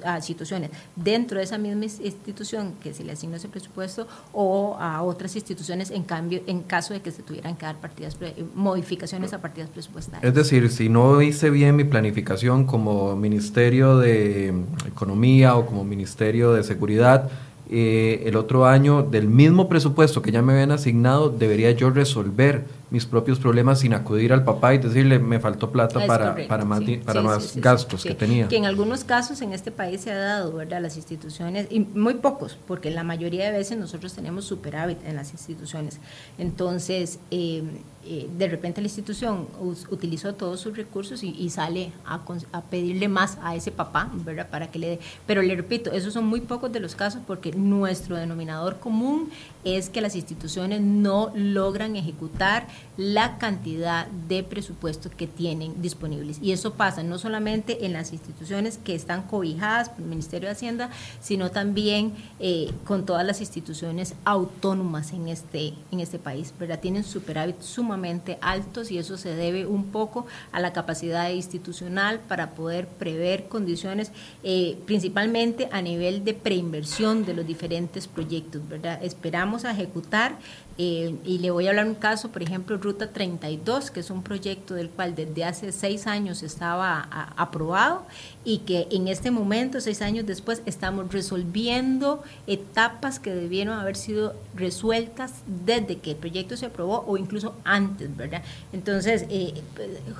a, 0.05 0.21
situaciones 0.21 0.71
dentro 0.95 1.39
de 1.39 1.45
esa 1.45 1.57
misma 1.57 1.87
institución 1.87 2.75
que 2.83 2.93
se 2.93 3.05
le 3.05 3.13
asignó 3.13 3.37
ese 3.37 3.49
presupuesto 3.49 4.07
o 4.33 4.77
a 4.79 5.03
otras 5.03 5.35
instituciones 5.35 5.91
en 5.91 6.03
cambio, 6.03 6.43
en 6.47 6.61
caso 6.61 6.93
de 6.93 7.01
que 7.01 7.11
se 7.11 7.23
tuvieran 7.23 7.57
que 7.57 7.65
dar 7.65 7.77
partidas, 7.77 8.19
modificaciones 8.55 9.33
a 9.33 9.41
partidas 9.41 9.71
presupuestarias. 9.71 10.29
Es 10.29 10.35
decir, 10.35 10.71
si 10.71 10.89
no 10.89 11.23
hice 11.23 11.49
bien 11.49 11.77
mi 11.77 11.85
planificación 11.85 12.67
como 12.67 13.17
Ministerio 13.17 13.97
de 13.97 14.53
Economía 14.87 15.57
o 15.57 15.65
como 15.65 15.85
Ministerio 15.85 16.53
de 16.53 16.63
Seguridad, 16.65 17.31
eh, 17.73 18.25
el 18.27 18.35
otro 18.35 18.67
año 18.67 19.05
del 19.05 19.29
mismo 19.29 19.69
presupuesto 19.69 20.23
que 20.23 20.33
ya 20.33 20.43
me 20.43 20.53
habían 20.53 20.73
asignado, 20.73 21.31
debería 21.31 21.71
yo 21.71 21.91
resolver 21.91 22.65
mis 22.91 23.07
propios 23.07 23.39
problemas 23.39 23.81
sin 23.81 23.95
acudir 23.95 24.33
al 24.33 24.45
papá 24.45 24.75
y 24.75 24.79
decirle 24.79 25.19
me 25.19 25.39
faltó 25.39 25.71
plata 25.71 26.05
para, 26.07 26.35
para 26.49 26.65
más, 26.65 26.83
para 27.05 27.23
más 27.23 27.57
gastos 27.57 28.03
que, 28.03 28.15
tenía. 28.15 28.49
Que 28.49 28.57
en 28.57 28.67
algunos 28.67 29.05
casos 29.05 29.41
en 29.43 29.53
este 29.53 29.71
país 29.71 30.01
se 30.01 30.11
ha 30.11 30.19
dado, 30.19 30.53
¿verdad? 30.53 30.81
Las 30.83 30.97
instituciones, 30.97 31.69
y 31.71 31.81
muy 31.81 32.15
pocos, 32.15 32.59
porque 32.67 32.91
la 32.91 33.05
mayoría 33.05 33.45
de 33.47 33.53
veces 33.53 33.79
nosotros 33.79 34.13
tenemos 34.13 34.45
superávit 34.45 34.99
en 35.07 35.17
las 35.17 35.33
instituciones. 35.33 35.99
Entonces, 36.39 37.21
eh, 37.31 37.63
eh, 38.05 38.29
de 38.37 38.49
repente 38.49 38.81
la 38.81 38.87
institución 38.87 39.47
utilizó 39.91 40.35
todos 40.35 40.59
sus 40.61 40.77
recursos 40.77 41.23
y, 41.23 41.51
sale 41.51 41.93
a, 42.07 42.21
a, 42.53 42.63
pedirle 42.63 43.09
más 43.09 43.39
a 43.43 43.55
ese 43.55 43.71
papá, 43.71 44.11
¿verdad? 44.15 44.49
Para 44.49 44.71
que 44.71 44.79
le 44.79 44.89
dé. 44.89 45.01
Pero 45.27 45.43
le 45.43 45.55
repito, 45.55 45.93
esos 45.93 46.15
son 46.15 46.27
muy 46.27 46.41
pocos 46.41 46.73
de 46.73 46.81
los 46.81 46.95
casos 46.95 47.21
porque 47.27 47.53
nuestro 47.53 48.17
denominador 48.17 48.79
común 48.79 49.31
es 49.65 49.91
que 49.91 50.01
las 50.01 50.17
instituciones 50.17 50.81
no 50.81 51.33
logran 51.35 51.97
ejecutar 51.97 52.67
la 52.97 53.39
cantidad 53.39 54.07
de 54.07 54.43
presupuestos 54.43 55.13
que 55.13 55.27
tienen 55.27 55.81
disponibles. 55.81 56.39
Y 56.43 56.53
eso 56.53 56.75
pasa 56.75 57.03
no 57.03 57.19
solamente 57.19 57.87
en 57.87 57.93
las 57.93 58.13
instituciones 58.13 58.79
que 58.79 58.95
están 58.95 59.23
cobijadas 59.23 59.89
por 59.89 60.01
el 60.01 60.07
Ministerio 60.07 60.49
de 60.49 60.53
Hacienda, 60.53 60.91
sino 61.21 61.51
también 61.51 62.15
eh, 62.39 62.71
con 62.85 63.07
todas 63.07 63.25
las 63.27 63.41
instituciones 63.41 64.15
autónomas 64.25 65.13
en 65.13 65.29
este, 65.29 65.75
en 65.91 66.01
este 66.01 66.19
país, 66.19 66.53
¿verdad? 66.59 66.81
Tienen 66.81 67.05
superávit 67.05 67.61
sumamente 67.61 68.39
altos 68.41 68.91
y 68.91 68.99
eso 68.99 69.17
se 69.17 69.35
debe 69.35 69.67
un 69.67 69.85
poco 69.87 70.27
a 70.53 70.61
la 70.61 70.73
capacidad 70.73 71.31
institucional 71.31 72.21
para 72.21 72.51
poder 72.51 72.87
prever 72.87 73.49
condiciones, 73.49 74.13
eh, 74.43 74.79
principalmente 74.87 75.69
a 75.73 75.83
nivel 75.83 76.25
de 76.25 76.35
preinversión 76.35 77.25
de 77.25 77.35
los 77.35 77.47
diferentes 77.47 78.07
proyectos, 78.07 78.67
¿verdad? 78.69 79.03
Esperamos 79.03 79.50
a 79.65 79.71
ejecutar 79.73 80.37
eh, 80.83 81.15
y 81.27 81.41
le 81.41 81.51
voy 81.51 81.67
a 81.67 81.71
hablar 81.71 81.87
un 81.87 81.95
caso, 81.95 82.33
por 82.33 82.43
ejemplo, 82.43 82.79
Ruta 82.79 83.11
32, 83.11 83.91
que 83.91 84.01
es 84.01 84.09
un 84.09 84.23
proyecto 84.23 84.73
del 84.73 84.89
cual 84.89 85.15
desde 85.15 85.45
hace 85.45 85.73
seis 85.73 86.07
años 86.07 86.43
estaba 86.43 87.07
aprobado 87.37 88.07
y 88.47 88.61
que 88.61 88.89
en 88.91 89.07
este 89.07 89.31
momento, 89.31 89.83
seis 89.83 90.01
años 90.01 90.25
después, 90.25 90.63
estamos 90.65 91.13
resolviendo 91.13 92.23
etapas 92.47 93.21
que 93.21 93.35
debieron 93.35 93.79
haber 93.79 93.95
sido 93.95 94.35
resueltas 94.55 95.43
desde 95.47 95.99
que 95.99 96.13
el 96.13 96.17
proyecto 96.17 96.57
se 96.57 96.65
aprobó 96.65 97.05
o 97.07 97.19
incluso 97.19 97.57
antes, 97.63 98.17
¿verdad? 98.17 98.43
Entonces, 98.73 99.27
eh, 99.29 99.53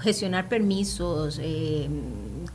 gestionar 0.03 0.51
permisos, 0.51 1.41
eh, 1.43 1.89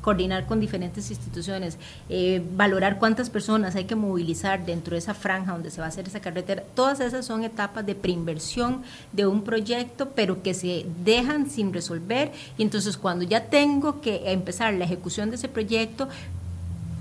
coordinar 0.01 0.45
con 0.45 0.59
diferentes 0.59 1.09
instituciones, 1.09 1.79
eh, 2.09 2.43
valorar 2.55 2.99
cuántas 2.99 3.31
personas 3.31 3.75
hay 3.75 3.85
que 3.85 3.95
movilizar 3.95 4.63
dentro 4.63 4.93
de 4.93 4.99
esa 4.99 5.13
franja 5.13 5.53
donde 5.53 5.71
se 5.71 5.79
va 5.79 5.85
a 5.85 5.89
hacer 5.89 6.07
esa 6.07 6.19
carretera, 6.19 6.63
todas 6.75 6.99
esas 6.99 7.25
son 7.25 7.43
etapas 7.43 7.85
de 7.85 7.94
preinversión 7.95 8.83
de 9.11 9.25
un 9.25 9.43
proyecto, 9.43 10.11
pero 10.15 10.43
que 10.43 10.53
se 10.53 10.85
dejan 11.03 11.49
sin 11.49 11.73
resolver 11.73 12.31
y 12.57 12.63
entonces 12.63 12.97
cuando 12.97 13.23
ya 13.25 13.45
tengo 13.45 14.01
que 14.01 14.31
empezar 14.31 14.73
la 14.73 14.85
ejecución 14.85 15.29
de 15.29 15.37
ese 15.37 15.47
proyecto, 15.47 16.07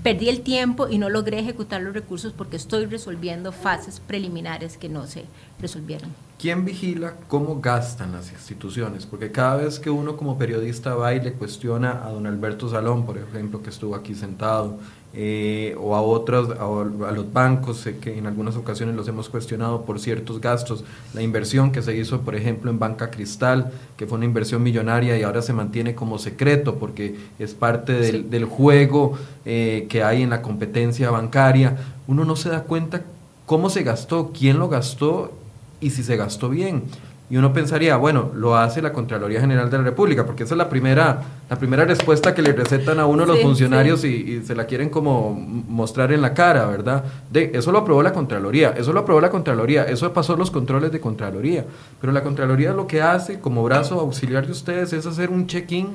perdí 0.03 0.29
el 0.29 0.41
tiempo 0.41 0.87
y 0.87 0.97
no 0.97 1.09
logré 1.09 1.39
ejecutar 1.39 1.81
los 1.81 1.93
recursos 1.93 2.33
porque 2.33 2.57
estoy 2.57 2.85
resolviendo 2.85 3.51
fases 3.51 3.99
preliminares 3.99 4.77
que 4.77 4.89
no 4.89 5.07
se 5.07 5.25
resolvieron. 5.59 6.24
¿Quién 6.37 6.65
vigila 6.65 7.13
cómo 7.29 7.61
gastan 7.61 8.11
las 8.11 8.29
instituciones? 8.31 9.05
Porque 9.05 9.31
cada 9.31 9.55
vez 9.55 9.79
que 9.79 9.89
uno 9.89 10.17
como 10.17 10.37
periodista 10.37 10.93
va 10.93 11.13
y 11.13 11.21
le 11.21 11.31
cuestiona 11.31 12.05
a 12.05 12.09
don 12.09 12.27
Alberto 12.27 12.69
Salón, 12.69 13.05
por 13.05 13.17
ejemplo, 13.17 13.63
que 13.63 13.69
estuvo 13.69 13.95
aquí 13.95 14.13
sentado, 14.15 14.77
eh, 15.13 15.77
o 15.79 15.95
a 15.95 16.01
otros, 16.01 16.49
a, 16.49 17.11
los 17.13 17.31
bancos, 17.31 17.77
sé 17.77 17.99
que 17.99 18.17
en 18.17 18.27
algunas 18.27 18.57
ocasiones 18.57 18.95
los 18.97 19.07
hemos 19.07 19.29
cuestionado 19.29 19.85
por 19.85 19.97
ciertos 19.97 20.41
gastos, 20.41 20.83
la 21.13 21.21
inversión 21.21 21.71
que 21.71 21.81
se 21.81 21.95
hizo, 21.95 22.19
por 22.19 22.35
ejemplo, 22.35 22.69
en 22.69 22.79
Banca 22.79 23.11
Cristal, 23.11 23.71
que 23.95 24.05
fue 24.05 24.17
una 24.17 24.25
inversión 24.25 24.61
millonaria 24.61 25.17
y 25.17 25.23
ahora 25.23 25.41
se 25.41 25.53
mantiene 25.53 25.95
como 25.95 26.19
secreto 26.19 26.75
porque 26.75 27.15
es 27.39 27.53
parte 27.53 27.93
del, 27.93 28.43
juego 28.43 29.17
eh, 29.45 29.85
que 29.87 30.03
hay 30.03 30.21
en 30.21 30.31
la 30.31 30.41
competencia 30.41 31.09
bancaria, 31.11 31.77
uno 32.07 32.25
no 32.25 32.35
se 32.35 32.49
da 32.49 32.63
cuenta 32.63 33.03
cómo 33.45 33.69
se 33.69 33.83
gastó, 33.83 34.33
quién 34.33 34.59
lo 34.59 34.67
gastó 34.67 35.31
y 35.79 35.89
si 35.91 36.03
se 36.03 36.17
gastó 36.17 36.49
bien. 36.49 36.83
Y 37.27 37.37
uno 37.37 37.53
pensaría, 37.53 37.97
bueno, 37.97 38.29
lo 38.35 38.55
hace 38.55 38.83
la 38.83 38.93
Contraloría 38.93 39.41
General 39.41 39.67
de 39.71 39.77
la 39.79 39.83
República, 39.83 40.27
porque 40.27 40.43
esa 40.43 40.53
es 40.53 40.59
la 40.59 40.69
primera, 40.69 41.23
la 41.49 41.57
primera 41.57 41.83
respuesta 41.83 42.35
que 42.35 42.43
le 42.43 42.53
recetan 42.53 42.99
a 42.99 43.07
uno 43.07 43.25
los 43.25 43.39
funcionarios 43.39 44.03
Y, 44.03 44.43
se 44.45 44.53
la 44.53 44.67
quieren 44.67 44.89
como 44.89 45.33
mostrar 45.33 46.11
en 46.11 46.21
la 46.21 46.35
cara, 46.35 46.67
¿verdad? 46.67 47.03
De 47.31 47.51
eso 47.55 47.71
lo 47.71 47.79
aprobó 47.79 48.03
la 48.03 48.13
Contraloría, 48.13 48.75
eso 48.77 48.93
lo 48.93 48.99
aprobó 48.99 49.21
la 49.21 49.31
Contraloría, 49.31 49.85
eso 49.85 50.13
pasó 50.13 50.37
los 50.37 50.51
controles 50.51 50.91
de 50.91 50.99
Contraloría. 50.99 51.65
Pero 51.99 52.13
la 52.13 52.21
Contraloría 52.21 52.73
lo 52.73 52.85
que 52.85 53.01
hace 53.01 53.39
como 53.39 53.63
brazo 53.63 53.99
auxiliar 53.99 54.45
de 54.45 54.51
ustedes 54.51 54.93
es 54.93 55.07
hacer 55.07 55.31
un 55.31 55.47
check-in 55.47 55.87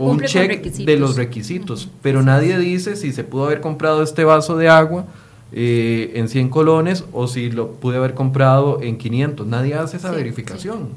o 0.00 0.10
un 0.10 0.20
check 0.22 0.62
de 0.62 0.96
los 0.96 1.16
requisitos. 1.16 1.90
Pero 2.00 2.22
nadie 2.22 2.58
dice 2.58 2.96
si 2.96 3.12
se 3.12 3.24
pudo 3.24 3.44
haber 3.44 3.60
comprado 3.60 4.02
este 4.02 4.24
vaso 4.24 4.56
de 4.56 4.70
agua 4.70 5.04
eh, 5.52 6.12
en 6.14 6.28
100 6.28 6.48
colones 6.48 7.04
o 7.12 7.26
si 7.26 7.50
lo 7.50 7.72
pude 7.72 7.96
haber 7.96 8.14
comprado 8.14 8.80
en 8.82 8.98
500. 8.98 9.46
Nadie 9.46 9.74
hace 9.74 9.98
esa 9.98 10.10
verificación. 10.10 10.90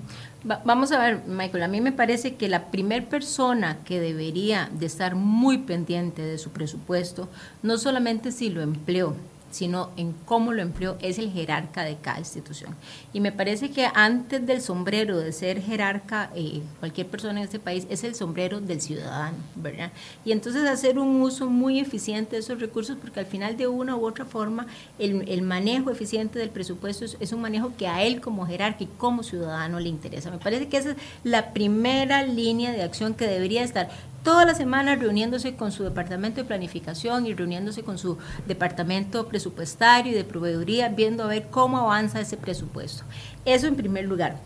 vamos 0.64 0.92
a 0.92 1.00
ver, 1.00 1.22
Michael, 1.28 1.64
a 1.64 1.68
mí 1.68 1.82
me 1.82 1.92
parece 1.92 2.36
que 2.36 2.48
la 2.48 2.72
primer 2.72 3.06
persona 3.06 3.80
que 3.86 4.00
debería 4.00 4.70
de 4.78 4.86
estar 4.86 5.16
muy 5.16 5.60
pendiente 5.60 6.22
de 6.22 6.38
su 6.38 6.52
presupuesto, 6.52 7.28
no 7.64 7.78
solamente 7.78 8.32
si 8.32 8.50
lo 8.50 8.62
empleó, 8.62 9.16
sino 9.56 9.90
en 9.96 10.12
cómo 10.26 10.52
lo 10.52 10.62
empleó, 10.62 10.98
es 11.02 11.18
el 11.18 11.32
jerarca 11.32 11.86
de 11.86 11.96
cada 11.96 12.20
institución. 12.20 12.76
Y 13.14 13.22
me 13.22 13.32
parece 13.32 13.72
que 13.72 13.88
antes 13.94 14.46
del 14.46 14.62
sombrero 14.62 15.18
de 15.18 15.32
ser 15.32 15.62
jerarca, 15.62 16.30
eh, 16.36 16.62
cualquier 16.82 17.08
persona 17.08 17.40
en 17.40 17.46
este 17.46 17.58
país, 17.58 17.88
es 17.90 18.04
el 18.04 18.16
sombrero 18.16 18.60
del 18.60 18.82
ciudadano, 18.82 19.38
¿verdad? 19.56 19.94
Y 20.26 20.34
entonces 20.34 20.68
hacer 20.68 21.00
un 21.00 21.22
uso 21.22 21.50
muy 21.50 21.80
eficiente 21.80 22.36
de 22.36 22.42
esos 22.42 22.60
recursos, 22.60 22.98
porque 23.00 23.22
al 23.22 23.28
final 23.28 23.56
de 23.56 23.68
una 23.68 23.96
u 23.96 24.06
otra 24.06 24.26
forma, 24.26 24.68
el, 25.00 25.42
manejo 25.42 25.90
eficiente 25.90 26.38
del 26.38 26.50
presupuesto 26.50 27.06
es, 27.06 27.16
es, 27.22 27.32
un 27.32 27.40
manejo 27.40 27.72
que 27.78 27.88
a 27.88 28.04
él 28.04 28.20
como 28.20 28.46
jerarca 28.46 28.84
y 28.84 28.88
como 28.98 29.24
ciudadano 29.24 29.80
le 29.80 29.88
interesa. 29.88 30.32
Me 30.32 30.38
parece 30.38 30.68
que 30.68 30.76
esa 30.76 30.92
es 30.92 30.98
la 31.24 31.54
primera 31.54 32.24
línea 32.24 32.74
de 32.74 32.84
acción 32.84 33.14
que 33.14 33.26
debería 33.26 33.64
estar 33.64 33.88
toda 34.26 34.44
la 34.44 34.56
semana 34.56 34.96
reuniéndose 34.96 35.56
con 35.56 35.72
su 35.72 35.84
departamento 35.84 36.42
de 36.42 36.48
planificación 36.48 37.28
y 37.28 37.36
reuniéndose 37.36 37.84
con 37.84 38.00
su 38.00 38.18
departamento 38.48 39.28
presupuestario 39.28 40.12
y 40.12 40.16
de 40.16 40.24
proveeduría, 40.24 40.90
viendo 40.90 41.24
a 41.24 41.28
ver 41.28 41.48
cómo 41.52 41.78
avanza 41.78 42.20
ese 42.20 42.36
presupuesto. 42.36 43.04
Eso 43.46 43.68
en 43.68 43.76
primer 43.76 44.06
lugar. 44.06 44.38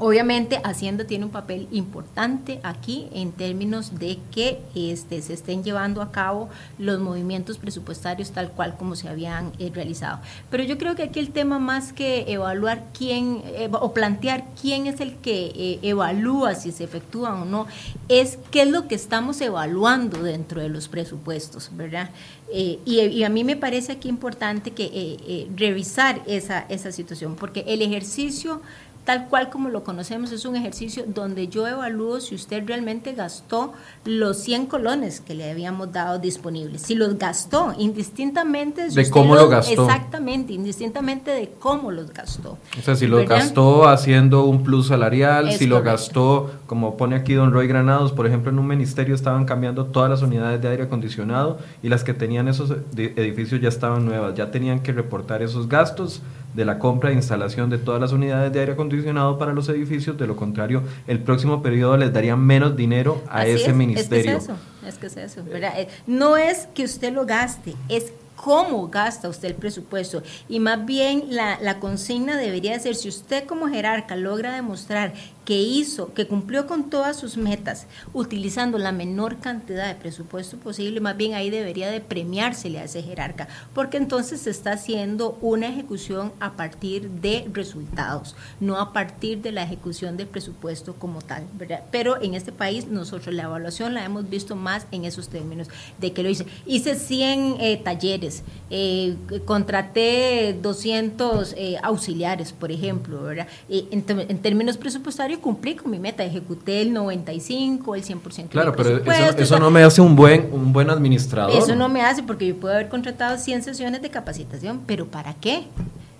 Obviamente 0.00 0.60
Hacienda 0.62 1.04
tiene 1.04 1.24
un 1.24 1.32
papel 1.32 1.66
importante 1.72 2.60
aquí 2.62 3.08
en 3.12 3.32
términos 3.32 3.98
de 3.98 4.18
que 4.30 4.60
este, 4.76 5.20
se 5.22 5.32
estén 5.32 5.64
llevando 5.64 6.02
a 6.02 6.12
cabo 6.12 6.48
los 6.78 7.00
movimientos 7.00 7.58
presupuestarios 7.58 8.30
tal 8.30 8.52
cual 8.52 8.76
como 8.76 8.94
se 8.94 9.08
habían 9.08 9.52
eh, 9.58 9.72
realizado. 9.74 10.20
Pero 10.50 10.62
yo 10.62 10.78
creo 10.78 10.94
que 10.94 11.02
aquí 11.02 11.18
el 11.18 11.30
tema 11.30 11.58
más 11.58 11.92
que 11.92 12.24
evaluar 12.28 12.84
quién 12.96 13.42
o 13.72 13.92
plantear 13.92 14.44
quién 14.60 14.86
es 14.86 15.00
el 15.00 15.16
que 15.16 15.46
eh, 15.46 15.78
evalúa 15.82 16.54
si 16.54 16.70
se 16.70 16.84
efectúan 16.84 17.42
o 17.42 17.44
no, 17.44 17.66
es 18.08 18.38
qué 18.52 18.62
es 18.62 18.68
lo 18.68 18.86
que 18.86 18.94
estamos 18.94 19.40
evaluando 19.40 20.22
dentro 20.22 20.60
de 20.60 20.68
los 20.68 20.86
presupuestos, 20.86 21.70
¿verdad? 21.72 22.10
Eh, 22.52 22.78
y, 22.84 23.00
y, 23.00 23.24
a 23.24 23.28
mí 23.28 23.44
me 23.44 23.56
parece 23.56 23.92
aquí 23.92 24.08
importante 24.08 24.70
que 24.70 25.48
revisar 25.54 26.22
esa, 26.26 26.60
esa 26.70 26.92
situación, 26.92 27.36
porque 27.36 27.62
el 27.66 27.82
ejercicio 27.82 28.62
tal 29.08 29.26
cual 29.28 29.48
como 29.48 29.70
lo 29.70 29.84
conocemos, 29.84 30.32
es 30.32 30.44
un 30.44 30.54
ejercicio 30.54 31.04
donde 31.06 31.48
yo 31.48 31.66
evalúo 31.66 32.20
si 32.20 32.34
usted 32.34 32.62
realmente 32.66 33.14
gastó 33.14 33.72
los 34.04 34.36
100 34.36 34.66
colones 34.66 35.22
que 35.22 35.32
le 35.32 35.50
habíamos 35.50 35.90
dado 35.92 36.18
disponibles. 36.18 36.82
Si 36.82 36.94
los 36.94 37.16
gastó, 37.16 37.72
indistintamente 37.78 38.90
de 38.90 39.08
cómo 39.08 39.34
lo 39.34 39.48
gastó. 39.48 39.86
Exactamente, 39.86 40.52
indistintamente 40.52 41.30
de 41.30 41.54
cómo 41.58 41.90
los 41.90 42.12
gastó. 42.12 42.58
O 42.78 42.82
sea, 42.82 42.96
si 42.96 43.06
lo 43.06 43.24
gastó 43.24 43.88
haciendo 43.88 44.44
un 44.44 44.62
plus 44.62 44.88
salarial, 44.88 45.52
si 45.52 45.66
lo 45.66 45.82
gastó, 45.82 46.50
como 46.66 46.98
pone 46.98 47.16
aquí 47.16 47.32
don 47.32 47.50
Roy 47.50 47.66
Granados, 47.66 48.12
por 48.12 48.26
ejemplo, 48.26 48.50
en 48.50 48.58
un 48.58 48.66
ministerio 48.66 49.14
estaban 49.14 49.46
cambiando 49.46 49.86
todas 49.86 50.10
las 50.10 50.20
unidades 50.20 50.60
de 50.60 50.68
aire 50.68 50.82
acondicionado 50.82 51.56
y 51.82 51.88
las 51.88 52.04
que 52.04 52.12
tenían 52.12 52.46
esos 52.46 52.74
edificios 52.94 53.58
ya 53.62 53.70
estaban 53.70 54.04
nuevas, 54.04 54.34
ya 54.34 54.50
tenían 54.50 54.80
que 54.80 54.92
reportar 54.92 55.40
esos 55.40 55.66
gastos 55.66 56.20
de 56.58 56.64
la 56.64 56.80
compra 56.80 57.10
e 57.10 57.14
instalación 57.14 57.70
de 57.70 57.78
todas 57.78 58.00
las 58.00 58.10
unidades 58.10 58.52
de 58.52 58.58
aire 58.58 58.72
acondicionado 58.72 59.38
para 59.38 59.52
los 59.52 59.68
edificios, 59.68 60.18
de 60.18 60.26
lo 60.26 60.34
contrario, 60.34 60.82
el 61.06 61.20
próximo 61.20 61.62
periodo 61.62 61.96
les 61.96 62.12
daría 62.12 62.34
menos 62.34 62.74
dinero 62.74 63.22
a 63.30 63.46
ese 63.46 63.72
ministerio. 63.72 64.38
Es 64.38 64.44
que 64.48 64.52
es 64.52 64.58
eso, 64.58 64.58
es 64.88 64.98
que 64.98 65.06
es 65.06 65.16
eso, 65.16 65.44
eh, 65.54 65.88
No 66.08 66.36
es 66.36 66.66
que 66.74 66.82
usted 66.82 67.12
lo 67.12 67.26
gaste, 67.26 67.76
es 67.88 68.12
cómo 68.34 68.88
gasta 68.88 69.28
usted 69.28 69.48
el 69.48 69.54
presupuesto. 69.54 70.24
Y 70.48 70.58
más 70.58 70.84
bien 70.84 71.26
la, 71.28 71.60
la, 71.60 71.78
consigna 71.78 72.36
debería 72.36 72.76
ser, 72.80 72.96
si 72.96 73.08
usted 73.08 73.44
como 73.44 73.68
jerarca 73.68 74.16
logra 74.16 74.52
demostrar 74.52 75.14
que 75.48 75.62
hizo, 75.62 76.12
que 76.12 76.26
cumplió 76.26 76.66
con 76.66 76.90
todas 76.90 77.16
sus 77.16 77.38
metas, 77.38 77.86
utilizando 78.12 78.76
la 78.76 78.92
menor 78.92 79.38
cantidad 79.38 79.88
de 79.88 79.94
presupuesto 79.94 80.58
posible, 80.58 81.00
más 81.00 81.16
bien 81.16 81.32
ahí 81.32 81.48
debería 81.48 81.90
de 81.90 82.02
premiársele 82.02 82.78
a 82.78 82.84
ese 82.84 83.02
jerarca, 83.02 83.48
porque 83.72 83.96
entonces 83.96 84.42
se 84.42 84.50
está 84.50 84.72
haciendo 84.72 85.38
una 85.40 85.68
ejecución 85.68 86.34
a 86.38 86.52
partir 86.52 87.08
de 87.08 87.48
resultados, 87.50 88.36
no 88.60 88.78
a 88.78 88.92
partir 88.92 89.40
de 89.40 89.52
la 89.52 89.62
ejecución 89.62 90.18
del 90.18 90.26
presupuesto 90.26 90.96
como 90.96 91.22
tal, 91.22 91.46
¿verdad? 91.54 91.82
Pero 91.90 92.20
en 92.20 92.34
este 92.34 92.52
país 92.52 92.86
nosotros 92.86 93.34
la 93.34 93.44
evaluación 93.44 93.94
la 93.94 94.04
hemos 94.04 94.28
visto 94.28 94.54
más 94.54 94.86
en 94.90 95.06
esos 95.06 95.30
términos, 95.30 95.68
de 95.98 96.12
que 96.12 96.22
lo 96.22 96.28
hice. 96.28 96.44
Hice 96.66 96.94
100 96.94 97.56
eh, 97.58 97.80
talleres, 97.82 98.42
eh, 98.68 99.16
contraté 99.46 100.58
200 100.60 101.54
eh, 101.56 101.78
auxiliares, 101.82 102.52
por 102.52 102.70
ejemplo, 102.70 103.22
¿verdad? 103.22 103.46
en 103.70 104.38
términos 104.42 104.76
presupuestarios, 104.76 105.37
cumplí 105.38 105.74
con 105.74 105.90
mi 105.90 105.98
meta, 105.98 106.24
ejecuté 106.24 106.82
el 106.82 106.92
95, 106.92 107.94
el 107.94 108.04
100%. 108.04 108.48
Claro, 108.48 108.74
pero 108.74 109.00
eso, 109.38 109.58
no 109.58 109.70
me 109.70 109.82
hace 109.82 110.00
un 110.00 110.16
buen, 110.16 110.48
un 110.52 110.72
buen 110.72 110.90
administrador. 110.90 111.56
Eso 111.56 111.74
no 111.74 111.88
me 111.88 112.02
hace 112.02 112.22
porque 112.22 112.46
yo 112.46 112.56
puedo 112.56 112.74
haber 112.74 112.88
contratado 112.88 113.36
100 113.38 113.62
sesiones 113.62 114.02
de 114.02 114.10
capacitación, 114.10 114.80
pero 114.86 115.06
¿para 115.06 115.34
qué? 115.34 115.64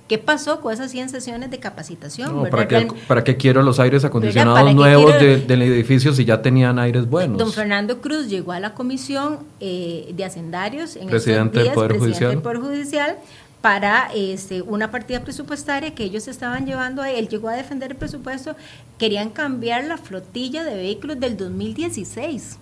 ¿Qué 0.09 0.17
pasó 0.17 0.63
con 0.63 0.73
esas 0.73 0.91
100 0.91 1.11
sesiones 1.11 1.51
de 1.51 1.59
capacitación? 1.59 2.49
¿para, 2.49 2.67
qué, 2.67 2.89
¿para, 3.07 3.23
quiero 3.23 3.63
los 3.63 3.79
aires 3.79 4.07
acondicionados 4.07 4.75
nuevos 4.75 5.13
del 5.21 5.63
edificio 5.63 6.15
si 6.15 6.25
ya 6.25 6.41
tenían 6.41 6.79
aires 6.79 7.07
buenos? 7.09 7.37
Don 7.37 7.53
Fernando 7.53 8.01
Cruz 8.01 8.27
llegó 8.27 8.53
a 8.53 8.61
la 8.61 8.73
comisión 8.73 9.41
eh, 9.61 10.11
de 10.17 10.25
hacendarios 10.25 10.97
en 10.97 11.09
presidente 11.09 11.61
del 11.61 11.73
Poder 11.73 11.99
Judicial. 11.99 12.31
Del 12.31 12.41
Poder 12.41 12.59
Judicial 12.59 13.19
para 13.61 14.11
este, 14.15 14.63
una 14.63 14.91
partida 14.91 15.23
presupuestaria 15.23 15.95
que 15.95 16.05
ellos 16.05 16.29
estaban 16.29 16.67
llevando 16.67 17.03
ahí. 17.03 17.17
Él 17.17 17.29
llegó 17.29 17.49
a 17.49 17.55
defender 17.55 17.93
el 17.93 17.97
presupuesto, 17.97 18.57
querían 18.99 19.31
cambiar 19.31 19.85
la 19.85 19.99
flotilla 19.99 20.65
de 20.65 20.75
vehículos 20.75 21.19
del 21.19 21.37
2016 21.37 22.59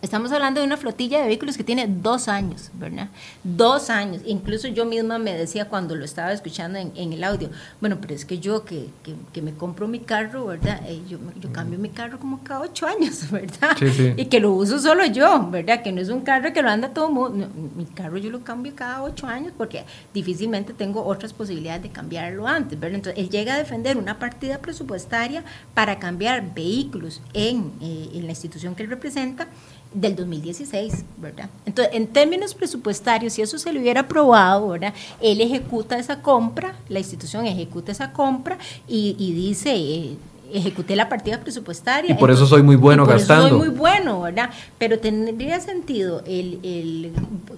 Estamos 0.00 0.30
hablando 0.30 0.60
de 0.60 0.66
una 0.66 0.76
flotilla 0.76 1.20
de 1.20 1.26
vehículos 1.26 1.56
que 1.56 1.64
tiene 1.64 1.88
dos 1.88 2.28
años, 2.28 2.70
¿verdad? 2.74 3.08
Dos 3.42 3.90
años. 3.90 4.22
Incluso 4.26 4.68
yo 4.68 4.84
misma 4.84 5.18
me 5.18 5.34
decía 5.34 5.68
cuando 5.68 5.96
lo 5.96 6.04
estaba 6.04 6.32
escuchando 6.32 6.78
en, 6.78 7.12
el 7.12 7.24
audio, 7.24 7.50
bueno, 7.80 7.98
pero 8.00 8.14
es 8.14 8.24
que 8.24 8.38
yo 8.38 8.64
que, 8.64 8.90
que, 9.32 9.42
me 9.42 9.54
compro 9.54 9.88
mi 9.88 9.98
carro, 9.98 10.46
¿verdad? 10.46 10.80
Eh, 10.86 11.00
yo, 11.08 11.18
yo, 11.40 11.52
cambio 11.52 11.80
mi 11.80 11.88
carro 11.88 12.20
como 12.20 12.44
cada 12.44 12.60
ocho 12.60 12.86
años, 12.86 13.28
¿verdad? 13.32 13.76
Sí, 13.76 13.90
sí. 13.90 14.14
Y 14.16 14.26
que 14.26 14.38
lo 14.38 14.52
uso 14.52 14.78
solo 14.78 15.04
yo, 15.04 15.48
¿verdad? 15.50 15.82
Que 15.82 15.90
no 15.90 16.00
es 16.00 16.10
un 16.10 16.20
carro 16.20 16.52
que 16.52 16.62
lo 16.62 16.70
anda 16.70 16.90
todo 16.90 17.10
mundo. 17.10 17.48
mi 17.76 17.84
carro 17.86 18.18
yo 18.18 18.30
lo 18.30 18.44
cambio 18.44 18.74
cada 18.76 19.02
ocho 19.02 19.26
años 19.26 19.52
porque 19.58 19.84
difícilmente 20.14 20.72
tengo 20.74 21.04
otras 21.04 21.32
posibilidades 21.32 21.82
de 21.82 21.90
cambiarlo 21.90 22.46
antes, 22.46 22.78
¿verdad? 22.78 22.96
Entonces, 22.96 23.20
él 23.20 23.30
llega 23.30 23.54
a 23.54 23.58
defender 23.58 23.96
una 23.96 24.20
partida 24.20 24.58
presupuestaria 24.58 25.42
para 25.74 25.98
cambiar 25.98 26.54
vehículos 26.54 27.20
en, 27.34 27.72
eh, 27.80 28.10
en 28.14 28.26
la 28.26 28.30
institución 28.30 28.76
que 28.76 28.84
él 28.84 28.90
representa 28.90 29.48
del 29.92 30.16
2016, 30.16 31.04
¿verdad? 31.16 31.48
Entonces, 31.64 31.94
en 31.94 32.06
términos 32.06 32.54
presupuestarios, 32.54 33.32
si 33.32 33.42
eso 33.42 33.58
se 33.58 33.72
le 33.72 33.80
hubiera 33.80 34.02
aprobado, 34.02 34.68
¿verdad? 34.68 34.94
Él 35.20 35.40
ejecuta 35.40 35.98
esa 35.98 36.20
compra, 36.20 36.74
la 36.88 36.98
institución 36.98 37.46
ejecuta 37.46 37.92
esa 37.92 38.12
compra 38.12 38.58
y, 38.86 39.14
dice, 39.32 39.74
eh, 39.74 40.16
ejecuté 40.52 40.96
la 40.96 41.08
partida 41.08 41.40
presupuestaria. 41.40 42.12
Y 42.12 42.14
por 42.14 42.30
eso 42.30 42.46
soy 42.46 42.62
muy 42.62 42.76
bueno 42.76 43.06
gastando. 43.06 43.48
soy 43.48 43.58
muy 43.58 43.68
bueno, 43.68 44.20
¿verdad? 44.20 44.50
Pero 44.78 44.98
tendría 44.98 45.60
sentido 45.60 46.22
el, 46.26 47.12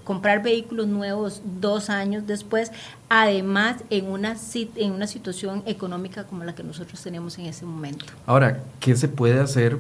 comprar 0.05 0.43
vehículos 0.43 0.87
nuevos 0.87 1.43
dos 1.61 1.91
años 1.91 2.27
después, 2.27 2.73
además 3.09 3.77
en 3.91 4.07
una, 4.07 4.37
en 4.77 4.93
una 4.93 5.07
situación 5.07 5.63
económica 5.67 6.25
como 6.25 6.45
la 6.45 6.55
que 6.55 6.63
nosotros 6.63 7.01
tenemos 7.03 7.39
en 7.39 7.47
ese 7.47 7.65
momento. 7.65 8.07
Ahora, 8.27 8.63
¿qué 8.79 8.97
se 8.97 9.09
puede 9.09 9.41
hacer 9.41 9.79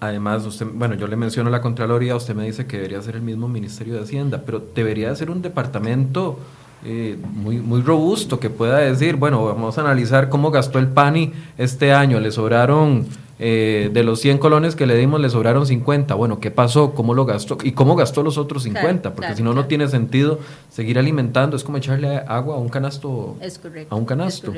Además, 0.00 0.46
usted, 0.46 0.66
bueno, 0.72 0.94
yo 0.94 1.08
le 1.08 1.16
menciono 1.16 1.50
la 1.50 1.60
Contraloría, 1.60 2.14
usted 2.14 2.34
me 2.34 2.44
dice 2.44 2.66
que 2.66 2.76
debería 2.76 3.02
ser 3.02 3.16
el 3.16 3.22
mismo 3.22 3.48
Ministerio 3.48 3.94
de 3.94 4.02
Hacienda, 4.02 4.42
pero 4.46 4.62
debería 4.74 5.12
ser 5.16 5.30
un 5.30 5.42
departamento 5.42 6.38
eh, 6.84 7.18
muy, 7.34 7.58
muy 7.58 7.82
robusto 7.82 8.38
que 8.38 8.50
pueda 8.50 8.78
decir, 8.78 9.16
bueno, 9.16 9.44
vamos 9.44 9.76
a 9.76 9.80
analizar 9.80 10.28
cómo 10.28 10.52
gastó 10.52 10.78
el 10.78 10.86
PANI 10.86 11.32
este 11.56 11.92
año, 11.92 12.20
le 12.20 12.30
sobraron 12.30 13.06
eh, 13.38 13.90
de 13.92 14.02
los 14.02 14.20
100 14.20 14.38
colones 14.38 14.74
que 14.74 14.86
le 14.86 14.96
dimos 14.96 15.20
le 15.20 15.30
sobraron 15.30 15.66
50. 15.66 16.14
Bueno, 16.14 16.40
¿qué 16.40 16.50
pasó? 16.50 16.94
¿Cómo 16.94 17.14
lo 17.14 17.24
gastó? 17.24 17.58
¿Y 17.62 17.72
cómo 17.72 17.94
gastó 17.94 18.22
los 18.22 18.38
otros 18.38 18.64
50? 18.64 19.14
Porque 19.14 19.36
si 19.36 19.42
no, 19.42 19.54
no 19.54 19.66
tiene 19.66 19.86
sentido 19.88 20.40
seguir 20.70 20.98
alimentando. 20.98 21.56
Es 21.56 21.62
como 21.62 21.78
echarle 21.78 22.18
agua 22.26 22.56
a 22.56 22.58
un 22.58 22.68
canasto. 22.68 23.36
Es 23.40 23.58
correcto. 23.58 23.94
A 23.94 23.98
un 23.98 24.04
canasto. 24.04 24.52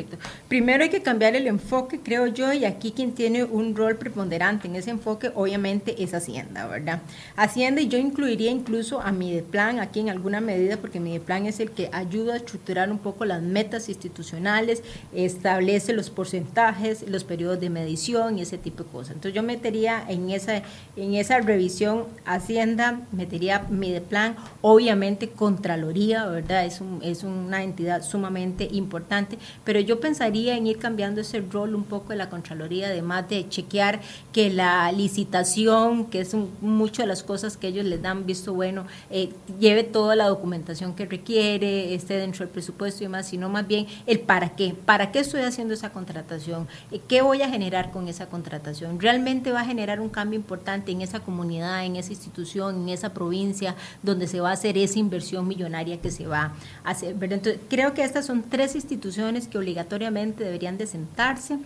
Primero 0.48 0.84
hay 0.84 0.90
que 0.90 1.02
cambiar 1.02 1.36
el 1.36 1.46
enfoque, 1.46 2.00
creo 2.02 2.26
yo, 2.26 2.52
y 2.52 2.64
aquí 2.64 2.92
quien 2.92 3.12
tiene 3.12 3.44
un 3.44 3.76
rol 3.76 3.96
preponderante 3.96 4.68
en 4.68 4.76
ese 4.76 4.90
enfoque, 4.90 5.30
obviamente, 5.34 6.02
es 6.02 6.14
Hacienda, 6.14 6.66
¿verdad? 6.66 7.02
Hacienda, 7.36 7.80
y 7.80 7.88
yo 7.88 7.98
incluiría 7.98 8.50
incluso 8.50 9.00
a 9.00 9.12
mi 9.12 9.40
plan 9.42 9.78
aquí 9.78 10.00
en 10.00 10.10
alguna 10.10 10.40
medida, 10.40 10.76
porque 10.76 11.00
mi 11.00 11.18
plan 11.18 11.46
es 11.46 11.60
el 11.60 11.70
que 11.70 11.88
ayuda 11.92 12.34
a 12.34 12.36
estructurar 12.36 12.90
un 12.90 12.98
poco 12.98 13.24
las 13.24 13.42
metas 13.42 13.88
institucionales, 13.88 14.82
establece 15.12 15.92
los 15.92 16.10
porcentajes, 16.10 17.08
los 17.08 17.24
periodos 17.24 17.60
de 17.60 17.70
medición 17.70 18.38
y 18.38 18.42
ese 18.42 18.58
tipo 18.58 18.69
Entonces 18.70 19.34
yo 19.34 19.42
metería 19.42 20.04
en 20.08 20.30
esa, 20.30 20.62
en 20.96 21.14
esa 21.14 21.40
revisión 21.40 22.04
Hacienda, 22.24 23.00
metería 23.12 23.66
Mideplan, 23.70 24.36
obviamente 24.62 25.30
Contraloría, 25.30 26.26
¿verdad? 26.26 26.64
Es, 26.64 26.80
un, 26.80 27.00
es 27.02 27.24
una 27.24 27.62
entidad 27.62 28.02
sumamente 28.02 28.68
importante, 28.70 29.38
pero 29.64 29.80
yo 29.80 30.00
pensaría 30.00 30.56
en 30.56 30.66
ir 30.66 30.78
cambiando 30.78 31.20
ese 31.20 31.40
rol 31.40 31.74
un 31.74 31.84
poco 31.84 32.10
de 32.10 32.16
la 32.16 32.30
Contraloría, 32.30 32.88
además 32.88 33.28
de 33.28 33.48
chequear 33.48 34.00
que 34.32 34.50
la 34.50 34.90
licitación, 34.92 36.06
que 36.06 36.20
es 36.20 36.34
mucho 36.60 37.02
de 37.02 37.08
las 37.08 37.22
cosas 37.22 37.56
que 37.56 37.68
ellos 37.68 37.84
les 37.84 38.02
dan 38.02 38.26
visto 38.26 38.54
bueno, 38.54 38.86
eh, 39.10 39.30
lleve 39.58 39.84
toda 39.84 40.16
la 40.16 40.28
documentación 40.28 40.94
que 40.94 41.06
requiere, 41.06 41.94
esté 41.94 42.16
dentro 42.16 42.44
del 42.44 42.52
presupuesto 42.52 43.02
y 43.02 43.06
demás, 43.06 43.28
sino 43.28 43.48
más 43.48 43.66
bien 43.66 43.86
el 44.06 44.20
para 44.20 44.50
qué, 44.50 44.74
para 44.84 45.12
qué 45.12 45.20
estoy 45.20 45.42
haciendo 45.42 45.74
esa 45.74 45.92
contratación, 45.92 46.68
eh, 46.90 47.00
qué 47.06 47.22
voy 47.22 47.42
a 47.42 47.48
generar 47.48 47.90
con 47.90 48.08
esa 48.08 48.26
contratación, 48.26 48.59
realmente 48.98 49.52
va 49.52 49.60
a 49.60 49.64
generar 49.64 50.00
un 50.00 50.08
cambio 50.08 50.38
importante 50.38 50.92
en 50.92 51.02
esa 51.02 51.20
comunidad, 51.20 51.84
en 51.84 51.96
esa 51.96 52.12
institución, 52.12 52.82
en 52.82 52.88
esa 52.90 53.12
provincia 53.12 53.74
donde 54.02 54.26
se 54.26 54.40
va 54.40 54.50
a 54.50 54.52
hacer 54.54 54.78
esa 54.78 54.98
inversión 54.98 55.46
millonaria 55.48 56.00
que 56.00 56.10
se 56.10 56.26
va 56.26 56.54
a 56.84 56.90
hacer. 56.90 57.16
Entonces, 57.20 57.58
creo 57.68 57.94
que 57.94 58.04
estas 58.04 58.26
son 58.26 58.42
tres 58.42 58.74
instituciones 58.74 59.48
que 59.48 59.58
obligatoriamente 59.58 60.44
deberían 60.44 60.78
de 60.78 60.86
sentarse 60.86 61.58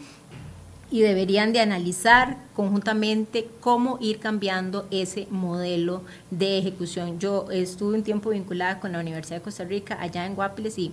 y 0.91 1.01
deberían 1.01 1.53
de 1.53 1.61
analizar 1.61 2.37
conjuntamente 2.55 3.49
cómo 3.61 3.99
ir 4.01 4.21
cambiando 4.21 4.87
ese 4.91 5.27
modelo 5.31 6.03
de 6.31 6.59
ejecución. 6.59 7.19
Yo 7.19 7.51
estuve 7.51 7.97
un 7.97 8.05
tiempo 8.05 8.31
vinculada 8.31 8.79
con 8.79 8.93
la 8.93 9.01
Universidad 9.01 9.39
de 9.39 9.43
Costa 9.43 9.65
Rica 9.65 9.99
allá 10.01 10.25
en 10.25 10.35
Guapiles 10.35 10.79
y 10.79 10.93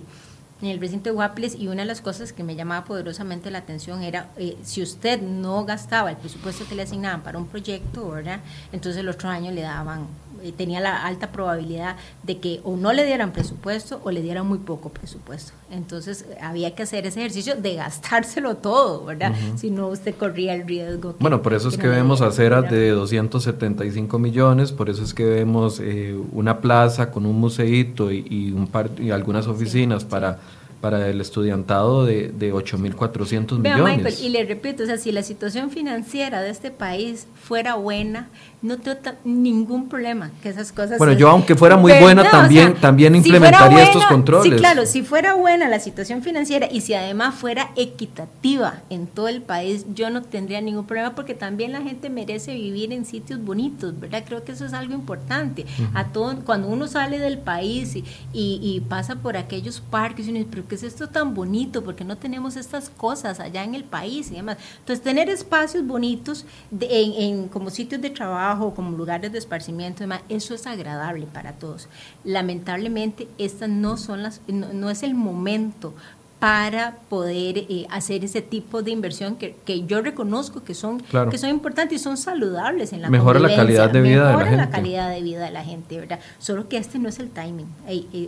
en 0.62 0.68
el 0.68 0.80
recinto 0.80 1.10
de 1.10 1.14
Guapiles 1.14 1.56
y 1.56 1.68
una 1.68 1.82
de 1.82 1.88
las 1.88 2.02
cosas 2.02 2.34
que 2.34 2.44
me 2.44 2.56
llamaba 2.56 2.86
poderosamente 2.86 3.50
la 3.52 3.60
atención 3.60 4.04
era 4.04 4.30
eh, 4.38 4.58
si 4.64 4.82
usted 4.82 5.22
no 5.22 5.66
gastaba 5.66 6.12
el 6.12 6.18
presupuesto 6.18 6.66
que 6.68 6.76
le 6.76 6.84
asignaban 6.84 7.22
para 7.22 7.38
un 7.38 7.48
proyecto, 7.48 8.10
¿verdad? 8.10 8.42
Entonces 8.72 9.00
el 9.00 9.10
otro 9.10 9.30
año 9.30 9.52
le 9.52 9.62
daban 9.62 10.08
eh, 10.44 10.54
tenía 10.56 10.80
la 10.80 11.06
alta 11.06 11.32
probabilidad 11.32 11.96
de 12.24 12.38
que 12.40 12.62
o 12.64 12.76
no 12.76 12.94
le 12.94 13.06
dieran 13.06 13.32
presupuesto 13.32 14.02
o 14.04 14.12
le 14.12 14.22
dieran 14.22 14.48
muy 14.48 14.60
poco 14.60 14.90
presupuesto. 14.90 15.54
Entonces 15.72 16.26
había 16.42 16.76
que 16.76 16.84
hacer 16.84 17.06
ese 17.06 17.20
ejercicio 17.20 17.56
de 17.56 17.76
gastárselo 17.76 18.58
todo, 18.58 19.06
¿verdad? 19.06 19.34
Si 19.56 19.70
no, 19.70 19.88
usted 19.88 20.16
corría 20.16 20.54
el 20.54 20.68
riesgo. 20.68 21.16
bueno, 21.20 21.42
por 21.42 21.54
eso 21.54 21.70
es 21.70 21.78
que, 21.78 21.88
vemos 21.88 22.22
aceras 22.22 22.70
de 22.70 22.90
275 22.90 24.20
millones, 24.20 24.72
por 24.72 24.90
eso 24.90 25.04
es 25.04 25.14
que 25.14 25.26
vemos 25.26 25.80
eh, 25.80 26.18
una 26.32 26.60
plaza 26.60 27.12
con 27.12 27.26
un 27.26 27.40
museíto 27.40 28.12
y, 28.12 28.52
un 28.56 28.68
par, 28.68 28.90
y 29.00 29.12
algunas 29.12 29.48
oficinas 29.48 30.06
para 30.06 30.40
para 30.82 31.08
el 31.10 31.22
estudiantado 31.22 32.06
de, 32.06 32.30
de 32.30 32.52
8.400 32.52 33.60
millones. 33.60 33.98
Michael, 33.98 34.16
y 34.20 34.30
le 34.30 34.44
repito, 34.46 34.84
o 34.84 34.86
sea, 34.88 34.98
si 34.98 35.12
la 35.12 35.22
situación 35.22 35.70
financiera 35.70 36.42
de 36.42 36.50
este 36.50 36.72
país 36.72 37.28
fuera 37.36 37.76
buena, 37.76 38.30
no 38.62 38.78
tengo 38.78 39.00
ningún 39.24 39.90
problema 39.90 40.30
que 40.44 40.50
esas 40.50 40.72
cosas. 40.72 41.00
Bueno, 41.00 41.14
yo 41.14 41.30
aunque 41.30 41.56
fuera 41.56 41.78
muy 41.78 41.94
buena 41.94 42.30
también 42.30 42.76
también 42.76 43.16
implementaría 43.16 43.86
estos 43.86 44.06
controles. 44.06 44.54
Sí, 44.54 44.60
claro, 44.60 44.86
si 44.86 45.02
fuera 45.02 45.34
buena 45.34 45.68
la 45.68 45.80
situación 45.80 46.22
financiera 46.22 46.68
y 46.72 46.82
si 46.82 46.94
además 46.94 47.34
fuera 47.34 47.72
equitativa 47.76 48.82
en 48.92 49.08
todo 49.08 49.30
el 49.30 49.42
país, 49.42 49.86
yo 49.96 50.12
no 50.12 50.22
tendría 50.22 50.62
ningún 50.62 50.86
problema 50.86 51.16
porque 51.16 51.34
también 51.34 51.72
la 51.72 51.82
gente 51.82 52.12
merece 52.12 52.54
vivir 52.54 52.94
en 52.94 53.06
sitios 53.06 53.44
bonitos, 53.44 54.00
¿verdad? 54.00 54.24
Creo 54.28 54.44
que 54.44 54.52
eso 54.52 54.66
es 54.66 54.74
algo 54.74 54.94
importante. 54.94 55.66
A 55.96 56.10
todo 56.10 56.36
cuando 56.46 56.68
uno 56.68 56.88
sale 56.88 57.18
del 57.18 57.40
país 57.40 57.96
y, 57.96 58.04
y, 58.34 58.80
pasa 58.88 59.16
por 59.16 59.38
aquellos 59.38 59.80
parques 59.80 60.28
y 60.28 60.30
uno 60.30 60.40
dice, 60.40 60.50
pero 60.52 60.68
¿qué 60.68 60.76
es 60.76 60.84
esto 60.84 61.10
tan 61.10 61.34
bonito? 61.34 61.84
Porque 61.84 62.04
no 62.04 62.18
tenemos 62.18 62.56
estas 62.56 62.90
cosas 62.90 63.40
allá 63.40 63.64
en 63.64 63.74
el 63.74 63.84
país 63.84 64.30
y 64.32 64.36
demás. 64.36 64.58
Entonces, 64.80 65.04
tener 65.04 65.30
espacios 65.30 65.86
bonitos 65.86 66.46
en, 66.80 67.14
en 67.14 67.48
como 67.48 67.70
sitios 67.70 68.02
de 68.02 68.10
trabajo 68.10 68.51
como 68.76 68.98
lugares 68.98 69.32
de 69.32 69.38
esparcimiento, 69.38 70.02
demás, 70.02 70.22
eso 70.30 70.54
es 70.54 70.68
agradable 70.68 71.26
para 71.26 71.54
todos. 71.54 71.88
Lamentablemente, 72.24 73.28
estas 73.38 73.70
no 73.70 73.98
son 73.98 74.24
las, 74.24 74.42
no 74.48 74.90
es 74.90 75.04
el 75.04 75.16
momento 75.16 75.94
para 76.42 76.98
poder 77.08 77.60
eh, 77.70 77.86
hacer 77.90 78.26
ese 78.26 78.42
tipo 78.42 78.82
de 78.82 78.92
inversión 78.92 79.36
que, 79.36 79.56
que 79.64 79.86
yo 79.86 80.02
reconozco 80.02 80.64
que 80.64 80.74
son 80.74 81.02
que 81.30 81.38
son 81.38 81.52
importantes 81.52 82.02
y 82.02 82.04
son 82.04 82.18
saludables 82.18 82.92
en 82.92 83.04
la 83.04 83.10
mejora 83.10 83.40
la 83.40 83.56
calidad 83.56 83.90
de 83.90 84.02
vida 84.02 84.32
de 84.32 84.38
la 84.38 84.46
gente 84.46 84.58
la 84.58 84.70
calidad 84.72 85.10
de 85.12 85.22
vida 85.22 85.46
de 85.46 85.52
la 85.52 85.64
gente 85.64 86.00
verdad 86.00 86.20
solo 86.40 86.68
que 86.68 86.78
este 86.78 87.00
no 87.00 87.10
es 87.10 87.20
el 87.20 87.30
timing. 87.30 87.68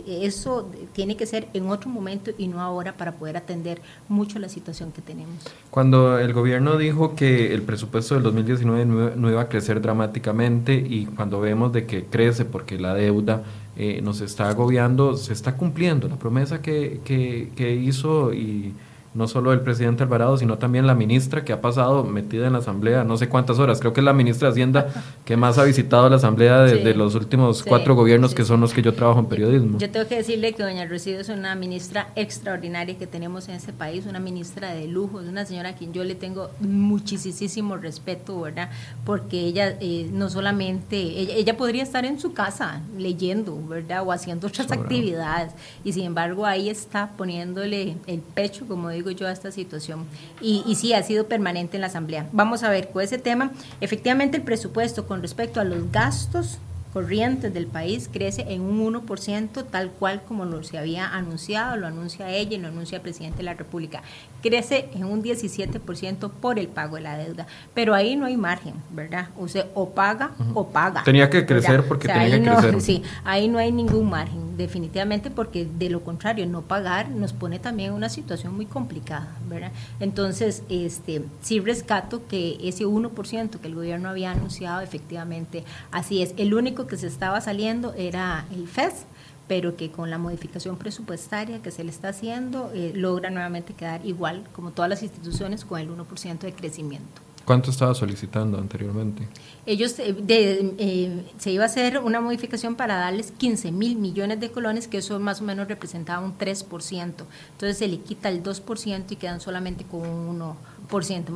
Eso 0.06 0.70
tiene 0.92 1.16
que 1.16 1.26
ser 1.26 1.48
en 1.52 1.68
otro 1.68 1.90
momento 1.90 2.30
y 2.38 2.48
no 2.48 2.60
ahora 2.60 2.92
para 2.92 3.12
poder 3.12 3.36
atender 3.36 3.80
mucho 4.08 4.38
la 4.38 4.48
situación 4.48 4.92
que 4.92 5.02
tenemos. 5.02 5.34
Cuando 5.70 6.18
el 6.18 6.32
gobierno 6.32 6.76
dijo 6.76 7.14
que 7.14 7.52
el 7.52 7.62
presupuesto 7.62 8.14
del 8.14 8.22
2019 8.22 9.16
no 9.16 9.30
iba 9.30 9.42
a 9.42 9.48
crecer 9.48 9.80
dramáticamente 9.80 10.74
y 10.74 11.06
cuando 11.06 11.40
vemos 11.40 11.72
de 11.72 11.86
que 11.86 12.04
crece 12.04 12.44
porque 12.44 12.78
la 12.78 12.94
deuda 12.94 13.42
eh, 13.76 14.00
nos 14.02 14.20
está 14.20 14.48
agobiando, 14.48 15.16
se 15.16 15.32
está 15.32 15.56
cumpliendo 15.56 16.08
la 16.08 16.16
promesa 16.16 16.62
que, 16.62 17.00
que, 17.04 17.50
que 17.56 17.74
hizo 17.74 18.32
y 18.32 18.74
no 19.14 19.28
solo 19.28 19.52
el 19.52 19.60
presidente 19.60 20.02
Alvarado, 20.02 20.36
sino 20.36 20.58
también 20.58 20.86
la 20.86 20.94
ministra 20.94 21.44
que 21.44 21.52
ha 21.52 21.60
pasado 21.60 22.04
metida 22.04 22.46
en 22.46 22.52
la 22.52 22.58
Asamblea 22.58 23.04
no 23.04 23.16
sé 23.16 23.28
cuántas 23.28 23.58
horas. 23.58 23.80
Creo 23.80 23.92
que 23.92 24.00
es 24.00 24.04
la 24.04 24.12
ministra 24.12 24.48
de 24.48 24.52
Hacienda 24.52 24.88
que 25.24 25.36
más 25.36 25.58
ha 25.58 25.64
visitado 25.64 26.08
la 26.08 26.16
Asamblea 26.16 26.62
de, 26.62 26.94
los 26.94 27.14
últimos 27.14 27.62
cuatro 27.62 27.94
gobiernos 27.94 28.34
que 28.34 28.44
son 28.44 28.60
los 28.60 28.72
que 28.72 28.82
yo 28.82 28.94
trabajo 28.94 29.20
en 29.20 29.26
periodismo. 29.26 29.78
Yo 29.78 29.90
tengo 29.90 30.06
que 30.06 30.16
decirle 30.16 30.52
que 30.52 30.62
doña 30.62 30.86
Rocío 30.86 31.18
es 31.18 31.28
una 31.28 31.54
ministra 31.54 32.08
extraordinaria 32.14 32.96
que 32.98 33.06
tenemos 33.06 33.48
en 33.48 33.54
este 33.54 33.72
país, 33.72 34.06
una 34.06 34.20
ministra 34.20 34.74
de 34.74 34.86
lujo, 34.86 35.20
es 35.20 35.28
una 35.28 35.44
señora 35.46 35.70
a 35.70 35.74
quien 35.74 35.92
yo 35.92 36.04
le 36.04 36.14
tengo 36.14 36.50
muchísimo 36.60 37.76
respeto, 37.76 38.40
¿verdad? 38.40 38.70
Porque 39.04 39.40
ella 39.40 39.76
eh, 39.80 40.08
no 40.12 40.30
solamente, 40.30 40.96
ella, 40.98 41.56
podría 41.56 41.82
estar 41.82 42.04
en 42.04 42.18
su 42.18 42.32
casa 42.32 42.80
leyendo, 42.98 43.56
¿verdad? 43.66 44.02
O 44.06 44.12
haciendo 44.12 44.48
otras 44.48 44.70
actividades, 44.72 45.52
y 45.84 45.92
sin 45.92 46.04
embargo 46.04 46.46
ahí 46.46 46.68
está 46.68 47.10
poniéndole 47.16 47.96
el 48.06 48.20
pecho, 48.20 48.66
como 48.66 48.90
digo 48.90 49.03
yo, 49.10 49.26
a 49.26 49.32
esta 49.32 49.50
situación. 49.50 50.04
Y, 50.40 50.62
y 50.66 50.74
sí, 50.76 50.92
ha 50.92 51.02
sido 51.02 51.26
permanente 51.26 51.76
en 51.76 51.82
la 51.82 51.88
Asamblea. 51.88 52.28
Vamos 52.32 52.62
a 52.62 52.70
ver 52.70 52.90
con 52.90 53.02
ese 53.02 53.18
tema. 53.18 53.52
Efectivamente, 53.80 54.36
el 54.36 54.42
presupuesto 54.42 55.06
con 55.06 55.22
respecto 55.22 55.60
a 55.60 55.64
los 55.64 55.90
gastos 55.90 56.58
corrientes 56.94 57.52
del 57.52 57.66
país 57.66 58.08
crece 58.10 58.46
en 58.48 58.60
un 58.60 58.94
1%, 58.94 59.64
tal 59.68 59.90
cual 59.90 60.22
como 60.26 60.44
lo 60.44 60.62
se 60.62 60.78
había 60.78 61.08
anunciado, 61.08 61.76
lo 61.76 61.88
anuncia 61.88 62.30
ella 62.30 62.56
y 62.56 62.60
lo 62.60 62.68
anuncia 62.68 62.96
el 62.96 63.02
presidente 63.02 63.38
de 63.38 63.42
la 63.42 63.54
República. 63.54 64.02
Crece 64.40 64.88
en 64.94 65.04
un 65.04 65.20
17% 65.20 66.30
por 66.30 66.60
el 66.60 66.68
pago 66.68 66.94
de 66.94 67.02
la 67.02 67.18
deuda, 67.18 67.48
pero 67.74 67.94
ahí 67.94 68.14
no 68.14 68.26
hay 68.26 68.36
margen, 68.36 68.74
¿verdad? 68.90 69.30
O 69.36 69.48
sea, 69.48 69.66
o 69.74 69.90
paga 69.90 70.30
o 70.54 70.68
paga. 70.68 71.02
Tenía 71.02 71.28
que 71.28 71.44
crecer 71.44 71.84
porque 71.88 72.06
tenía 72.06 72.30
que 72.30 72.48
crecer. 72.48 72.80
Sí, 72.84 73.02
ahí 73.24 73.48
no 73.48 73.58
hay 73.58 73.72
ningún 73.72 74.10
margen, 74.10 74.43
definitivamente, 74.56 75.30
porque 75.30 75.66
de 75.66 75.90
lo 75.90 76.02
contrario, 76.02 76.46
no 76.46 76.62
pagar 76.62 77.10
nos 77.10 77.32
pone 77.32 77.58
también 77.58 77.90
en 77.90 77.94
una 77.94 78.08
situación 78.08 78.54
muy 78.54 78.66
complicada, 78.66 79.28
¿verdad? 79.48 79.72
Entonces, 80.00 80.62
este, 80.68 81.24
sí 81.40 81.60
rescato 81.60 82.26
que 82.26 82.58
ese 82.62 82.84
1% 82.84 83.58
que 83.58 83.66
el 83.66 83.74
gobierno 83.74 84.08
había 84.08 84.32
anunciado, 84.32 84.80
efectivamente, 84.80 85.64
así 85.90 86.22
es. 86.22 86.34
El 86.36 86.54
único 86.54 86.86
que 86.86 86.96
se 86.96 87.06
estaba 87.06 87.40
saliendo 87.40 87.94
era 87.94 88.46
el 88.54 88.68
FES, 88.68 89.06
pero 89.48 89.76
que 89.76 89.90
con 89.90 90.10
la 90.10 90.18
modificación 90.18 90.76
presupuestaria 90.76 91.60
que 91.60 91.70
se 91.70 91.84
le 91.84 91.90
está 91.90 92.08
haciendo 92.08 92.70
eh, 92.74 92.92
logra 92.94 93.30
nuevamente 93.30 93.74
quedar 93.74 94.04
igual 94.06 94.44
como 94.52 94.70
todas 94.70 94.88
las 94.88 95.02
instituciones 95.02 95.64
con 95.64 95.80
el 95.80 95.90
1% 95.90 96.38
de 96.38 96.52
crecimiento. 96.52 97.20
¿Cuánto 97.44 97.70
estaba 97.70 97.94
solicitando 97.94 98.58
anteriormente? 98.58 99.28
Ellos, 99.66 99.98
eh, 99.98 100.16
eh, 100.28 101.24
se 101.36 101.50
iba 101.50 101.64
a 101.64 101.66
hacer 101.66 101.98
una 101.98 102.20
modificación 102.20 102.74
para 102.74 102.96
darles 102.96 103.32
15 103.32 103.70
mil 103.70 103.96
millones 103.96 104.40
de 104.40 104.50
colones, 104.50 104.88
que 104.88 104.98
eso 104.98 105.18
más 105.20 105.42
o 105.42 105.44
menos 105.44 105.68
representaba 105.68 106.24
un 106.24 106.38
3%. 106.38 107.26
Entonces 107.52 107.76
se 107.76 107.88
le 107.88 107.98
quita 108.00 108.30
el 108.30 108.42
2% 108.42 109.12
y 109.12 109.16
quedan 109.16 109.40
solamente 109.40 109.84
con 109.84 110.00
un 110.00 110.40
1%. 110.40 110.54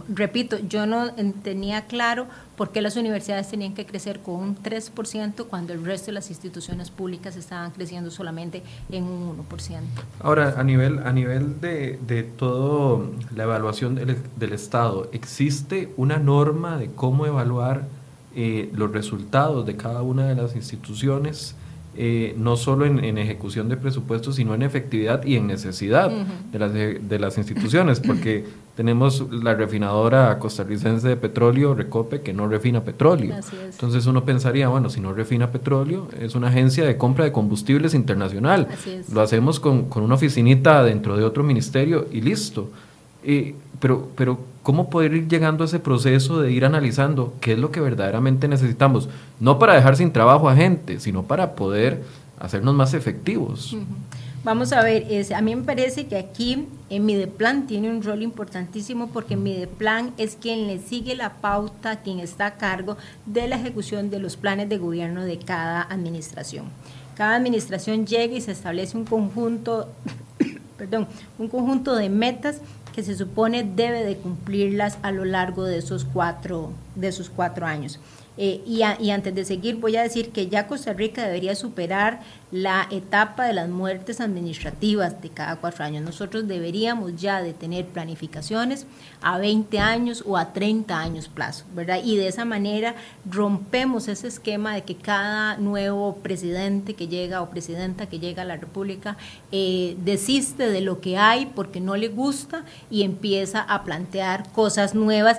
Repito, 0.08 0.58
yo 0.68 0.86
no 0.86 1.12
tenía 1.42 1.86
claro 1.86 2.26
por 2.56 2.70
qué 2.70 2.82
las 2.82 2.96
universidades 2.96 3.48
tenían 3.48 3.74
que 3.74 3.86
crecer 3.86 4.20
con 4.20 4.36
un 4.36 4.56
3% 4.56 5.46
cuando 5.46 5.72
el 5.72 5.84
resto 5.84 6.06
de 6.06 6.12
las 6.12 6.28
instituciones 6.28 6.90
públicas 6.90 7.36
estaban 7.36 7.70
creciendo 7.70 8.10
solamente 8.10 8.62
en 8.90 9.04
un 9.04 9.38
1%. 9.38 9.80
Ahora, 10.20 10.54
a 10.56 10.64
nivel, 10.64 10.98
a 11.00 11.12
nivel 11.12 11.60
de, 11.60 11.98
de 12.06 12.22
todo 12.22 13.10
la 13.34 13.44
evaluación 13.44 13.94
del, 13.94 14.16
del, 14.36 14.52
Estado, 14.52 15.08
¿existe 15.12 15.92
una 15.96 16.18
norma 16.18 16.78
de 16.78 16.90
cómo 16.90 17.26
evaluar 17.26 17.86
eh, 18.34 18.70
los 18.74 18.90
resultados 18.92 19.66
de 19.66 19.76
cada 19.76 20.02
una 20.02 20.26
de 20.26 20.34
las 20.34 20.56
instituciones? 20.56 21.54
Eh, 22.00 22.34
no 22.38 22.56
solo 22.56 22.86
en, 22.86 23.18
ejecución 23.18 23.68
de 23.68 23.76
presupuestos, 23.76 24.36
sino 24.36 24.54
en 24.54 24.62
efectividad 24.62 25.24
y 25.24 25.34
en 25.34 25.48
necesidad 25.48 26.08
de, 26.52 26.58
las, 26.60 26.72
de 26.72 27.18
las 27.18 27.38
instituciones, 27.38 27.98
porque 27.98 28.44
tenemos 28.78 29.24
la 29.32 29.54
refinadora 29.54 30.38
costarricense 30.38 31.08
de 31.08 31.16
petróleo, 31.16 31.74
Recope, 31.74 32.20
que 32.20 32.32
no 32.32 32.46
refina 32.46 32.84
petróleo. 32.84 33.34
Entonces 33.64 34.06
uno 34.06 34.24
pensaría, 34.24 34.68
bueno, 34.68 34.88
si 34.88 35.00
no 35.00 35.12
refina 35.12 35.50
petróleo, 35.50 36.06
es 36.20 36.36
una 36.36 36.46
agencia 36.46 36.84
de 36.84 36.96
compra 36.96 37.24
de 37.24 37.32
combustibles 37.32 37.92
internacional. 37.92 38.68
Lo 39.12 39.20
hacemos 39.20 39.58
con, 39.58 39.86
con 39.86 40.04
una 40.04 40.14
oficinita 40.14 40.84
dentro 40.84 41.16
de 41.16 41.24
otro 41.24 41.42
ministerio 41.42 42.06
y 42.12 42.20
listo 42.20 42.70
Eh, 43.24 43.56
pero, 43.80 44.10
pero, 44.14 44.38
¿cómo 44.62 44.90
poder 44.90 45.12
ir 45.12 45.26
llegando 45.26 45.64
a 45.64 45.66
ese 45.66 45.80
proceso 45.80 46.40
de 46.40 46.52
ir 46.52 46.64
analizando 46.64 47.34
qué 47.40 47.54
es 47.54 47.58
lo 47.58 47.72
que 47.72 47.80
verdaderamente 47.80 48.46
necesitamos? 48.46 49.08
No 49.40 49.58
para 49.58 49.74
dejar 49.74 49.96
sin 49.96 50.12
trabajo 50.12 50.48
a 50.48 50.54
gente, 50.54 51.00
sino 51.00 51.24
para 51.24 51.56
poder 51.56 52.04
hacernos 52.38 52.76
más 52.76 52.94
efectivos. 52.94 53.76
Vamos 54.44 54.72
a 54.72 54.82
ver, 54.82 55.04
a 55.34 55.40
mí 55.40 55.56
me 55.56 55.64
parece 55.64 56.06
que 56.06 56.16
aquí 56.16 56.68
en 56.90 57.04
Mideplan 57.04 57.66
tiene 57.66 57.90
un 57.90 58.02
rol 58.02 58.22
importantísimo 58.22 59.08
porque 59.08 59.36
Mideplan 59.36 60.12
es 60.16 60.36
quien 60.36 60.68
le 60.68 60.78
sigue 60.78 61.16
la 61.16 61.34
pauta, 61.34 62.02
quien 62.02 62.20
está 62.20 62.46
a 62.46 62.54
cargo 62.54 62.96
de 63.26 63.48
la 63.48 63.56
ejecución 63.56 64.10
de 64.10 64.20
los 64.20 64.36
planes 64.36 64.68
de 64.68 64.78
gobierno 64.78 65.24
de 65.24 65.38
cada 65.38 65.82
administración. 65.82 66.66
Cada 67.16 67.34
administración 67.34 68.06
llega 68.06 68.36
y 68.36 68.40
se 68.40 68.52
establece 68.52 68.96
un 68.96 69.04
conjunto, 69.04 69.88
perdón, 70.78 71.08
un 71.36 71.48
conjunto 71.48 71.96
de 71.96 72.08
metas 72.08 72.60
que 72.94 73.02
se 73.02 73.16
supone 73.16 73.64
debe 73.64 74.04
de 74.04 74.16
cumplirlas 74.16 74.98
a 75.02 75.10
lo 75.10 75.24
largo 75.24 75.64
de 75.64 75.78
esos 75.78 76.04
cuatro, 76.04 76.70
de 76.94 77.08
esos 77.08 77.28
cuatro 77.28 77.66
años. 77.66 77.98
Eh, 78.40 78.62
y, 78.64 78.82
y, 79.00 79.10
antes 79.10 79.34
de 79.34 79.44
seguir, 79.44 79.76
voy 79.76 79.96
a 79.96 80.02
decir 80.02 80.30
que 80.30 80.46
ya 80.46 80.68
Costa 80.68 80.92
Rica 80.92 81.24
debería 81.24 81.56
superar 81.56 82.20
la 82.50 82.86
etapa 82.90 83.44
de 83.46 83.52
las 83.52 83.68
muertes 83.68 84.20
administrativas 84.20 85.20
de 85.20 85.28
cada 85.28 85.56
cuatro 85.56 85.84
años. 85.84 86.02
Nosotros 86.02 86.48
deberíamos 86.48 87.20
ya 87.20 87.42
de 87.42 87.52
tener 87.52 87.86
planificaciones 87.86 88.86
a 89.20 89.38
20 89.38 89.78
años 89.80 90.22
o 90.24 90.36
a 90.36 90.52
30 90.52 90.98
años 90.98 91.28
plazo, 91.28 91.64
¿verdad? 91.74 92.00
Y 92.02 92.16
de 92.16 92.28
esa 92.28 92.44
manera 92.44 92.94
rompemos 93.28 94.08
ese 94.08 94.28
esquema 94.28 94.74
de 94.74 94.82
que 94.82 94.96
cada 94.96 95.56
nuevo 95.56 96.16
presidente 96.22 96.94
que 96.94 97.08
llega 97.08 97.42
o 97.42 97.50
presidenta 97.50 98.06
que 98.06 98.18
llega 98.18 98.42
a 98.42 98.46
la 98.46 98.56
República 98.56 99.16
eh, 99.52 99.96
desiste 100.04 100.70
de 100.70 100.80
lo 100.80 101.00
que 101.00 101.18
hay 101.18 101.46
porque 101.46 101.80
no 101.80 101.96
le 101.96 102.08
gusta 102.08 102.64
y 102.90 103.02
empieza 103.02 103.60
a 103.60 103.84
plantear 103.84 104.50
cosas 104.52 104.94
nuevas 104.94 105.38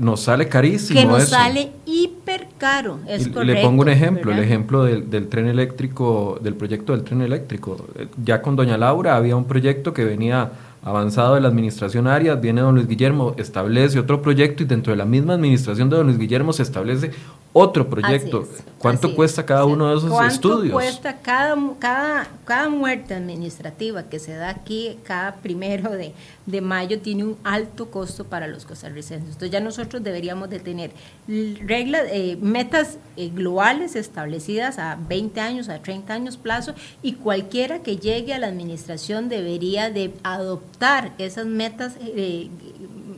nos 0.00 0.20
sale 0.22 0.48
carísimo. 0.48 0.98
Que 0.98 1.06
nos 1.06 1.28
sale 1.28 1.72
hiper 1.84 2.48
caro, 2.56 3.00
es 3.06 3.28
correcto. 3.28 3.44
Le 3.44 3.62
pongo 3.62 3.82
un 3.82 3.90
ejemplo, 3.90 4.32
el 4.32 4.38
ejemplo 4.38 4.84
del, 4.84 5.10
del, 5.10 5.28
tren 5.28 5.46
eléctrico, 5.46 6.38
del 6.42 6.54
proyecto 6.54 6.94
del 6.94 7.04
tren 7.04 7.20
eléctrico. 7.20 7.76
Ya 8.24 8.40
con 8.40 8.56
doña 8.56 8.78
Laura 8.78 9.16
había 9.16 9.36
un 9.36 9.44
proyecto 9.44 9.92
que 9.92 10.04
venía 10.04 10.52
avanzado 10.82 11.34
de 11.34 11.42
la 11.42 11.48
administración 11.48 12.06
Arias, 12.06 12.40
viene 12.40 12.62
don 12.62 12.74
Luis 12.74 12.88
Guillermo, 12.88 13.34
establece 13.36 13.98
otro 13.98 14.22
proyecto 14.22 14.62
y 14.62 14.66
dentro 14.66 14.92
de 14.92 14.96
la 14.96 15.04
misma 15.04 15.34
administración 15.34 15.90
de 15.90 15.96
don 15.96 16.06
Luis 16.06 16.18
Guillermo 16.18 16.54
se 16.54 16.62
establece 16.62 17.10
otro 17.52 17.88
proyecto. 17.88 18.46
¿Cuánto 18.78 19.14
cuesta 19.14 19.44
cada 19.44 19.66
uno 19.66 19.90
de 19.90 19.98
esos 19.98 20.24
estudios? 20.24 20.72
¿Cuánto 20.72 20.72
cuesta 20.72 21.16
cada, 21.18 21.54
cada, 21.78 22.28
cada 22.46 22.68
muerte 22.70 23.12
administrativa 23.12 24.04
que 24.04 24.18
se 24.18 24.34
da 24.34 24.48
aquí 24.48 24.98
cada 25.02 25.34
primero 25.36 25.90
de, 25.90 26.14
de, 26.46 26.60
mayo 26.62 27.00
tiene 27.00 27.24
un 27.24 27.36
alto 27.44 27.90
costo 27.90 28.24
para 28.24 28.46
los 28.46 28.64
costarricenses? 28.64 29.28
Entonces 29.28 29.50
ya 29.50 29.60
nosotros 29.60 30.02
deberíamos 30.02 30.48
de 30.48 30.60
tener 30.60 30.92
reglas, 31.26 32.04
eh, 32.10 32.38
metas 32.40 32.96
eh, 33.18 33.30
globales 33.34 33.96
establecidas 33.96 34.78
a 34.78 34.96
20 35.08 35.40
años, 35.40 35.68
a 35.68 35.80
30 35.80 36.14
años 36.14 36.36
plazo 36.38 36.74
y 37.02 37.14
cualquiera 37.14 37.80
que 37.80 37.98
llegue 37.98 38.32
a 38.32 38.38
la 38.38 38.46
administración 38.46 39.28
debería 39.28 39.90
de 39.90 40.14
adoptar 40.22 41.12
esas 41.18 41.44
metas 41.44 41.96
eh, 42.00 42.48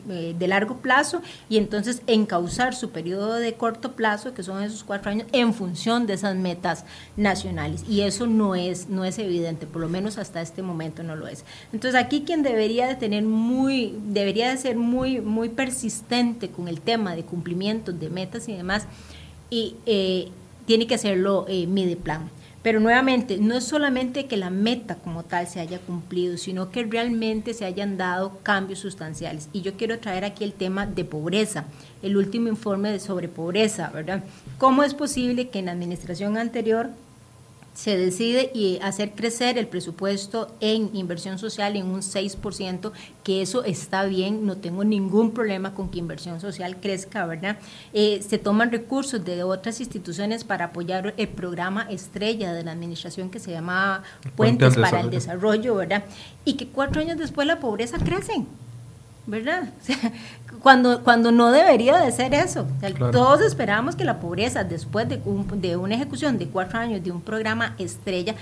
eh, 0.08 0.34
de 0.38 0.48
largo 0.48 0.78
plazo 0.78 1.22
y 1.48 1.58
entonces 1.58 2.02
encauzar 2.06 2.74
su 2.74 2.90
periodo 2.90 3.34
de 3.34 3.54
corto 3.54 3.92
plazo, 3.92 4.34
que 4.34 4.42
son 4.42 4.62
esos 4.62 4.84
cuatro 4.84 5.10
años, 5.10 5.26
en 5.32 5.54
función 5.54 6.06
de 6.06 6.14
esas 6.14 6.36
metas 6.36 6.84
nacionales. 7.16 7.84
Y 7.88 8.02
eso 8.02 8.26
no 8.26 8.54
es, 8.54 8.88
no 8.88 9.04
es 9.04 9.18
evidente, 9.18 9.66
por 9.66 9.80
lo 9.80 9.88
menos 9.88 10.18
hasta 10.18 10.42
este 10.42 10.62
momento 10.62 11.02
no 11.02 11.16
lo 11.16 11.28
es. 11.28 11.44
Entonces 11.72 12.00
aquí 12.00 12.22
quien 12.22 12.42
debería 12.42 12.86
de 12.86 12.96
tener 12.96 13.22
muy, 13.22 13.98
debería 14.08 14.50
de 14.50 14.56
ser 14.56 14.76
muy, 14.76 15.20
muy 15.20 15.48
persistente 15.48 16.50
con 16.50 16.68
el 16.68 16.80
tema 16.80 17.14
de 17.14 17.24
cumplimiento 17.24 17.92
de 17.92 18.10
metas 18.10 18.48
y 18.48 18.56
demás, 18.56 18.86
y 19.50 19.76
eh, 19.86 20.28
tiene 20.66 20.86
que 20.86 20.94
hacerlo 20.94 21.44
eh, 21.48 21.66
Mideplan. 21.66 22.30
Pero 22.62 22.78
nuevamente, 22.78 23.38
no 23.38 23.56
es 23.56 23.64
solamente 23.64 24.26
que 24.26 24.36
la 24.36 24.50
meta 24.50 24.94
como 24.96 25.24
tal 25.24 25.48
se 25.48 25.60
haya 25.60 25.80
cumplido, 25.80 26.36
sino 26.36 26.70
que 26.70 26.84
realmente 26.84 27.54
se 27.54 27.64
hayan 27.64 27.96
dado 27.96 28.38
cambios 28.42 28.78
sustanciales. 28.78 29.48
Y 29.52 29.62
yo 29.62 29.74
quiero 29.74 29.98
traer 29.98 30.24
aquí 30.24 30.44
el 30.44 30.52
tema 30.52 30.86
de 30.86 31.04
pobreza, 31.04 31.64
el 32.02 32.16
último 32.16 32.48
informe 32.48 33.00
sobre 33.00 33.28
pobreza, 33.28 33.90
¿verdad? 33.92 34.22
¿Cómo 34.58 34.84
es 34.84 34.94
posible 34.94 35.48
que 35.48 35.58
en 35.58 35.66
la 35.66 35.72
administración 35.72 36.38
anterior 36.38 36.90
se 37.74 37.96
decide 37.96 38.50
y 38.54 38.78
hacer 38.82 39.12
crecer 39.12 39.56
el 39.58 39.66
presupuesto 39.66 40.54
en 40.60 40.90
inversión 40.94 41.38
social 41.38 41.76
en 41.76 41.86
un 41.86 42.00
6%, 42.00 42.92
que 43.24 43.42
eso 43.42 43.64
está 43.64 44.04
bien, 44.04 44.44
no 44.46 44.56
tengo 44.56 44.84
ningún 44.84 45.32
problema 45.32 45.74
con 45.74 45.90
que 45.90 45.98
inversión 45.98 46.40
social 46.40 46.76
crezca, 46.80 47.24
¿verdad? 47.26 47.58
Eh, 47.92 48.22
se 48.26 48.38
toman 48.38 48.70
recursos 48.70 49.24
de 49.24 49.42
otras 49.42 49.80
instituciones 49.80 50.44
para 50.44 50.66
apoyar 50.66 51.14
el 51.16 51.28
programa 51.28 51.82
estrella 51.90 52.52
de 52.52 52.62
la 52.62 52.72
administración 52.72 53.30
que 53.30 53.38
se 53.38 53.52
llama 53.52 54.02
Puentes 54.36 54.76
para 54.76 55.00
el 55.00 55.10
Desarrollo, 55.10 55.74
¿verdad? 55.74 56.04
Y 56.44 56.54
que 56.54 56.68
cuatro 56.68 57.00
años 57.00 57.18
después 57.18 57.46
la 57.46 57.60
pobreza 57.60 57.98
crece. 57.98 58.44
¿Verdad? 59.26 59.70
cuando, 60.62 61.02
cuando 61.02 61.32
no 61.32 61.50
debería 61.50 61.98
de 61.98 62.12
ser 62.12 62.34
eso. 62.34 62.66
Todos 63.12 63.40
esperábamos 63.40 63.96
que 63.96 64.04
la 64.04 64.20
pobreza, 64.20 64.64
después 64.64 65.08
de, 65.08 65.20
de, 65.56 65.76
una 65.76 65.94
ejecución 65.94 66.38
de 66.38 66.46
cuatro 66.46 66.78
años 66.78 67.02
de 67.02 67.10
un 67.10 67.20
programa 67.20 67.74
estrella, 67.78 68.34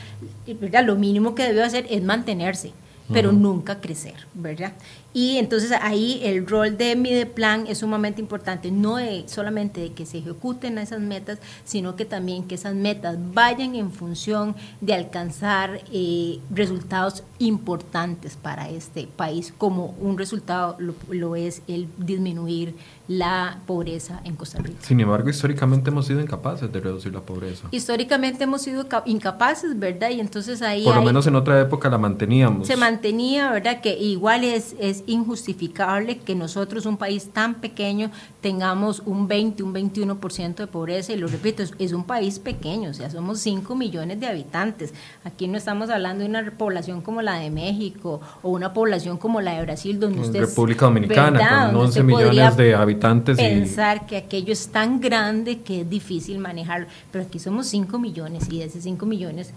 ¿verdad? 0.61 0.85
lo 0.85 0.97
mínimo 0.97 1.35
que 1.35 1.45
debió 1.45 1.65
hacer 1.65 1.87
es 1.91 2.03
mantenerse 2.03 2.73
pero 3.13 3.33
nunca 3.33 3.81
crecer, 3.81 4.15
¿verdad? 4.35 4.73
Y 5.13 5.39
entonces 5.39 5.73
ahí 5.81 6.21
el 6.23 6.47
rol 6.47 6.77
de 6.77 6.95
Mideplan 6.95 7.67
es 7.67 7.79
sumamente 7.79 8.21
importante, 8.21 8.71
no 8.71 8.97
solamente 9.27 9.81
de 9.81 9.93
que 9.93 10.07
se 10.07 10.19
ejecuten 10.19 10.79
esas 10.79 11.01
metas, 11.01 11.39
sino 11.65 11.97
que 11.97 12.05
también 12.05 12.45
que 12.45 12.55
esas 12.55 12.75
metas 12.75 13.17
vayan 13.35 13.75
en 13.75 13.91
función 13.91 14.55
de 14.81 14.95
alcanzar 14.95 15.81
eh, 15.93 16.39
resultados 16.51 17.25
importantes 17.39 18.37
para 18.37 18.69
este 18.69 19.09
país, 19.17 19.53
como 19.57 19.95
un 20.01 20.17
resultado 20.17 20.77
lo, 20.79 21.37
es 21.37 21.63
el 21.67 21.89
disminuir 21.99 22.75
la 23.09 23.59
pobreza 23.67 24.21
en 24.25 24.37
Costa 24.37 24.59
Rica. 24.59 24.79
Sin 24.83 25.01
embargo, 25.01 25.29
históricamente 25.29 25.91
hemos 25.91 26.07
sido 26.07 26.21
incapaces 26.21 26.71
de 26.71 26.81
reducir 26.81 27.13
la 27.13 27.21
pobreza. 27.21 27.67
Históricamente 27.73 28.45
hemos 28.45 28.63
sido 28.63 28.87
incapaces, 29.07 29.77
¿verdad? 29.77 30.11
Y 30.11 30.21
entonces 30.21 30.63
ahí... 30.63 30.85
Por 30.85 30.95
lo 30.95 31.03
menos 31.03 31.27
en 31.27 31.35
otra 31.35 31.61
época 31.61 31.89
la 31.89 31.99
manteníamos. 31.99 32.69
Se 32.69 32.77
mantenía, 32.77 33.51
¿verdad? 33.51 33.81
Que 33.81 33.99
igual 33.99 34.45
es, 34.45 34.77
es 34.79 35.00
injustificable 35.07 36.19
que 36.19 36.35
nosotros, 36.35 36.87
un 36.87 36.97
país 36.97 37.31
tan 37.33 37.55
pequeño, 37.57 38.11
tengamos 38.41 39.03
un 39.05 39.29
20, 39.29 39.63
un 39.63 39.75
21% 39.75 40.55
de 40.55 40.67
pobreza. 40.67 41.13
Y 41.13 41.17
lo 41.17 41.29
repito, 41.29 41.63
es, 41.79 41.93
un 41.93 42.05
país 42.05 42.39
pequeño, 42.39 42.91
o 42.91 42.95
sea, 42.95 43.11
somos 43.11 43.41
5 43.41 43.75
millones 43.75 44.21
de 44.21 44.27
habitantes. 44.27 44.95
Aquí 45.25 45.49
no 45.49 45.59
estamos 45.59 45.91
hablando 45.91 46.25
de 46.25 46.31
una 46.31 46.51
población 46.51 47.03
como 47.03 47.23
la 47.23 47.35
de 47.35 47.51
México 47.51 48.21
o 48.43 48.51
una 48.51 48.73
población 48.73 49.19
como 49.19 49.41
la 49.41 49.55
de 49.55 49.63
Brasil, 49.63 49.99
donde 50.01 50.21
usted... 50.21 50.41
República 50.41 50.87
Dominicana, 50.87 51.67
con 51.67 51.77
11 51.77 52.03
millones 52.03 52.57
de 52.57 52.75
habitantes. 52.75 53.37
Pensar 53.37 54.07
que 54.07 54.17
aquello 54.17 54.53
es 54.53 54.69
tan 54.69 55.01
grande 55.01 55.61
que 55.61 55.83
es 55.83 55.91
difícil 55.91 56.39
manejarlo. 56.39 56.87
Pero 57.11 57.25
aquí 57.25 57.39
somos 57.39 57.67
5 57.69 57.99
millones 57.99 58.49
y 58.51 58.59
de 58.59 58.65
esos 58.65 58.83
5 58.83 59.07
millones, 59.07 59.53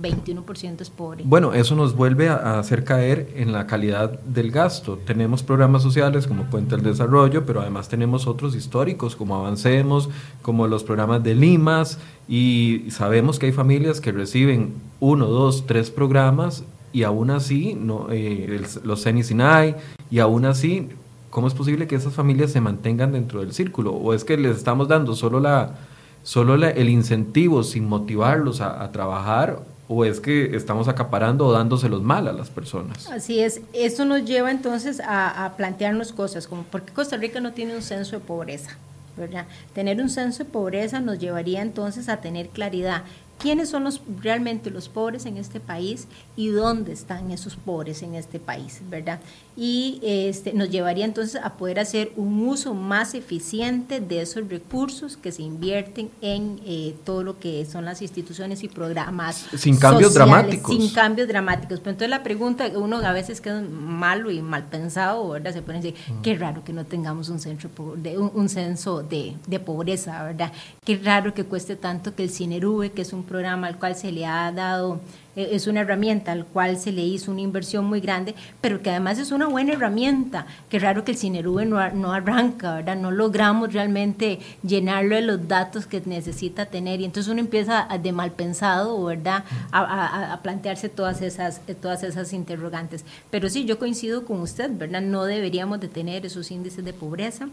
21% 0.00 0.80
es 0.80 0.90
pobre. 0.90 1.24
Bueno, 1.26 1.52
eso 1.52 1.74
nos 1.74 1.94
vuelve 1.94 2.28
a 2.28 2.58
hacer 2.58 2.84
caer 2.84 3.32
en 3.36 3.52
la 3.52 3.66
calidad 3.66 4.18
del 4.20 4.50
gas 4.50 4.73
tenemos 4.82 5.42
programas 5.42 5.82
sociales 5.82 6.26
como 6.26 6.44
Puente 6.44 6.74
al 6.74 6.82
Desarrollo, 6.82 7.44
pero 7.46 7.60
además 7.60 7.88
tenemos 7.88 8.26
otros 8.26 8.54
históricos 8.54 9.16
como 9.16 9.36
Avancemos, 9.36 10.08
como 10.42 10.66
los 10.66 10.84
programas 10.84 11.22
de 11.22 11.34
Limas, 11.34 11.98
y 12.28 12.84
sabemos 12.90 13.38
que 13.38 13.46
hay 13.46 13.52
familias 13.52 14.00
que 14.00 14.12
reciben 14.12 14.74
uno, 15.00 15.26
dos, 15.26 15.66
tres 15.66 15.90
programas 15.90 16.64
y 16.92 17.02
aún 17.02 17.30
así, 17.30 17.74
no, 17.74 18.06
eh, 18.10 18.62
los 18.84 19.02
CENI 19.02 19.24
SINAI, 19.24 19.76
y 20.10 20.20
aún 20.20 20.44
así, 20.44 20.88
¿cómo 21.30 21.48
es 21.48 21.54
posible 21.54 21.86
que 21.86 21.96
esas 21.96 22.14
familias 22.14 22.52
se 22.52 22.60
mantengan 22.60 23.12
dentro 23.12 23.40
del 23.40 23.52
círculo? 23.52 23.92
¿O 23.92 24.14
es 24.14 24.24
que 24.24 24.36
les 24.36 24.56
estamos 24.56 24.88
dando 24.88 25.14
solo 25.14 25.40
la 25.40 25.74
solo 26.22 26.54
el 26.54 26.88
incentivo 26.88 27.62
sin 27.62 27.86
motivarlos 27.86 28.62
a, 28.62 28.82
a 28.82 28.92
trabajar 28.92 29.62
o 29.88 30.04
es 30.04 30.20
que 30.20 30.56
estamos 30.56 30.88
acaparando 30.88 31.46
o 31.46 31.52
dándoselos 31.52 32.02
mal 32.02 32.26
a 32.28 32.32
las 32.32 32.50
personas. 32.50 33.10
Así 33.10 33.40
es, 33.40 33.60
eso 33.72 34.04
nos 34.04 34.24
lleva 34.24 34.50
entonces 34.50 35.00
a, 35.04 35.52
plantearnos 35.56 36.12
cosas 36.12 36.46
como 36.46 36.62
por 36.62 36.82
qué 36.82 36.92
Costa 36.92 37.16
Rica 37.16 37.40
no 37.40 37.52
tiene 37.52 37.74
un 37.76 37.82
censo 37.82 38.16
de 38.18 38.24
pobreza. 38.24 38.76
¿verdad? 39.16 39.46
Tener 39.74 40.00
un 40.00 40.10
censo 40.10 40.42
de 40.42 40.50
pobreza 40.50 40.98
nos 40.98 41.20
llevaría 41.20 41.62
entonces 41.62 42.08
a 42.08 42.16
tener 42.16 42.48
claridad 42.48 43.04
quiénes 43.38 43.68
son 43.68 43.84
los, 43.84 44.00
realmente 44.22 44.70
los 44.70 44.88
pobres 44.88 45.26
en 45.26 45.36
este 45.36 45.60
país 45.60 46.08
y 46.36 46.48
dónde 46.48 46.92
están 46.92 47.30
esos 47.30 47.56
pobres 47.56 48.02
en 48.02 48.14
este 48.14 48.38
país, 48.38 48.80
¿verdad? 48.88 49.20
Y 49.56 50.00
este, 50.02 50.52
nos 50.52 50.70
llevaría 50.70 51.04
entonces 51.04 51.40
a 51.42 51.54
poder 51.54 51.78
hacer 51.78 52.12
un 52.16 52.48
uso 52.48 52.74
más 52.74 53.14
eficiente 53.14 54.00
de 54.00 54.22
esos 54.22 54.48
recursos 54.48 55.16
que 55.16 55.30
se 55.30 55.42
invierten 55.42 56.10
en 56.20 56.60
eh, 56.64 56.94
todo 57.04 57.22
lo 57.22 57.38
que 57.38 57.64
son 57.64 57.84
las 57.84 58.02
instituciones 58.02 58.64
y 58.64 58.68
programas. 58.68 59.46
Sin 59.56 59.76
cambios 59.76 60.14
dramáticos. 60.14 60.74
Sin 60.74 60.92
cambios 60.92 61.28
dramáticos. 61.28 61.78
Pero 61.80 61.90
entonces 61.90 62.10
la 62.10 62.22
pregunta, 62.22 62.68
uno 62.74 62.96
a 62.96 63.12
veces 63.12 63.40
queda 63.40 63.60
malo 63.60 64.30
y 64.30 64.42
mal 64.42 64.64
pensado, 64.64 65.28
¿verdad? 65.28 65.52
Se 65.52 65.62
pone 65.62 65.80
decir, 65.80 65.94
mm. 65.94 66.22
qué 66.22 66.34
raro 66.34 66.64
que 66.64 66.72
no 66.72 66.84
tengamos 66.84 67.28
un, 67.28 67.38
centro 67.38 67.70
de, 67.96 68.18
un, 68.18 68.48
censo 68.48 69.02
de, 69.02 69.36
de, 69.46 69.60
pobreza, 69.60 70.22
¿verdad? 70.24 70.52
Qué 70.84 70.96
raro 70.96 71.34
que 71.34 71.44
cueste 71.44 71.76
tanto 71.76 72.14
que 72.14 72.24
el 72.24 72.30
CINERUVE, 72.30 72.92
que 72.92 73.02
es 73.02 73.12
un 73.12 73.23
programa 73.24 73.66
al 73.66 73.78
cual 73.78 73.96
se 73.96 74.12
le 74.12 74.26
ha 74.26 74.52
dado 74.52 75.00
eh, 75.36 75.50
es 75.52 75.66
una 75.66 75.80
herramienta 75.80 76.32
al 76.32 76.46
cual 76.46 76.78
se 76.78 76.92
le 76.92 77.02
hizo 77.02 77.30
una 77.30 77.40
inversión 77.40 77.84
muy 77.84 78.00
grande, 78.00 78.34
pero 78.60 78.82
que 78.82 78.90
además 78.90 79.18
es 79.18 79.32
una 79.32 79.46
buena 79.46 79.72
herramienta. 79.72 80.46
Qué 80.68 80.78
raro 80.78 81.04
que 81.04 81.12
el 81.12 81.18
Cinerube 81.18 81.66
no, 81.66 81.90
no 81.90 82.12
arranca, 82.12 82.76
¿verdad? 82.76 82.96
No 82.96 83.10
logramos 83.10 83.72
realmente 83.72 84.38
llenarlo 84.62 85.16
de 85.16 85.22
los 85.22 85.48
datos 85.48 85.86
que 85.86 86.02
necesita 86.04 86.66
tener 86.66 87.00
y 87.00 87.04
entonces 87.04 87.30
uno 87.30 87.40
empieza 87.40 87.88
de 88.00 88.12
mal 88.12 88.32
pensado, 88.32 89.04
¿verdad? 89.04 89.44
A, 89.72 90.32
a, 90.32 90.42
plantearse 90.42 90.88
todas 90.88 91.22
esas, 91.22 91.60
todas 91.80 92.02
esas 92.02 92.32
interrogantes. 92.32 93.04
Pero 93.30 93.48
sí, 93.48 93.64
yo 93.64 93.78
coincido 93.78 94.24
con 94.24 94.40
usted, 94.40 94.70
¿verdad? 94.76 95.02
No 95.02 95.24
deberíamos 95.24 95.80
de 95.80 95.88
tener 95.88 96.26
esos 96.26 96.50
índices 96.50 96.84
de 96.84 96.92
pobreza 96.92 97.48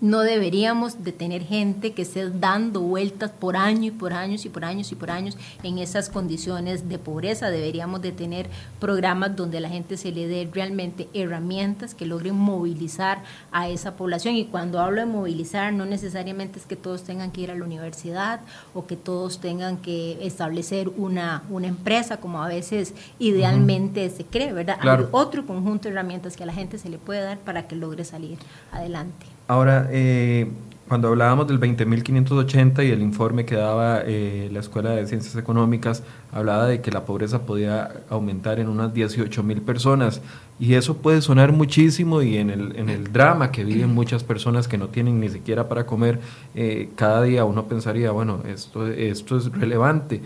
no 0.00 0.20
deberíamos 0.20 1.04
de 1.04 1.12
tener 1.12 1.44
gente 1.44 1.92
que 1.92 2.02
esté 2.02 2.30
dando 2.30 2.80
vueltas 2.80 3.30
por 3.30 3.56
años 3.56 3.86
y 3.86 3.90
por 3.90 4.14
años 4.14 4.44
y 4.44 4.48
por 4.48 4.64
años 4.64 4.92
y 4.92 4.94
por 4.94 5.10
años 5.10 5.36
en 5.62 5.78
esas 5.78 6.08
condiciones 6.08 6.88
de 6.88 6.98
pobreza. 6.98 7.50
Deberíamos 7.50 8.00
de 8.00 8.12
tener 8.12 8.48
programas 8.78 9.36
donde 9.36 9.60
la 9.60 9.68
gente 9.68 9.96
se 9.96 10.12
le 10.12 10.26
dé 10.26 10.48
realmente 10.52 11.08
herramientas 11.12 11.94
que 11.94 12.06
logren 12.06 12.34
movilizar 12.34 13.22
a 13.52 13.68
esa 13.68 13.96
población. 13.96 14.36
Y 14.36 14.46
cuando 14.46 14.80
hablo 14.80 15.00
de 15.00 15.06
movilizar, 15.06 15.72
no 15.72 15.84
necesariamente 15.84 16.58
es 16.58 16.66
que 16.66 16.76
todos 16.76 17.04
tengan 17.04 17.30
que 17.30 17.42
ir 17.42 17.50
a 17.50 17.54
la 17.54 17.64
universidad 17.64 18.40
o 18.74 18.86
que 18.86 18.96
todos 18.96 19.40
tengan 19.40 19.76
que 19.76 20.24
establecer 20.24 20.88
una, 20.88 21.42
una 21.50 21.66
empresa, 21.66 22.18
como 22.18 22.42
a 22.42 22.48
veces 22.48 22.94
idealmente 23.18 24.08
se 24.08 24.24
cree, 24.24 24.52
¿verdad? 24.52 24.78
Hay 24.80 25.06
otro 25.10 25.46
conjunto 25.46 25.88
de 25.88 25.90
herramientas 25.90 26.36
que 26.36 26.44
a 26.44 26.46
la 26.46 26.54
gente 26.54 26.78
se 26.78 26.88
le 26.88 26.98
puede 26.98 27.20
dar 27.20 27.38
para 27.38 27.68
que 27.68 27.76
logre 27.76 28.04
salir 28.04 28.38
adelante. 28.72 29.26
Ahora, 29.50 29.88
eh, 29.90 30.46
cuando 30.86 31.08
hablábamos 31.08 31.48
del 31.48 31.58
20.580 31.58 32.86
y 32.86 32.92
el 32.92 33.02
informe 33.02 33.44
que 33.44 33.56
daba 33.56 34.00
eh, 34.04 34.48
la 34.52 34.60
Escuela 34.60 34.90
de 34.90 35.04
Ciencias 35.08 35.34
Económicas, 35.34 36.04
hablaba 36.30 36.66
de 36.66 36.80
que 36.80 36.92
la 36.92 37.04
pobreza 37.04 37.46
podía 37.46 38.04
aumentar 38.10 38.60
en 38.60 38.68
unas 38.68 38.94
18.000 38.94 39.62
personas. 39.62 40.22
Y 40.60 40.74
eso 40.74 40.98
puede 40.98 41.20
sonar 41.20 41.50
muchísimo 41.50 42.22
y 42.22 42.36
en 42.36 42.50
el, 42.50 42.76
en 42.76 42.90
el 42.90 43.12
drama 43.12 43.50
que 43.50 43.64
viven 43.64 43.92
muchas 43.92 44.22
personas 44.22 44.68
que 44.68 44.78
no 44.78 44.86
tienen 44.86 45.18
ni 45.18 45.28
siquiera 45.28 45.68
para 45.68 45.84
comer, 45.84 46.20
eh, 46.54 46.88
cada 46.94 47.20
día 47.24 47.44
uno 47.44 47.66
pensaría, 47.66 48.12
bueno, 48.12 48.44
esto, 48.46 48.86
esto 48.86 49.36
es 49.36 49.50
relevante. 49.50 50.22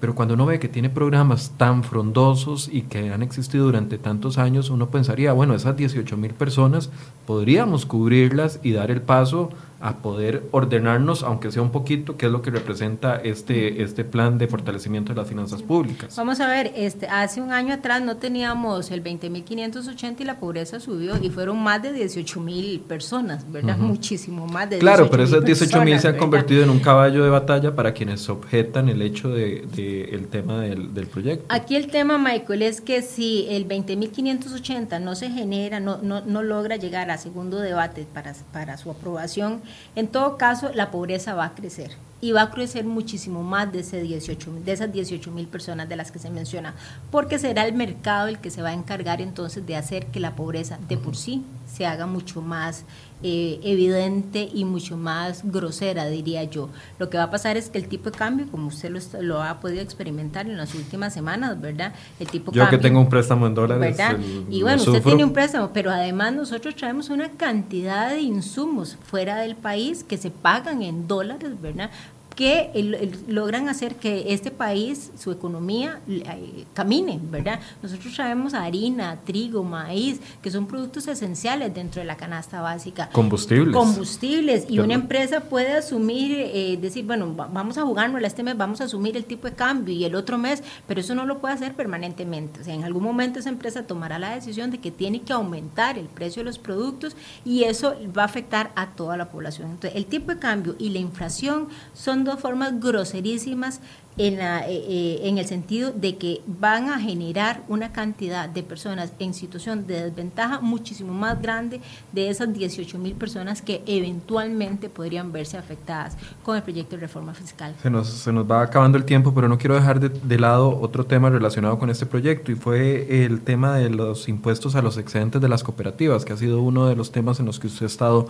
Pero 0.00 0.14
cuando 0.14 0.34
uno 0.34 0.46
ve 0.46 0.58
que 0.58 0.68
tiene 0.68 0.90
programas 0.90 1.52
tan 1.56 1.82
frondosos 1.82 2.68
y 2.70 2.82
que 2.82 3.10
han 3.12 3.22
existido 3.22 3.64
durante 3.64 3.96
tantos 3.96 4.36
años, 4.36 4.68
uno 4.68 4.90
pensaría, 4.90 5.32
bueno, 5.32 5.54
esas 5.54 5.76
18 5.76 6.16
mil 6.16 6.34
personas 6.34 6.90
podríamos 7.26 7.86
cubrirlas 7.86 8.60
y 8.62 8.72
dar 8.72 8.90
el 8.90 9.00
paso 9.00 9.50
a 9.80 9.98
poder 9.98 10.44
ordenarnos, 10.52 11.22
aunque 11.22 11.50
sea 11.50 11.62
un 11.62 11.70
poquito, 11.70 12.16
qué 12.16 12.26
es 12.26 12.32
lo 12.32 12.40
que 12.40 12.50
representa 12.50 13.16
este, 13.16 13.82
este 13.82 14.04
plan 14.04 14.38
de 14.38 14.48
fortalecimiento 14.48 15.12
de 15.12 15.20
las 15.20 15.28
finanzas 15.28 15.62
públicas. 15.62 16.16
Vamos 16.16 16.40
a 16.40 16.48
ver, 16.48 16.72
este, 16.76 17.06
hace 17.08 17.42
un 17.42 17.52
año 17.52 17.74
atrás 17.74 18.02
no 18.02 18.16
teníamos 18.16 18.90
el 18.90 19.04
20.580 19.04 20.20
y 20.20 20.24
la 20.24 20.38
pobreza 20.38 20.80
subió 20.80 21.22
y 21.22 21.30
fueron 21.30 21.62
más 21.62 21.82
de 21.82 21.94
18.000 21.94 22.80
personas, 22.82 23.50
¿verdad? 23.50 23.76
Muchísimo 23.76 24.46
más 24.46 24.70
de 24.70 24.78
Claro, 24.78 25.10
pero 25.10 25.24
esos 25.24 25.44
18.000 25.44 25.98
se 25.98 26.08
han 26.08 26.16
convertido 26.16 26.62
en 26.62 26.70
un 26.70 26.78
caballo 26.78 27.22
de 27.22 27.30
batalla 27.30 27.74
para 27.74 27.92
quienes 27.92 28.28
objetan 28.28 28.88
el 28.88 29.02
hecho 29.02 29.28
de, 29.28 29.66
de 29.74 30.04
el 30.04 30.28
tema 30.28 30.60
del, 30.60 30.94
del, 30.94 31.06
proyecto. 31.06 31.44
Aquí 31.48 31.76
el 31.76 31.88
tema, 31.88 32.18
Michael, 32.18 32.62
es 32.62 32.80
que 32.80 33.02
si 33.02 33.46
el 33.50 33.68
20.580 33.68 35.00
no 35.00 35.14
se 35.14 35.30
genera, 35.30 35.80
no, 35.80 35.98
no, 36.02 36.22
no 36.22 36.42
logra 36.42 36.76
llegar 36.76 37.10
a 37.10 37.18
segundo 37.18 37.58
debate 37.58 38.06
para, 38.12 38.34
para 38.52 38.76
su 38.76 38.90
aprobación, 38.90 39.60
en 39.94 40.08
todo 40.08 40.36
caso, 40.36 40.70
la 40.74 40.90
pobreza 40.90 41.34
va 41.34 41.46
a 41.46 41.54
crecer 41.54 41.92
y 42.20 42.32
va 42.32 42.42
a 42.42 42.50
crecer 42.50 42.84
muchísimo 42.84 43.42
más 43.42 43.70
de, 43.72 43.80
ese 43.80 44.00
18, 44.00 44.52
de 44.64 44.72
esas 44.72 44.92
18 44.92 45.30
mil 45.30 45.46
personas 45.46 45.88
de 45.88 45.96
las 45.96 46.10
que 46.10 46.18
se 46.18 46.30
menciona, 46.30 46.74
porque 47.10 47.38
será 47.38 47.66
el 47.66 47.74
mercado 47.74 48.28
el 48.28 48.38
que 48.38 48.50
se 48.50 48.62
va 48.62 48.70
a 48.70 48.74
encargar 48.74 49.20
entonces 49.20 49.66
de 49.66 49.76
hacer 49.76 50.06
que 50.06 50.20
la 50.20 50.34
pobreza 50.34 50.78
de 50.88 50.96
por 50.96 51.16
sí 51.16 51.44
se 51.66 51.86
haga 51.86 52.06
mucho 52.06 52.40
más 52.42 52.84
eh, 53.22 53.60
evidente 53.62 54.46
y 54.52 54.66
mucho 54.66 54.96
más 54.96 55.40
grosera, 55.44 56.06
diría 56.06 56.44
yo. 56.44 56.68
Lo 56.98 57.08
que 57.08 57.16
va 57.16 57.24
a 57.24 57.30
pasar 57.30 57.56
es 57.56 57.70
que 57.70 57.78
el 57.78 57.88
tipo 57.88 58.10
de 58.10 58.18
cambio, 58.18 58.46
como 58.50 58.68
usted 58.68 58.90
lo, 59.20 59.42
ha 59.42 59.58
podido 59.58 59.80
experimentar 59.80 60.46
en 60.46 60.56
las 60.56 60.74
últimas 60.74 61.14
semanas, 61.14 61.58
¿verdad? 61.58 61.94
El 62.20 62.28
tipo 62.28 62.52
yo 62.52 62.68
que 62.68 62.76
tengo 62.78 63.00
un 63.00 63.08
préstamo 63.08 63.46
en 63.46 63.54
dólares. 63.54 63.96
¿verdad? 63.96 64.18
y 64.50 64.62
bueno, 64.62 64.82
usted 64.82 65.02
tiene 65.02 65.24
un 65.24 65.32
préstamo, 65.32 65.70
pero 65.72 65.90
además 65.90 66.34
nosotros 66.34 66.76
traemos 66.76 67.08
una 67.08 67.30
cantidad 67.30 68.10
de 68.10 68.20
insumos 68.20 68.98
fuera 69.02 69.36
del 69.36 69.56
país 69.56 70.04
que 70.04 70.18
se 70.18 70.30
pagan 70.30 70.82
en 70.82 71.08
dólares, 71.08 71.50
¿verdad? 71.60 71.90
Que 72.36 73.10
logran 73.28 73.70
hacer 73.70 73.96
que 73.96 74.34
este 74.34 74.50
país, 74.50 75.10
su 75.18 75.32
economía, 75.32 76.00
eh, 76.06 76.66
camine, 76.74 77.18
¿verdad? 77.30 77.60
Nosotros 77.82 78.14
traemos 78.14 78.52
harina, 78.52 79.18
trigo, 79.24 79.64
maíz, 79.64 80.20
que 80.42 80.50
son 80.50 80.66
productos 80.66 81.08
esenciales 81.08 81.72
dentro 81.74 82.00
de 82.00 82.06
la 82.06 82.18
canasta 82.18 82.60
básica. 82.60 83.08
Combustibles. 83.10 83.74
Combustibles. 83.74 84.66
Y 84.68 84.80
una 84.80 84.92
empresa 84.92 85.40
puede 85.40 85.72
asumir, 85.72 86.32
eh, 86.38 86.78
decir, 86.78 87.06
bueno, 87.06 87.34
vamos 87.34 87.78
a 87.78 87.82
jugarnos 87.82 88.22
este 88.22 88.42
mes, 88.42 88.56
vamos 88.56 88.82
a 88.82 88.84
asumir 88.84 89.16
el 89.16 89.24
tipo 89.24 89.48
de 89.48 89.54
cambio 89.54 89.94
y 89.94 90.04
el 90.04 90.14
otro 90.14 90.36
mes, 90.36 90.62
pero 90.86 91.00
eso 91.00 91.14
no 91.14 91.24
lo 91.24 91.38
puede 91.38 91.54
hacer 91.54 91.74
permanentemente. 91.74 92.60
O 92.60 92.64
sea, 92.64 92.74
en 92.74 92.84
algún 92.84 93.02
momento 93.02 93.38
esa 93.38 93.48
empresa 93.48 93.86
tomará 93.86 94.18
la 94.18 94.34
decisión 94.34 94.70
de 94.70 94.78
que 94.78 94.90
tiene 94.90 95.22
que 95.22 95.32
aumentar 95.32 95.96
el 95.96 96.06
precio 96.06 96.40
de 96.40 96.44
los 96.44 96.58
productos 96.58 97.16
y 97.46 97.64
eso 97.64 97.94
va 98.16 98.22
a 98.22 98.26
afectar 98.26 98.72
a 98.76 98.88
toda 98.88 99.16
la 99.16 99.30
población. 99.30 99.70
Entonces, 99.70 99.96
el 99.96 100.04
tipo 100.04 100.32
de 100.32 100.38
cambio 100.38 100.76
y 100.78 100.90
la 100.90 100.98
inflación 100.98 101.68
son 101.94 102.25
dos 102.26 102.40
formas 102.40 102.78
groserísimas 102.78 103.80
en, 104.18 104.38
la, 104.38 104.66
eh, 104.66 104.82
eh, 104.88 105.20
en 105.24 105.38
el 105.38 105.46
sentido 105.46 105.92
de 105.92 106.16
que 106.16 106.40
van 106.46 106.88
a 106.88 106.98
generar 106.98 107.62
una 107.68 107.92
cantidad 107.92 108.48
de 108.48 108.62
personas 108.62 109.12
en 109.18 109.34
situación 109.34 109.86
de 109.86 110.04
desventaja 110.04 110.60
muchísimo 110.60 111.12
más 111.12 111.40
grande 111.40 111.80
de 112.12 112.30
esas 112.30 112.52
18 112.52 112.98
mil 112.98 113.14
personas 113.14 113.60
que 113.60 113.82
eventualmente 113.86 114.88
podrían 114.88 115.32
verse 115.32 115.58
afectadas 115.58 116.16
con 116.42 116.56
el 116.56 116.62
proyecto 116.62 116.96
de 116.96 117.02
reforma 117.02 117.34
fiscal. 117.34 117.74
Se 117.82 117.90
nos, 117.90 118.08
se 118.08 118.32
nos 118.32 118.50
va 118.50 118.62
acabando 118.62 118.96
el 118.96 119.04
tiempo, 119.04 119.34
pero 119.34 119.48
no 119.48 119.58
quiero 119.58 119.74
dejar 119.74 120.00
de, 120.00 120.08
de 120.08 120.38
lado 120.38 120.78
otro 120.80 121.04
tema 121.04 121.28
relacionado 121.28 121.78
con 121.78 121.90
este 121.90 122.06
proyecto 122.06 122.50
y 122.52 122.54
fue 122.54 123.24
el 123.24 123.42
tema 123.42 123.76
de 123.76 123.90
los 123.90 124.28
impuestos 124.28 124.76
a 124.76 124.82
los 124.82 124.96
excedentes 124.96 125.40
de 125.40 125.48
las 125.48 125.62
cooperativas, 125.62 126.24
que 126.24 126.32
ha 126.32 126.36
sido 126.36 126.62
uno 126.62 126.86
de 126.86 126.96
los 126.96 127.12
temas 127.12 127.38
en 127.40 127.46
los 127.46 127.60
que 127.60 127.66
usted 127.66 127.84
ha 127.84 127.86
estado 127.86 128.28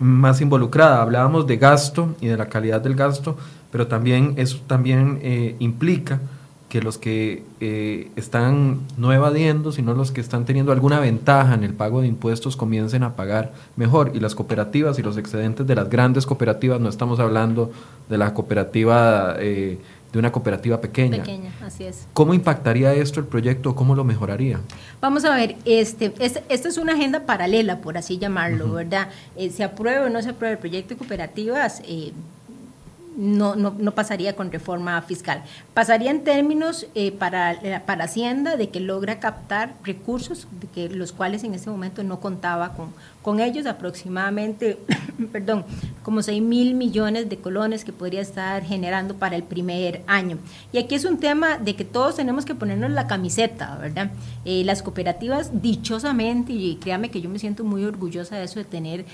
más 0.00 0.40
involucrada. 0.40 1.02
Hablábamos 1.02 1.46
de 1.46 1.56
gasto 1.58 2.16
y 2.20 2.26
de 2.26 2.36
la 2.36 2.48
calidad 2.48 2.80
del 2.80 2.96
gasto, 2.96 3.36
pero 3.70 3.86
también 3.86 4.34
eso 4.36 4.58
también 4.66 5.20
eh, 5.22 5.54
implica 5.60 6.20
que 6.70 6.80
los 6.80 6.98
que 6.98 7.42
eh, 7.60 8.10
están 8.14 8.78
no 8.96 9.12
evadiendo, 9.12 9.72
sino 9.72 9.92
los 9.92 10.12
que 10.12 10.20
están 10.20 10.44
teniendo 10.44 10.70
alguna 10.70 11.00
ventaja 11.00 11.54
en 11.54 11.64
el 11.64 11.74
pago 11.74 12.00
de 12.00 12.06
impuestos 12.06 12.56
comiencen 12.56 13.02
a 13.02 13.16
pagar 13.16 13.52
mejor. 13.76 14.12
Y 14.14 14.20
las 14.20 14.36
cooperativas 14.36 14.98
y 14.98 15.02
los 15.02 15.16
excedentes 15.16 15.66
de 15.66 15.74
las 15.74 15.90
grandes 15.90 16.26
cooperativas, 16.26 16.80
no 16.80 16.88
estamos 16.88 17.18
hablando 17.18 17.72
de 18.08 18.18
la 18.18 18.34
cooperativa 18.34 19.34
eh, 19.38 19.78
de 20.12 20.18
una 20.18 20.32
cooperativa 20.32 20.80
pequeña. 20.80 21.18
Pequeña, 21.18 21.52
así 21.64 21.84
es. 21.84 22.06
¿Cómo 22.12 22.34
impactaría 22.34 22.92
esto 22.94 23.20
el 23.20 23.26
proyecto? 23.26 23.74
¿Cómo 23.74 23.94
lo 23.94 24.04
mejoraría? 24.04 24.60
Vamos 25.00 25.24
a 25.24 25.34
ver, 25.34 25.56
este, 25.64 26.12
este 26.18 26.42
esta 26.48 26.68
es 26.68 26.78
una 26.78 26.94
agenda 26.94 27.26
paralela, 27.26 27.80
por 27.80 27.96
así 27.96 28.18
llamarlo, 28.18 28.72
¿verdad? 28.72 29.08
Eh, 29.36 29.50
se 29.50 29.62
apruebe 29.64 30.06
o 30.06 30.10
no 30.10 30.20
se 30.22 30.30
apruebe 30.30 30.54
el 30.54 30.58
proyecto 30.58 30.94
de 30.94 30.98
cooperativas, 30.98 31.82
eh, 31.86 32.12
no, 33.20 33.54
no, 33.54 33.74
no, 33.78 33.92
pasaría 33.92 34.34
con 34.34 34.50
reforma 34.50 35.00
fiscal. 35.02 35.42
Pasaría 35.74 36.10
en 36.10 36.24
términos 36.24 36.86
eh, 36.94 37.12
para, 37.12 37.52
eh, 37.52 37.80
para 37.84 38.04
Hacienda 38.04 38.56
de 38.56 38.70
que 38.70 38.80
logra 38.80 39.20
captar 39.20 39.74
recursos 39.84 40.48
de 40.58 40.66
que 40.68 40.88
los 40.88 41.12
cuales 41.12 41.44
en 41.44 41.52
ese 41.52 41.68
momento 41.68 42.02
no 42.02 42.18
contaba 42.18 42.72
con, 42.72 42.94
con 43.20 43.40
ellos, 43.40 43.66
aproximadamente, 43.66 44.78
perdón, 45.32 45.66
como 46.02 46.22
6 46.22 46.40
mil 46.40 46.72
millones 46.72 47.28
de 47.28 47.36
colones 47.36 47.84
que 47.84 47.92
podría 47.92 48.22
estar 48.22 48.64
generando 48.64 49.14
para 49.16 49.36
el 49.36 49.42
primer 49.42 50.02
año. 50.06 50.38
Y 50.72 50.78
aquí 50.78 50.94
es 50.94 51.04
un 51.04 51.18
tema 51.18 51.58
de 51.58 51.76
que 51.76 51.84
todos 51.84 52.16
tenemos 52.16 52.46
que 52.46 52.54
ponernos 52.54 52.90
la 52.90 53.06
camiseta, 53.06 53.76
¿verdad? 53.76 54.12
Eh, 54.46 54.64
las 54.64 54.82
cooperativas, 54.82 55.60
dichosamente, 55.60 56.54
y 56.54 56.76
créame 56.76 57.10
que 57.10 57.20
yo 57.20 57.28
me 57.28 57.38
siento 57.38 57.64
muy 57.64 57.84
orgullosa 57.84 58.36
de 58.36 58.44
eso, 58.44 58.58
de 58.58 58.64
tener 58.64 59.04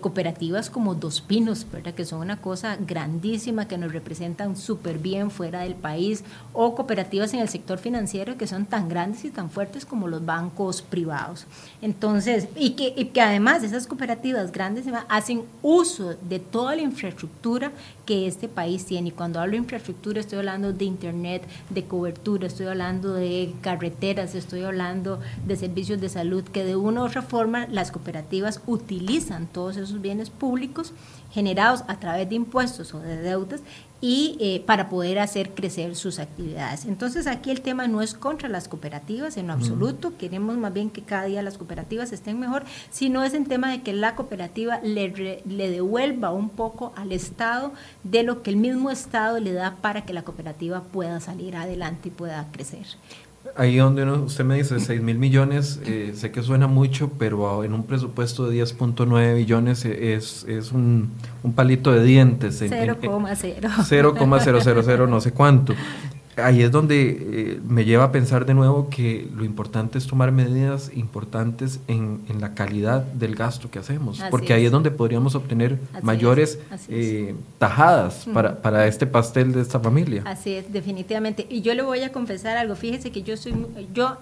cooperativas 0.00 0.70
como 0.70 0.94
Dos 0.94 1.20
Pinos, 1.20 1.66
¿verdad? 1.70 1.92
Que 1.92 2.06
son 2.06 2.20
una 2.20 2.38
cosa 2.40 2.78
grandísima 2.80 3.45
que 3.68 3.78
nos 3.78 3.92
representan 3.92 4.56
súper 4.56 4.98
bien 4.98 5.30
fuera 5.30 5.60
del 5.60 5.76
país 5.76 6.24
o 6.52 6.74
cooperativas 6.74 7.32
en 7.32 7.40
el 7.40 7.48
sector 7.48 7.78
financiero 7.78 8.36
que 8.36 8.48
son 8.48 8.66
tan 8.66 8.88
grandes 8.88 9.24
y 9.24 9.30
tan 9.30 9.50
fuertes 9.50 9.86
como 9.86 10.08
los 10.08 10.24
bancos 10.26 10.82
privados. 10.82 11.46
Entonces, 11.80 12.48
y 12.56 12.70
que, 12.70 12.92
y 12.96 13.06
que 13.06 13.20
además 13.20 13.62
esas 13.62 13.86
cooperativas 13.86 14.50
grandes 14.50 14.86
hacen 15.08 15.44
uso 15.62 16.14
de 16.28 16.40
toda 16.40 16.74
la 16.74 16.82
infraestructura 16.82 17.70
que 18.04 18.26
este 18.26 18.48
país 18.48 18.84
tiene. 18.84 19.08
Y 19.08 19.12
cuando 19.12 19.40
hablo 19.40 19.52
de 19.52 19.58
infraestructura 19.58 20.20
estoy 20.20 20.38
hablando 20.38 20.72
de 20.72 20.84
internet, 20.84 21.42
de 21.70 21.84
cobertura, 21.84 22.48
estoy 22.48 22.66
hablando 22.66 23.14
de 23.14 23.54
carreteras, 23.60 24.34
estoy 24.34 24.62
hablando 24.62 25.20
de 25.46 25.56
servicios 25.56 26.00
de 26.00 26.08
salud, 26.08 26.42
que 26.42 26.64
de 26.64 26.74
una 26.74 27.02
u 27.02 27.06
otra 27.06 27.22
forma 27.22 27.66
las 27.68 27.92
cooperativas 27.92 28.60
utilizan 28.66 29.46
todos 29.46 29.76
esos 29.76 30.00
bienes 30.00 30.30
públicos 30.30 30.92
generados 31.36 31.84
a 31.86 32.00
través 32.00 32.26
de 32.30 32.34
impuestos 32.34 32.94
o 32.94 32.98
de 32.98 33.18
deudas 33.18 33.60
y 34.00 34.38
eh, 34.40 34.62
para 34.64 34.88
poder 34.88 35.18
hacer 35.18 35.50
crecer 35.50 35.94
sus 35.96 36.18
actividades. 36.18 36.86
Entonces 36.86 37.26
aquí 37.26 37.50
el 37.50 37.60
tema 37.60 37.86
no 37.88 38.00
es 38.00 38.14
contra 38.14 38.48
las 38.48 38.68
cooperativas 38.68 39.36
en 39.36 39.50
absoluto, 39.50 40.16
queremos 40.16 40.56
más 40.56 40.72
bien 40.72 40.88
que 40.88 41.02
cada 41.02 41.24
día 41.24 41.42
las 41.42 41.58
cooperativas 41.58 42.10
estén 42.12 42.40
mejor, 42.40 42.64
sino 42.90 43.22
es 43.22 43.34
en 43.34 43.44
tema 43.44 43.70
de 43.70 43.82
que 43.82 43.92
la 43.92 44.14
cooperativa 44.14 44.80
le, 44.82 45.42
le 45.44 45.70
devuelva 45.70 46.32
un 46.32 46.48
poco 46.48 46.94
al 46.96 47.12
Estado 47.12 47.72
de 48.02 48.22
lo 48.22 48.42
que 48.42 48.48
el 48.48 48.56
mismo 48.56 48.90
Estado 48.90 49.38
le 49.38 49.52
da 49.52 49.76
para 49.82 50.06
que 50.06 50.14
la 50.14 50.22
cooperativa 50.22 50.84
pueda 50.84 51.20
salir 51.20 51.54
adelante 51.54 52.08
y 52.08 52.12
pueda 52.12 52.48
crecer. 52.50 52.86
Ahí 53.54 53.76
donde 53.76 54.04
usted 54.04 54.44
me 54.44 54.56
dice 54.56 54.80
6 54.80 55.02
mil 55.02 55.18
millones, 55.18 55.80
eh, 55.86 56.12
sé 56.14 56.30
que 56.30 56.42
suena 56.42 56.66
mucho, 56.66 57.10
pero 57.18 57.64
en 57.64 57.72
un 57.72 57.84
presupuesto 57.84 58.48
de 58.48 58.62
10.9 58.62 59.34
billones 59.34 59.84
es, 59.84 60.44
es 60.48 60.72
un, 60.72 61.12
un, 61.42 61.52
palito 61.52 61.92
de 61.92 62.02
dientes. 62.02 62.60
0,0. 62.60 63.84
0,000 63.84 65.10
no 65.10 65.20
sé 65.20 65.32
cuánto 65.32 65.74
ahí 66.36 66.62
es 66.62 66.70
donde 66.70 67.10
eh, 67.10 67.60
me 67.66 67.84
lleva 67.84 68.04
a 68.04 68.12
pensar 68.12 68.46
de 68.46 68.54
nuevo 68.54 68.88
que 68.90 69.28
lo 69.34 69.44
importante 69.44 69.98
es 69.98 70.06
tomar 70.06 70.32
medidas 70.32 70.90
importantes 70.94 71.80
en, 71.88 72.20
en 72.28 72.40
la 72.40 72.54
calidad 72.54 73.02
del 73.02 73.34
gasto 73.34 73.70
que 73.70 73.78
hacemos, 73.78 74.22
porque 74.30 74.52
ahí 74.52 74.66
es 74.66 74.72
donde 74.72 74.90
podríamos 74.90 75.34
obtener 75.34 75.78
mayores 76.02 76.58
eh, 76.88 77.34
tajadas 77.58 78.26
para, 78.32 78.60
para, 78.60 78.86
este 78.86 79.06
pastel 79.06 79.52
de 79.52 79.62
esta 79.62 79.80
familia. 79.80 80.22
Así 80.26 80.52
es, 80.54 80.72
definitivamente. 80.72 81.46
Y 81.48 81.62
yo 81.62 81.74
le 81.74 81.82
voy 81.82 82.02
a 82.02 82.12
confesar 82.12 82.56
algo, 82.56 82.74
fíjese 82.76 83.10
que 83.10 83.22
yo 83.22 83.36
soy, 83.36 83.54
yo 83.92 84.16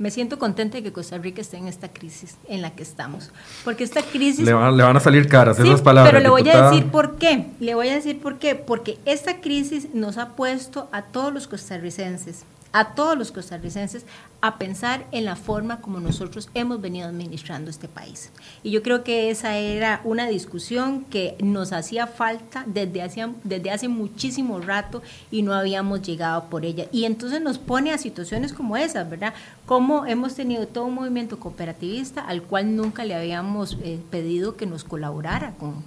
me 0.00 0.10
siento 0.10 0.38
contenta 0.38 0.78
de 0.78 0.82
que 0.82 0.92
Costa 0.92 1.18
Rica 1.18 1.42
esté 1.42 1.58
en 1.58 1.68
esta 1.68 1.92
crisis 1.92 2.38
en 2.48 2.62
la 2.62 2.70
que 2.70 2.82
estamos. 2.82 3.30
Porque 3.64 3.84
esta 3.84 4.00
crisis... 4.00 4.46
Le 4.46 4.54
van, 4.54 4.74
le 4.74 4.82
van 4.82 4.96
a 4.96 5.00
salir 5.00 5.28
caras 5.28 5.58
esas 5.58 5.82
palabras. 5.82 6.10
Pero 6.10 6.22
le 6.22 6.30
voy 6.30 6.48
a 6.48 6.70
decir 6.70 6.90
por 6.90 7.16
qué. 7.16 7.48
Le 7.60 7.74
voy 7.74 7.90
a 7.90 7.94
decir 7.94 8.18
por 8.18 8.38
qué. 8.38 8.54
Porque 8.54 8.98
esta 9.04 9.42
crisis 9.42 9.88
nos 9.92 10.16
ha 10.16 10.30
puesto 10.30 10.88
a 10.90 11.02
todos 11.02 11.34
los 11.34 11.46
costarricenses 11.46 12.44
a 12.72 12.94
todos 12.94 13.18
los 13.18 13.32
costarricenses 13.32 14.04
a 14.42 14.56
pensar 14.56 15.06
en 15.12 15.26
la 15.26 15.36
forma 15.36 15.80
como 15.80 16.00
nosotros 16.00 16.48
hemos 16.54 16.80
venido 16.80 17.08
administrando 17.08 17.70
este 17.70 17.88
país. 17.88 18.30
Y 18.62 18.70
yo 18.70 18.82
creo 18.82 19.04
que 19.04 19.30
esa 19.30 19.58
era 19.58 20.00
una 20.04 20.28
discusión 20.28 21.04
que 21.04 21.36
nos 21.42 21.72
hacía 21.72 22.06
falta 22.06 22.64
desde 22.66 23.02
hace, 23.02 23.28
desde 23.44 23.70
hace 23.70 23.88
muchísimo 23.88 24.60
rato 24.60 25.02
y 25.30 25.42
no 25.42 25.52
habíamos 25.52 26.00
llegado 26.02 26.44
por 26.44 26.64
ella. 26.64 26.86
Y 26.90 27.04
entonces 27.04 27.42
nos 27.42 27.58
pone 27.58 27.92
a 27.92 27.98
situaciones 27.98 28.54
como 28.54 28.76
esas, 28.76 29.10
¿verdad? 29.10 29.34
Como 29.66 30.06
hemos 30.06 30.34
tenido 30.34 30.66
todo 30.66 30.84
un 30.84 30.94
movimiento 30.94 31.38
cooperativista 31.38 32.22
al 32.22 32.42
cual 32.42 32.74
nunca 32.76 33.04
le 33.04 33.14
habíamos 33.14 33.76
eh, 33.82 34.00
pedido 34.10 34.56
que 34.56 34.66
nos 34.66 34.84
colaborara 34.84 35.54
con, 35.58 35.82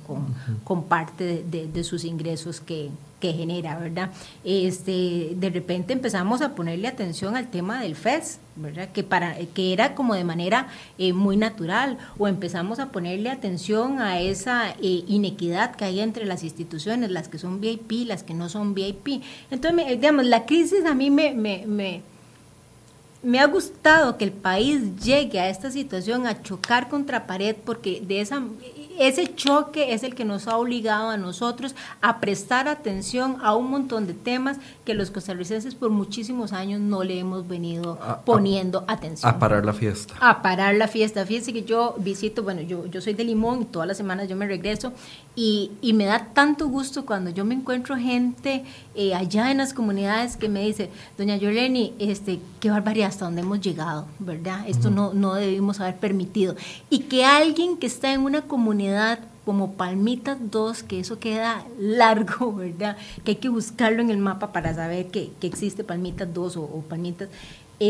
con, 0.63 0.83
parte 0.83 1.43
de, 1.49 1.67
de 1.67 1.83
sus 1.83 2.03
ingresos 2.03 2.59
que, 2.59 2.91
que 3.23 3.31
genera, 3.31 3.79
¿verdad? 3.79 4.09
Este, 4.43 5.31
de 5.37 5.49
repente 5.49 5.93
empezamos 5.93 6.41
a 6.41 6.55
ponerle 6.55 6.89
atención 6.89 7.37
al 7.37 7.47
tema 7.47 7.81
del 7.81 7.95
FES, 7.95 8.39
¿verdad? 8.57 8.89
Que, 8.89 9.01
para, 9.01 9.37
que 9.37 9.71
era 9.71 9.95
como 9.95 10.13
de 10.13 10.25
manera 10.25 10.67
eh, 10.97 11.13
muy 11.13 11.37
natural, 11.37 11.97
o 12.17 12.27
empezamos 12.27 12.79
a 12.79 12.91
ponerle 12.91 13.29
atención 13.29 14.01
a 14.01 14.19
esa 14.19 14.71
eh, 14.71 15.05
inequidad 15.07 15.73
que 15.77 15.85
hay 15.85 16.01
entre 16.01 16.25
las 16.25 16.43
instituciones, 16.43 17.11
las 17.11 17.29
que 17.29 17.37
son 17.37 17.61
VIP, 17.61 18.07
las 18.07 18.23
que 18.23 18.33
no 18.33 18.49
son 18.49 18.73
VIP. 18.73 19.23
Entonces, 19.49 19.87
digamos, 19.87 20.25
la 20.25 20.45
crisis 20.45 20.83
a 20.85 20.93
mí 20.93 21.09
me, 21.09 21.33
me, 21.33 21.63
me 21.65 22.01
me 23.23 23.39
ha 23.39 23.47
gustado 23.47 24.17
que 24.17 24.25
el 24.25 24.33
país 24.33 24.97
llegue 25.01 25.39
a 25.39 25.47
esta 25.47 25.71
situación 25.71 26.27
a 26.27 26.41
chocar 26.43 26.89
contra 26.89 27.25
pared 27.25 27.55
porque 27.63 28.01
de 28.05 28.19
esa 28.19 28.43
ese 28.99 29.33
choque 29.35 29.93
es 29.93 30.03
el 30.03 30.15
que 30.15 30.25
nos 30.25 30.47
ha 30.47 30.57
obligado 30.57 31.09
a 31.09 31.17
nosotros 31.17 31.75
a 32.01 32.19
prestar 32.19 32.67
atención 32.67 33.37
a 33.41 33.55
un 33.55 33.69
montón 33.69 34.07
de 34.07 34.13
temas 34.13 34.57
que 34.85 34.93
los 34.93 35.11
costarricenses 35.11 35.75
por 35.75 35.89
muchísimos 35.89 36.53
años 36.53 36.79
no 36.79 37.03
le 37.03 37.19
hemos 37.19 37.47
venido 37.47 37.99
poniendo 38.25 38.83
atención. 38.87 39.33
A 39.33 39.39
parar 39.39 39.65
la 39.65 39.73
fiesta. 39.73 40.13
A 40.19 40.41
parar 40.41 40.75
la 40.75 40.87
fiesta. 40.87 41.25
Fíjense 41.25 41.53
que 41.53 41.63
yo 41.63 41.95
visito, 41.97 42.43
bueno, 42.43 42.61
yo, 42.61 42.85
yo 42.85 43.01
soy 43.01 43.13
de 43.13 43.23
Limón 43.23 43.63
y 43.63 43.65
todas 43.65 43.87
las 43.87 43.97
semanas 43.97 44.27
yo 44.27 44.35
me 44.35 44.47
regreso 44.47 44.93
y, 45.35 45.71
y 45.81 45.93
me 45.93 46.05
da 46.05 46.27
tanto 46.33 46.67
gusto 46.67 47.05
cuando 47.05 47.31
yo 47.31 47.43
me 47.43 47.55
encuentro 47.55 47.97
gente 47.97 48.63
eh, 48.95 49.15
allá 49.15 49.51
en 49.51 49.57
las 49.57 49.73
comunidades 49.73 50.37
que 50.37 50.49
me 50.49 50.63
dice, 50.63 50.89
doña 51.17 51.37
Yoleni, 51.37 51.93
este, 51.97 52.39
qué 52.59 52.69
barbaridad 52.69 53.09
hasta 53.09 53.25
donde 53.25 53.41
hemos 53.41 53.59
llegado, 53.59 54.05
¿verdad? 54.19 54.67
Esto 54.67 54.91
no, 54.91 55.13
no 55.13 55.33
debimos 55.33 55.79
haber 55.79 55.97
permitido. 55.97 56.55
Y 56.89 56.99
que 56.99 57.25
alguien 57.25 57.77
que 57.77 57.87
está 57.87 58.13
en 58.13 58.21
una 58.21 58.43
comunidad 58.43 59.19
como 59.45 59.73
Palmitas 59.73 60.37
2, 60.39 60.83
que 60.83 60.99
eso 60.99 61.19
queda 61.19 61.65
largo, 61.79 62.53
¿verdad? 62.55 62.97
Que 63.23 63.31
hay 63.31 63.37
que 63.37 63.49
buscarlo 63.49 64.01
en 64.01 64.09
el 64.09 64.17
mapa 64.17 64.51
para 64.53 64.73
saber 64.73 65.07
que, 65.07 65.31
que 65.39 65.47
existe 65.47 65.83
Palmitas 65.83 66.33
2 66.33 66.57
o, 66.57 66.61
o 66.61 66.81
Palmitas 66.81 67.29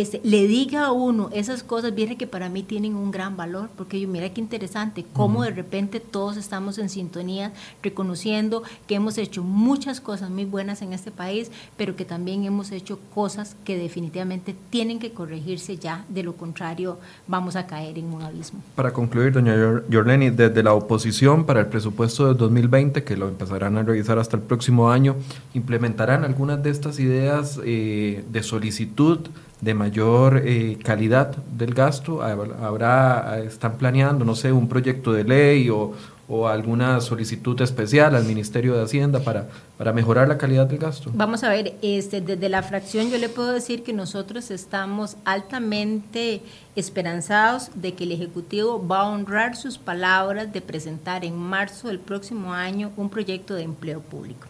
este, 0.02 0.22
le 0.24 0.48
diga 0.48 0.86
a 0.86 0.92
uno 0.92 1.30
esas 1.34 1.64
cosas, 1.64 1.94
viene 1.94 2.18
que 2.18 2.28
para 2.28 2.50
mí 2.50 2.64
tienen 2.64 2.96
un 2.96 3.12
gran 3.12 3.36
valor, 3.36 3.70
porque 3.76 4.00
yo, 4.00 4.08
mira 4.08 4.30
qué 4.34 4.42
interesante, 4.42 5.06
cómo 5.14 5.44
de 5.44 5.52
repente 5.52 6.00
todos 6.00 6.38
estamos 6.38 6.78
en 6.78 6.90
sintonía, 6.90 7.52
reconociendo 7.82 8.64
que 8.88 8.96
hemos 8.96 9.18
hecho 9.18 9.44
muchas 9.44 10.02
cosas 10.02 10.30
muy 10.30 10.46
buenas 10.46 10.82
en 10.82 10.94
este 10.94 11.12
país, 11.12 11.52
pero 11.78 11.96
que 11.96 12.06
también 12.06 12.44
hemos 12.44 12.72
hecho 12.72 13.00
cosas 13.14 13.56
que 13.66 13.78
definitivamente 13.78 14.56
tienen 14.70 15.00
que 15.00 15.12
corregirse 15.12 15.78
ya, 15.78 16.06
de 16.10 16.24
lo 16.24 16.36
contrario 16.36 16.98
vamos 17.28 17.56
a 17.56 17.68
caer 17.68 17.98
en 17.98 18.06
un 18.06 18.22
abismo. 18.22 18.62
Para 18.76 18.94
concluir, 18.94 19.34
doña 19.34 19.56
Yorleni, 19.90 20.30
desde 20.30 20.64
la 20.64 20.74
oposición 20.74 21.46
para 21.46 21.62
el 21.62 21.68
presupuesto 21.68 22.28
de 22.28 22.34
2020, 22.34 23.04
que 23.04 23.18
lo 23.18 23.28
empezarán 23.28 23.78
a 23.78 23.84
revisar 23.84 24.18
hasta 24.18 24.38
el 24.38 24.44
próximo 24.44 24.92
año, 24.92 25.16
¿implementarán 25.54 26.24
algunas 26.24 26.62
de 26.64 26.70
estas 26.70 27.00
ideas 27.00 27.60
eh, 27.64 28.24
de 28.32 28.44
solicitud 28.44 29.20
de 29.64 29.74
mayor 29.74 30.42
eh, 30.46 30.78
calidad 30.84 31.36
del 31.36 31.74
gasto. 31.74 32.22
Habrá, 32.22 33.40
están 33.40 33.78
planeando, 33.78 34.26
no 34.26 34.36
sé, 34.36 34.52
un 34.52 34.68
proyecto 34.68 35.14
de 35.14 35.24
ley 35.24 35.70
o, 35.70 35.94
o, 36.28 36.48
alguna 36.48 37.00
solicitud 37.00 37.60
especial 37.62 38.16
al 38.16 38.26
Ministerio 38.26 38.76
de 38.76 38.84
Hacienda 38.84 39.20
para, 39.22 39.48
para 39.78 39.94
mejorar 39.94 40.28
la 40.28 40.38
calidad 40.38 40.66
del 40.66 40.80
gasto. 40.80 41.12
Vamos 41.14 41.44
a 41.44 41.50
ver, 41.50 41.76
este, 41.82 42.20
desde 42.20 42.50
la 42.50 42.62
fracción 42.62 43.10
yo 43.10 43.18
le 43.18 43.30
puedo 43.30 43.54
decir 43.54 43.84
que 43.84 43.94
nosotros 43.94 44.52
estamos 44.52 45.16
altamente 45.24 46.42
esperanzados 46.76 47.70
de 47.76 47.94
que 47.94 48.04
el 48.04 48.12
Ejecutivo 48.12 48.86
va 48.86 49.02
a 49.02 49.10
honrar 49.10 49.56
sus 49.56 49.78
palabras 49.78 50.52
de 50.52 50.62
presentar 50.62 51.24
en 51.24 51.38
marzo 51.38 51.88
del 51.88 52.00
próximo 52.00 52.54
año 52.54 52.92
un 52.98 53.10
proyecto 53.10 53.54
de 53.56 53.64
empleo 53.64 54.02
público 54.02 54.48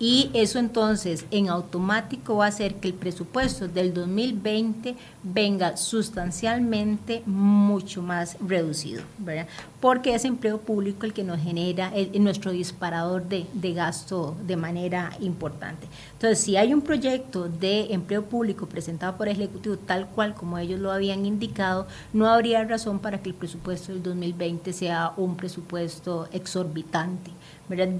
y 0.00 0.30
eso 0.32 0.58
entonces 0.58 1.26
en 1.30 1.50
automático 1.50 2.36
va 2.36 2.46
a 2.46 2.48
hacer 2.48 2.76
que 2.76 2.88
el 2.88 2.94
presupuesto 2.94 3.68
del 3.68 3.92
2020 3.92 4.96
venga 5.22 5.76
sustancialmente 5.76 7.22
mucho 7.26 8.00
más 8.00 8.38
reducido, 8.40 9.02
¿verdad? 9.18 9.46
Porque 9.80 10.14
es 10.14 10.24
empleo 10.24 10.58
público 10.58 11.06
el 11.06 11.14
que 11.14 11.24
nos 11.24 11.40
genera 11.40 11.92
nuestro 12.14 12.52
disparador 12.52 13.24
de, 13.26 13.46
de, 13.54 13.72
gasto 13.72 14.36
de 14.46 14.56
manera 14.56 15.10
importante. 15.20 15.86
Entonces, 16.12 16.38
si 16.38 16.56
hay 16.56 16.74
un 16.74 16.82
proyecto 16.82 17.48
de 17.48 17.92
empleo 17.94 18.24
público 18.24 18.66
presentado 18.66 19.16
por 19.16 19.28
el 19.28 19.36
Ejecutivo 19.36 19.78
tal 19.78 20.06
cual 20.08 20.34
como 20.34 20.58
ellos 20.58 20.80
lo 20.80 20.92
habían 20.92 21.24
indicado, 21.24 21.86
no 22.12 22.28
habría 22.28 22.62
razón 22.64 22.98
para 22.98 23.22
que 23.22 23.30
el 23.30 23.34
presupuesto 23.34 23.92
del 23.92 24.02
2020 24.02 24.72
sea 24.72 25.12
un 25.16 25.36
presupuesto 25.36 26.28
exorbitante. 26.32 27.30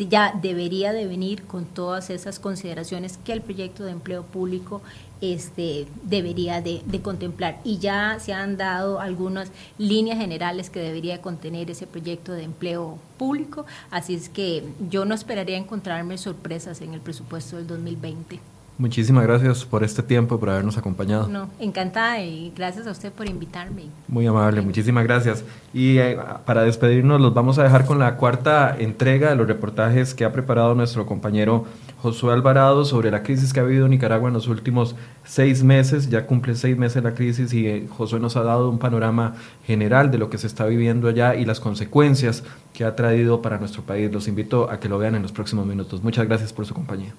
Ya 0.09 0.35
debería 0.41 0.93
de 0.93 1.07
venir 1.07 1.45
con 1.45 1.65
todas 1.65 2.11
esas 2.11 2.41
consideraciones 2.41 3.19
que 3.25 3.33
el 3.33 3.41
proyecto 3.41 3.85
de 3.85 3.93
empleo 3.93 4.25
público 4.25 4.83
este, 5.21 5.87
debería 6.03 6.61
de, 6.61 6.83
contemplar. 7.03 7.59
Y 7.65 7.79
ya 7.79 8.19
se 8.21 8.33
han 8.33 8.57
dado 8.57 9.01
algunas 9.01 9.51
líneas 9.79 10.19
generales 10.19 10.71
que 10.71 10.81
debería 10.81 11.21
contener 11.21 11.71
ese 11.71 11.87
proyecto 11.87 12.33
de 12.33 12.45
empleo 12.45 12.99
público, 13.19 13.67
así 13.91 14.15
es 14.15 14.29
que 14.29 14.65
yo 14.89 15.05
no 15.05 15.15
esperaría 15.15 15.57
encontrarme 15.57 16.17
sorpresas 16.19 16.81
en 16.81 16.95
el 16.95 17.01
presupuesto 17.01 17.57
del 17.57 17.67
2020. 17.67 18.41
Muchísimas 18.81 19.25
gracias 19.25 19.67
por 19.67 19.85
este 19.85 20.03
tiempo 20.03 20.41
por 20.41 20.49
habernos 20.49 20.79
acompañado. 20.79 21.29
No, 21.29 21.51
encantada 21.59 22.19
y 22.23 22.51
gracias 22.57 22.87
a 22.87 22.93
usted 22.93 23.13
por 23.13 23.29
invitarme. 23.29 23.83
Muy 24.09 24.27
amable, 24.27 24.63
muchísimas 24.63 25.05
gracias. 25.05 25.45
Y 25.75 25.99
eh, 25.99 26.19
para 26.47 26.63
despedirnos 26.63 27.21
los 27.21 27.35
vamos 27.35 27.59
a 27.59 27.63
dejar 27.63 27.85
con 27.85 27.99
la 27.99 28.17
cuarta 28.17 28.75
entrega 28.79 29.29
de 29.29 29.37
los 29.37 29.47
reportajes 29.47 30.15
que 30.15 30.25
ha 30.25 30.33
preparado 30.33 30.75
nuestro 30.75 31.05
compañero 31.05 31.67
Josué 32.03 32.33
Alvarado 32.33 32.87
sobre 32.87 33.11
la 33.11 33.23
crisis 33.23 33.53
que 33.53 33.61
ha 33.61 33.63
vivido 33.63 33.87
Nicaragua 33.87 34.29
en 34.29 34.35
los 34.35 34.49
últimos 34.49 34.97
seis 35.23 35.63
meses. 35.63 36.09
Ya 36.09 36.27
cumple 36.27 36.55
seis 36.55 36.77
meses 36.79 37.03
la 37.03 37.13
crisis 37.13 37.53
y 37.53 37.67
eh, 37.67 37.89
Josué 37.91 38.21
nos 38.21 38.37
ha 38.37 38.43
dado 38.43 38.71
un 38.71 38.79
panorama 38.79 39.35
general 39.67 40.11
de 40.11 40.17
lo 40.17 40.31
que 40.31 40.39
se 40.39 40.47
está 40.47 40.65
viviendo 40.65 41.09
allá 41.09 41.35
y 41.35 41.45
las 41.45 41.61
consecuencias 41.61 42.43
que 42.73 42.85
ha 42.85 42.97
traído 42.97 43.43
para 43.43 43.59
nuestro 43.59 43.83
país. 43.83 44.11
Los 44.11 44.29
invito 44.29 44.71
a 44.71 44.81
que 44.81 44.89
lo 44.89 44.99
vean 44.99 45.15
en 45.15 45.23
los 45.23 45.33
próximos 45.33 45.67
minutos. 45.67 46.03
Muchas 46.03 46.27
gracias 46.27 46.55
por 46.55 46.65
su 46.65 46.73
compañía. 46.73 47.13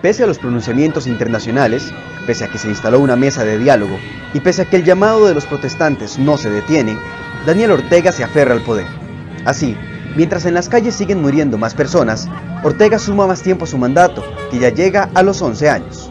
Pese 0.00 0.24
a 0.24 0.26
los 0.26 0.38
pronunciamientos 0.38 1.06
internacionales, 1.06 1.92
pese 2.26 2.44
a 2.44 2.48
que 2.48 2.56
se 2.56 2.68
instaló 2.68 3.00
una 3.00 3.16
mesa 3.16 3.44
de 3.44 3.58
diálogo 3.58 3.98
y 4.32 4.40
pese 4.40 4.62
a 4.62 4.64
que 4.64 4.76
el 4.76 4.84
llamado 4.84 5.26
de 5.26 5.34
los 5.34 5.44
protestantes 5.44 6.18
no 6.18 6.38
se 6.38 6.48
detiene, 6.48 6.96
Daniel 7.44 7.72
Ortega 7.72 8.10
se 8.12 8.24
aferra 8.24 8.54
al 8.54 8.62
poder. 8.62 9.09
Así, 9.44 9.76
mientras 10.16 10.44
en 10.44 10.54
las 10.54 10.68
calles 10.68 10.94
siguen 10.94 11.22
muriendo 11.22 11.58
más 11.58 11.74
personas, 11.74 12.28
Ortega 12.62 12.98
suma 12.98 13.26
más 13.26 13.42
tiempo 13.42 13.64
a 13.64 13.68
su 13.68 13.78
mandato, 13.78 14.22
que 14.50 14.58
ya 14.58 14.68
llega 14.70 15.10
a 15.14 15.22
los 15.22 15.40
11 15.40 15.70
años. 15.70 16.10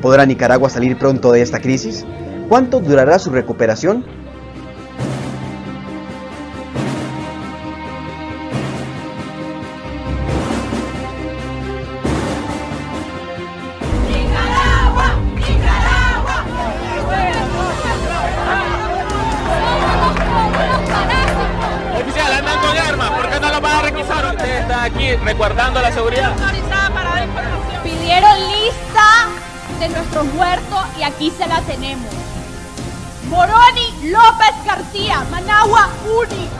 ¿Podrá 0.00 0.26
Nicaragua 0.26 0.70
salir 0.70 0.98
pronto 0.98 1.32
de 1.32 1.42
esta 1.42 1.60
crisis? 1.60 2.04
¿Cuánto 2.48 2.80
durará 2.80 3.18
su 3.18 3.30
recuperación? 3.30 4.04
Seguridad. 25.94 26.34
Pidieron 27.82 28.48
lista 28.48 29.26
de 29.78 29.88
nuestros 29.88 30.26
huertos 30.34 30.84
y 30.98 31.02
aquí 31.02 31.30
se 31.30 31.46
la 31.46 31.62
tenemos. 31.62 32.12
Moroni 33.28 34.10
López 34.10 34.54
García, 34.66 35.24
Managua 35.30 35.88
Uni. 36.04 36.50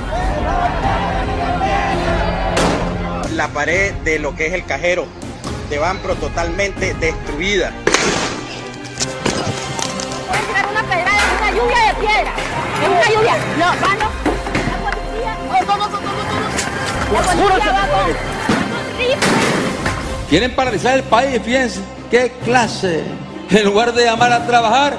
La 3.35 3.49
pared 3.49 3.93
de 4.05 4.21
lo 4.21 4.37
que 4.37 4.47
es 4.47 4.55
el 4.55 4.65
cajero 4.65 5.07
de 5.69 5.79
Banpro 5.79 6.15
totalmente 6.15 6.95
destruida. 6.95 7.73
Una 10.31 10.83
una 10.83 11.51
lluvia 11.51 11.89
de 11.89 11.95
piedra. 11.95 12.33
Es 12.83 12.89
una 12.89 13.09
lluvia. 13.11 13.37
No, 13.59 13.75
mano. 13.81 14.09
La 14.71 14.77
policía. 14.91 15.37
Oh, 15.51 15.67
vamos, 15.67 15.93
vamos, 15.93 16.15
Quieren 20.29 20.55
paralizar 20.55 20.97
el 20.97 21.05
país, 21.05 21.41
fíjense, 21.45 21.81
qué 22.11 22.33
clase. 22.45 23.05
En 23.51 23.65
lugar 23.65 23.93
de 23.93 24.05
llamar 24.05 24.33
a 24.33 24.47
trabajar, 24.47 24.99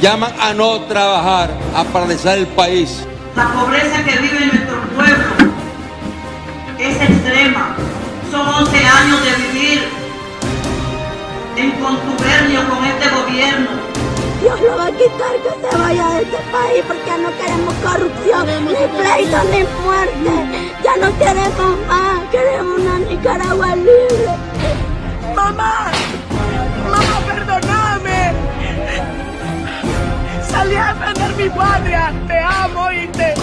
llaman 0.00 0.32
a 0.40 0.54
no 0.54 0.80
trabajar, 0.82 1.50
a 1.74 1.84
paralizar 1.84 2.38
el 2.38 2.46
país. 2.46 3.04
La 3.36 3.48
pobreza 3.52 4.04
que 4.04 4.18
vive 4.18 4.44
en 4.44 4.48
nuestro 4.48 4.80
pueblo 4.94 5.24
es 6.78 6.96
extrema. 6.96 7.76
Son 8.30 8.46
11 8.46 8.76
años 8.78 9.20
de 9.24 9.30
vivir 9.46 9.82
en 11.56 11.70
contubernio 11.72 12.68
con 12.68 12.84
este 12.84 13.08
gobierno 13.08 13.84
Dios 14.44 14.60
lo 14.60 14.76
va 14.76 14.86
a 14.88 14.92
quitar 14.92 15.34
que 15.42 15.48
se 15.48 15.76
vaya 15.78 16.08
de 16.10 16.22
este 16.22 16.36
país 16.52 16.84
porque 16.86 17.22
no 17.22 17.30
queremos 17.38 17.74
corrupción, 17.82 18.46
ni 18.66 18.74
pleito, 18.98 19.38
ni 19.50 19.64
muerte. 19.84 20.72
Ya 20.82 20.96
no 20.96 21.16
queremos 21.18 21.78
más, 21.86 22.20
queremos 22.30 22.80
una 22.80 22.98
Nicaragua 22.98 23.76
libre. 23.76 24.34
¡Mamá! 25.34 25.90
¡Mamá, 26.90 27.20
perdóname! 27.26 28.32
Salí 30.48 30.76
a 30.76 30.94
defender 30.94 31.36
mi 31.36 31.48
patria, 31.50 32.12
te 32.26 32.38
amo 32.38 32.90
y 32.90 33.06
te... 33.08 33.34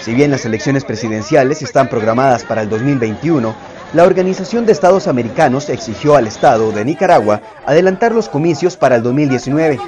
Si 0.00 0.14
bien 0.14 0.30
las 0.30 0.46
elecciones 0.46 0.86
presidenciales 0.86 1.60
están 1.60 1.88
programadas 1.88 2.42
para 2.42 2.62
el 2.62 2.70
2021, 2.70 3.54
la 3.94 4.04
Organización 4.04 4.66
de 4.66 4.72
Estados 4.72 5.08
Americanos 5.08 5.70
exigió 5.70 6.14
al 6.14 6.26
Estado 6.26 6.72
de 6.72 6.84
Nicaragua 6.84 7.40
adelantar 7.64 8.12
los 8.12 8.28
comicios 8.28 8.76
para 8.76 8.96
el 8.96 9.02
2019. 9.02 9.78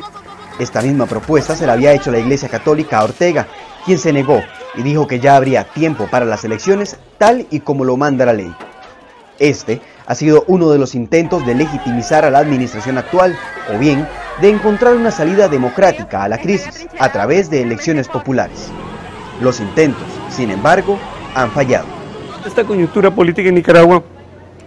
Esta 0.58 0.80
misma 0.80 1.06
propuesta 1.06 1.54
se 1.54 1.66
la 1.66 1.74
había 1.74 1.92
hecho 1.92 2.10
la 2.10 2.18
Iglesia 2.18 2.48
Católica 2.48 2.98
a 2.98 3.04
Ortega, 3.04 3.46
quien 3.84 3.98
se 3.98 4.12
negó 4.12 4.42
y 4.74 4.82
dijo 4.82 5.06
que 5.06 5.20
ya 5.20 5.36
habría 5.36 5.64
tiempo 5.64 6.06
para 6.10 6.24
las 6.24 6.44
elecciones 6.44 6.96
tal 7.18 7.46
y 7.50 7.60
como 7.60 7.84
lo 7.84 7.98
manda 7.98 8.24
la 8.24 8.32
ley. 8.32 8.54
Este 9.38 9.82
ha 10.06 10.14
sido 10.14 10.44
uno 10.48 10.70
de 10.70 10.78
los 10.78 10.94
intentos 10.94 11.44
de 11.46 11.54
legitimizar 11.54 12.24
a 12.24 12.30
la 12.30 12.38
administración 12.38 12.96
actual 12.96 13.38
o 13.74 13.78
bien 13.78 14.08
de 14.40 14.48
encontrar 14.48 14.94
una 14.94 15.10
salida 15.10 15.48
democrática 15.48 16.24
a 16.24 16.28
la 16.28 16.38
crisis 16.38 16.86
a 16.98 17.12
través 17.12 17.50
de 17.50 17.62
elecciones 17.62 18.08
populares. 18.08 18.68
Los 19.42 19.60
intentos, 19.60 20.08
sin 20.30 20.50
embargo, 20.50 20.98
han 21.34 21.50
fallado. 21.50 21.99
Esta 22.46 22.64
coyuntura 22.64 23.10
política 23.10 23.48
en 23.48 23.54
Nicaragua 23.54 24.02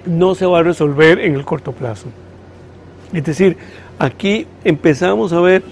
no 0.06 0.36
se 0.36 0.46
va 0.46 0.60
a 0.60 0.64
resolver 0.64 1.20
en 1.20 1.34
el 1.34 1.44
corto 1.44 1.72
plazo. 1.72 2.08
Es 3.12 3.24
decir, 3.24 3.58
aquí 3.98 4.48
empezamos 4.64 5.34
a 5.34 5.40
ver 5.40 5.64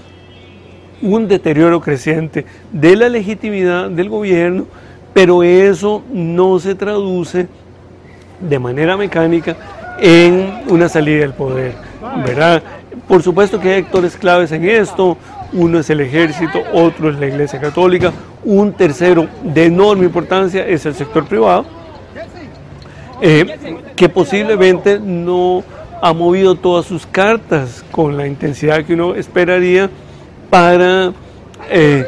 un 1.02 1.28
deterioro 1.28 1.80
creciente 1.80 2.46
de 2.72 2.96
la 2.96 3.10
legitimidad 3.10 3.90
del 3.90 4.10
gobierno, 4.10 4.66
pero 5.14 5.44
eso 5.44 6.04
no 6.12 6.60
se 6.60 6.76
traduce 6.76 7.48
de 8.40 8.60
manera 8.60 8.98
mecánica 8.98 9.56
en 10.00 10.64
una 10.70 10.90
salida 10.90 11.20
del 11.20 11.34
poder, 11.34 11.74
¿verdad? 12.26 12.64
Por 13.08 13.22
supuesto 13.22 13.60
que 13.60 13.74
hay 13.74 13.82
actores 13.82 14.16
claves 14.16 14.52
en 14.52 14.66
esto, 14.66 15.18
uno 15.54 15.80
es 15.80 15.90
el 15.90 16.00
ejército, 16.00 16.62
otro 16.74 17.10
es 17.10 17.20
la 17.20 17.28
Iglesia 17.28 17.60
Católica, 17.60 18.12
un 18.44 18.74
tercero 18.74 19.28
de 19.44 19.66
enorme 19.66 20.06
importancia 20.06 20.66
es 20.66 20.86
el 20.86 20.96
sector 20.96 21.26
privado, 21.26 21.66
eh, 23.22 23.78
que 23.96 24.10
posiblemente 24.10 25.00
no 25.00 25.64
ha 26.02 26.14
movido 26.14 26.56
todas 26.56 26.88
sus 26.88 27.06
cartas 27.06 27.86
con 27.92 28.18
la 28.18 28.26
intensidad 28.26 28.84
que 28.84 28.96
uno 28.96 29.14
esperaría 29.14 29.90
para 30.50 31.14
eh, 31.70 32.06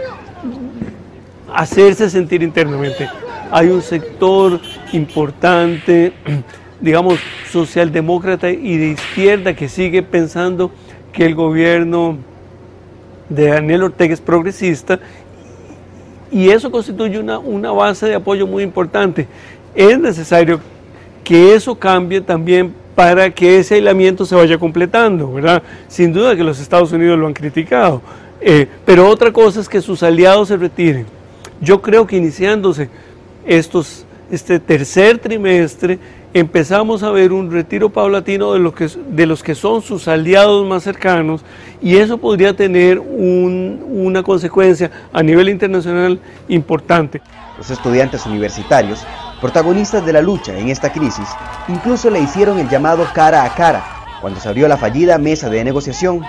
hacerse 1.53 2.09
sentir 2.09 2.41
internamente. 2.41 3.07
Hay 3.51 3.67
un 3.67 3.83
sector 3.83 4.59
importante, 4.91 6.13
digamos, 6.81 7.19
socialdemócrata 7.51 8.49
y 8.49 8.77
de 8.77 8.87
izquierda 8.93 9.53
que 9.53 9.69
sigue 9.69 10.01
pensando 10.01 10.71
que 11.11 11.27
el 11.27 11.35
gobierno 11.35 12.17
de 13.29 13.49
Daniel 13.49 13.83
Ortega 13.83 14.15
es 14.15 14.21
progresista 14.21 14.99
y 16.31 16.49
eso 16.49 16.71
constituye 16.71 17.19
una, 17.19 17.37
una 17.37 17.71
base 17.71 18.07
de 18.07 18.15
apoyo 18.15 18.47
muy 18.47 18.63
importante. 18.63 19.27
Es 19.75 19.99
necesario 19.99 20.59
que 21.23 21.55
eso 21.55 21.75
cambie 21.75 22.21
también 22.21 22.73
para 22.95 23.29
que 23.31 23.59
ese 23.59 23.75
aislamiento 23.75 24.25
se 24.25 24.35
vaya 24.35 24.57
completando, 24.57 25.33
¿verdad? 25.33 25.63
Sin 25.87 26.13
duda 26.13 26.35
que 26.35 26.43
los 26.43 26.59
Estados 26.59 26.91
Unidos 26.91 27.17
lo 27.17 27.27
han 27.27 27.33
criticado, 27.33 28.01
eh, 28.39 28.67
pero 28.85 29.07
otra 29.07 29.31
cosa 29.31 29.61
es 29.61 29.69
que 29.69 29.81
sus 29.81 30.03
aliados 30.03 30.49
se 30.49 30.57
retiren. 30.57 31.05
Yo 31.61 31.81
creo 31.81 32.05
que 32.05 32.17
iniciándose 32.17 32.89
estos, 33.45 34.05
este 34.29 34.59
tercer 34.59 35.17
trimestre, 35.17 35.97
empezamos 36.33 37.03
a 37.03 37.11
ver 37.11 37.31
un 37.31 37.51
retiro 37.51 37.89
paulatino 37.89 38.53
de, 38.53 38.59
lo 38.59 38.73
que, 38.73 38.89
de 39.09 39.25
los 39.25 39.43
que 39.43 39.55
son 39.55 39.81
sus 39.81 40.07
aliados 40.07 40.65
más 40.65 40.83
cercanos 40.83 41.41
y 41.81 41.97
eso 41.97 42.17
podría 42.17 42.55
tener 42.55 42.99
una 42.99 44.23
consecuencia 44.23 44.89
a 45.13 45.21
nivel 45.21 45.49
internacional 45.49 46.19
importante. 46.47 47.21
Los 47.57 47.69
estudiantes 47.69 48.25
universitarios, 48.25 49.05
protagonistas 49.41 50.05
de 50.05 50.13
la 50.13 50.21
lucha 50.21 50.57
en 50.57 50.69
esta 50.69 50.91
crisis, 50.91 51.27
incluso 51.67 52.09
le 52.09 52.19
hicieron 52.19 52.59
el 52.59 52.69
llamado 52.69 53.05
cara 53.13 53.43
a 53.43 53.53
cara 53.53 53.83
cuando 54.21 54.39
se 54.39 54.47
abrió 54.47 54.67
la 54.67 54.77
fallida 54.77 55.17
mesa 55.17 55.49
de 55.49 55.63
negociación. 55.63 56.21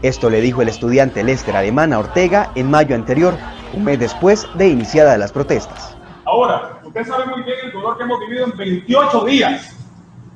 Esto 0.00 0.30
le 0.30 0.40
dijo 0.40 0.62
el 0.62 0.68
estudiante 0.68 1.22
Lester 1.22 1.56
Alemán 1.56 1.92
Ortega 1.92 2.50
en 2.54 2.70
mayo 2.70 2.94
anterior, 2.94 3.34
un 3.74 3.84
mes 3.84 3.98
después 3.98 4.46
de 4.54 4.68
iniciadas 4.68 5.18
las 5.18 5.32
protestas. 5.32 5.96
Ahora, 6.24 6.80
usted 6.82 7.06
sabe 7.06 7.26
muy 7.26 7.42
bien 7.42 7.58
el 7.64 7.72
dolor 7.72 7.96
que 7.96 8.04
hemos 8.04 8.20
vivido 8.20 8.46
en 8.46 8.56
28 8.56 9.24
días. 9.26 9.76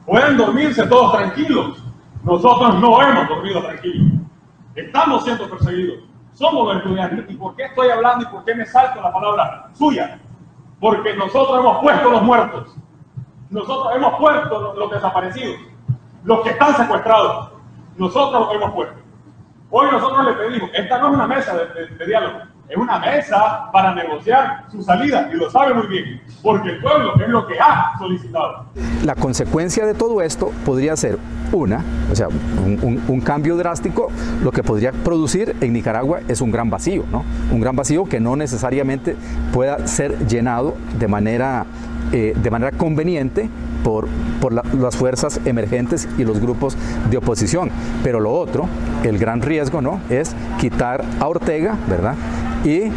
Pueden 0.04 0.36
dormirse 0.36 0.86
todos 0.86 1.12
tranquilos. 1.12 1.82
Nosotros 2.22 2.80
no 2.80 3.00
hemos 3.02 3.28
dormido 3.28 3.62
tranquilos. 3.62 4.20
Estamos 4.74 5.24
siendo 5.24 5.48
perseguidos. 5.48 6.04
Somos 6.34 6.68
los 6.68 6.76
estudiantes. 6.76 7.24
¿Y 7.28 7.34
por 7.34 7.56
qué 7.56 7.64
estoy 7.64 7.88
hablando 7.88 8.24
y 8.24 8.28
por 8.28 8.44
qué 8.44 8.54
me 8.54 8.66
salto 8.66 9.00
la 9.00 9.12
palabra 9.12 9.70
suya? 9.72 10.20
Porque 10.80 11.14
nosotros 11.14 11.60
hemos 11.60 11.78
puesto 11.80 12.10
los 12.10 12.22
muertos. 12.22 12.74
Nosotros 13.50 13.94
hemos 13.94 14.18
puesto 14.18 14.74
los 14.74 14.90
desaparecidos. 14.90 15.60
Los 16.24 16.40
que 16.40 16.50
están 16.50 16.74
secuestrados. 16.76 17.50
Nosotros 17.96 18.46
los 18.46 18.54
hemos 18.54 18.72
puesto. 18.72 19.00
Hoy 19.70 19.88
nosotros 19.90 20.24
le 20.24 20.32
pedimos, 20.32 20.70
esta 20.74 20.98
no 20.98 21.08
es 21.08 21.14
una 21.14 21.26
mesa 21.28 21.56
de, 21.56 22.06
diálogo, 22.06 22.40
es 22.70 22.76
una 22.76 23.00
mesa 23.00 23.68
para 23.72 23.92
negociar 23.94 24.64
su 24.70 24.80
salida 24.80 25.28
y 25.32 25.36
lo 25.36 25.50
sabe 25.50 25.74
muy 25.74 25.88
bien, 25.88 26.20
porque 26.40 26.70
el 26.70 26.80
pueblo 26.80 27.14
es 27.20 27.28
lo 27.28 27.44
que 27.46 27.58
ha 27.58 27.98
solicitado. 27.98 28.66
La 29.04 29.16
consecuencia 29.16 29.84
de 29.84 29.94
todo 29.94 30.22
esto 30.22 30.52
podría 30.64 30.96
ser 30.96 31.18
una, 31.50 31.84
o 32.12 32.14
sea, 32.14 32.28
un, 32.28 33.20
cambio 33.22 33.56
drástico, 33.56 34.08
lo 34.44 34.52
que 34.52 34.62
podría 34.62 34.92
producir 34.92 35.56
en 35.60 35.72
Nicaragua 35.72 36.20
es 36.28 36.40
un 36.40 36.52
gran 36.52 36.70
vacío, 36.70 37.04
¿no? 37.10 37.24
Un 37.50 37.60
gran 37.60 37.74
vacío 37.74 38.04
que 38.04 38.20
no 38.20 38.36
necesariamente 38.36 39.16
pueda 39.52 39.86
ser 39.88 40.28
llenado 40.28 40.76
de 40.96 41.08
manera, 41.08 41.66
eh, 42.12 42.34
de 42.40 42.50
manera 42.50 42.70
conveniente 42.70 43.50
por, 43.82 44.06
por 44.40 44.52
las 44.52 44.96
fuerzas 44.96 45.40
emergentes 45.44 46.08
y 46.18 46.24
los 46.24 46.40
grupos 46.40 46.76
de 47.10 47.16
oposición. 47.16 47.70
Pero 48.04 48.20
lo 48.20 48.32
otro, 48.32 48.66
el 49.02 49.18
gran 49.18 49.42
riesgo, 49.42 49.80
¿no? 49.80 50.00
Es 50.08 50.34
quitar 50.58 51.04
a 51.18 51.28
Ortega, 51.28 51.76
¿verdad? 51.88 52.14
Y 52.64 52.90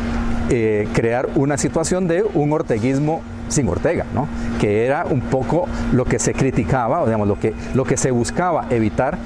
eh, 0.49 0.87
crear 0.93 1.29
una 1.35 1.57
situación 1.57 2.07
de 2.07 2.23
un 2.33 2.51
orteguismo 2.51 3.21
sin 3.47 3.67
Ortega, 3.67 4.05
¿no? 4.13 4.27
que 4.59 4.85
era 4.85 5.05
un 5.05 5.21
poco 5.21 5.67
lo 5.91 6.05
que 6.05 6.19
se 6.19 6.33
criticaba, 6.33 7.01
o 7.01 7.05
digamos, 7.05 7.27
lo 7.27 7.39
que, 7.39 7.53
lo 7.73 7.85
que 7.85 7.97
se 7.97 8.11
buscaba 8.11 8.65
evitar 8.69 9.17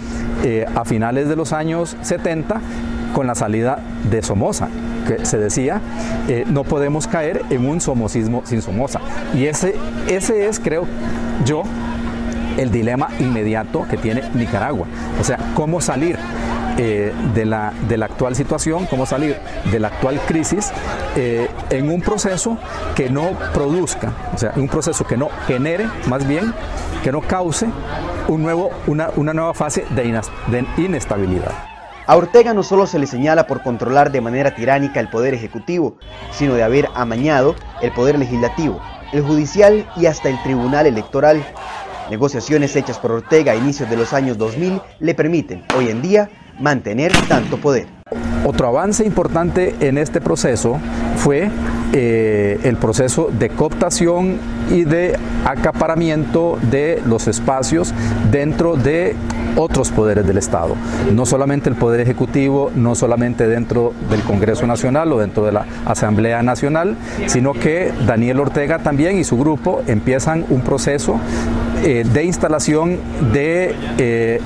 eh, 0.43 0.65
a 0.75 0.85
finales 0.85 1.27
de 1.27 1.35
los 1.35 1.53
años 1.53 1.97
70 2.01 2.61
con 3.15 3.25
la 3.25 3.35
salida 3.35 3.79
de 4.11 4.21
Somoza, 4.21 4.67
que 5.07 5.25
se 5.25 5.37
decía, 5.37 5.81
eh, 6.27 6.45
no 6.47 6.63
podemos 6.63 7.07
caer 7.07 7.41
en 7.49 7.67
un 7.67 7.81
somosismo 7.81 8.43
sin 8.45 8.61
Somoza. 8.61 8.99
Y 9.33 9.45
ese, 9.45 9.75
ese 10.07 10.47
es, 10.47 10.59
creo 10.59 10.85
yo, 11.45 11.63
el 12.57 12.71
dilema 12.71 13.09
inmediato 13.19 13.87
que 13.89 13.97
tiene 13.97 14.23
Nicaragua. 14.33 14.87
O 15.19 15.23
sea, 15.23 15.37
cómo 15.55 15.79
salir 15.79 16.17
eh, 16.77 17.13
de, 17.33 17.45
la, 17.45 17.73
de, 17.87 17.97
la, 17.97 18.05
actual 18.05 18.35
situación, 18.35 18.85
cómo 18.85 19.05
salir 19.05 19.37
de 19.71 19.79
la 19.79 19.87
actual 19.87 20.19
crisis 20.27 20.71
eh, 21.15 21.49
en 21.69 21.89
un 21.89 22.01
proceso 22.01 22.57
que 22.95 23.09
no 23.09 23.31
produzca, 23.53 24.13
o 24.33 24.37
sea, 24.37 24.53
un 24.55 24.67
proceso 24.67 25.05
que 25.05 25.17
no 25.17 25.29
genere, 25.47 25.87
más 26.07 26.27
bien, 26.27 26.53
que 27.03 27.11
no 27.11 27.21
cause 27.21 27.67
un 28.27 28.43
nuevo, 28.43 28.69
una, 28.85 29.09
una 29.15 29.33
nueva 29.33 29.53
fase 29.53 29.85
de, 29.91 30.21
de 30.47 30.65
inestabilidad. 30.77 31.51
A 32.09 32.15
Ortega 32.15 32.53
no 32.53 32.63
solo 32.63 32.87
se 32.87 32.99
le 32.99 33.05
señala 33.05 33.47
por 33.47 33.61
controlar 33.61 34.13
de 34.13 34.21
manera 34.21 34.55
tiránica 34.55 35.01
el 35.01 35.09
poder 35.09 35.33
ejecutivo, 35.33 35.97
sino 36.31 36.53
de 36.53 36.63
haber 36.63 36.87
amañado 36.95 37.53
el 37.81 37.91
poder 37.91 38.17
legislativo, 38.17 38.79
el 39.11 39.23
judicial 39.23 39.85
y 39.97 40.05
hasta 40.05 40.29
el 40.29 40.41
tribunal 40.41 40.85
electoral. 40.85 41.43
Negociaciones 42.09 42.73
hechas 42.77 42.97
por 42.97 43.11
Ortega 43.11 43.51
a 43.51 43.55
inicios 43.55 43.89
de 43.89 43.97
los 43.97 44.13
años 44.13 44.37
2000 44.37 44.79
le 44.99 45.15
permiten, 45.15 45.65
hoy 45.75 45.89
en 45.89 46.01
día, 46.01 46.29
mantener 46.59 47.11
tanto 47.27 47.57
poder. 47.57 47.87
Otro 48.45 48.67
avance 48.67 49.05
importante 49.05 49.75
en 49.81 49.97
este 49.97 50.21
proceso 50.21 50.79
fue 51.17 51.49
eh, 51.93 52.59
el 52.63 52.77
proceso 52.77 53.29
de 53.37 53.49
cooptación 53.49 54.37
y 54.71 54.83
de 54.83 55.17
acaparamiento 55.45 56.57
de 56.69 57.01
los 57.05 57.27
espacios 57.27 57.93
dentro 58.31 58.75
de 58.75 59.15
otros 59.57 59.91
poderes 59.91 60.25
del 60.25 60.37
Estado. 60.37 60.75
No 61.13 61.25
solamente 61.25 61.69
el 61.69 61.75
Poder 61.75 61.99
Ejecutivo, 61.99 62.71
no 62.75 62.95
solamente 62.95 63.47
dentro 63.47 63.93
del 64.09 64.21
Congreso 64.21 64.67
Nacional 64.67 65.11
o 65.11 65.19
dentro 65.19 65.45
de 65.45 65.51
la 65.51 65.65
Asamblea 65.85 66.43
Nacional, 66.43 66.95
sino 67.25 67.53
que 67.53 67.91
Daniel 68.05 68.39
Ortega 68.39 68.79
también 68.79 69.17
y 69.17 69.23
su 69.23 69.37
grupo 69.37 69.81
empiezan 69.87 70.45
un 70.49 70.61
proceso 70.61 71.19
eh, 71.83 72.05
de 72.11 72.23
instalación 72.23 72.97
de 73.33 73.75
eh, 73.97 74.39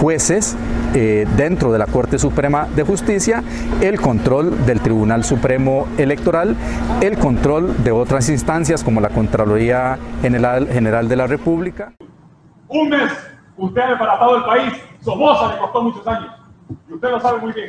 jueces 0.00 0.56
eh, 0.98 1.26
dentro 1.36 1.70
de 1.72 1.78
la 1.78 1.84
Corte 1.84 2.18
Suprema 2.18 2.66
de 2.74 2.82
Justicia, 2.82 3.42
el 3.82 4.00
control 4.00 4.64
del 4.64 4.80
Tribunal 4.80 5.24
Supremo 5.24 5.86
Electoral, 5.98 6.56
el 7.02 7.18
control 7.18 7.84
de 7.84 7.90
otras 7.90 8.30
instancias 8.30 8.82
como 8.82 9.02
la 9.02 9.10
Contraloría 9.10 9.98
General, 10.22 10.66
General 10.66 11.06
de 11.06 11.16
la 11.16 11.26
República. 11.26 11.92
Un 12.68 12.88
mes, 12.88 13.12
usted 13.58 13.82
ha 13.82 13.90
desbaratado 13.90 14.36
el 14.38 14.44
país, 14.44 14.72
Somoza 15.02 15.52
le 15.52 15.58
costó 15.58 15.82
muchos 15.82 16.08
años, 16.08 16.32
y 16.88 16.94
usted 16.94 17.10
lo 17.10 17.20
sabe 17.20 17.40
muy 17.40 17.52
bien. 17.52 17.68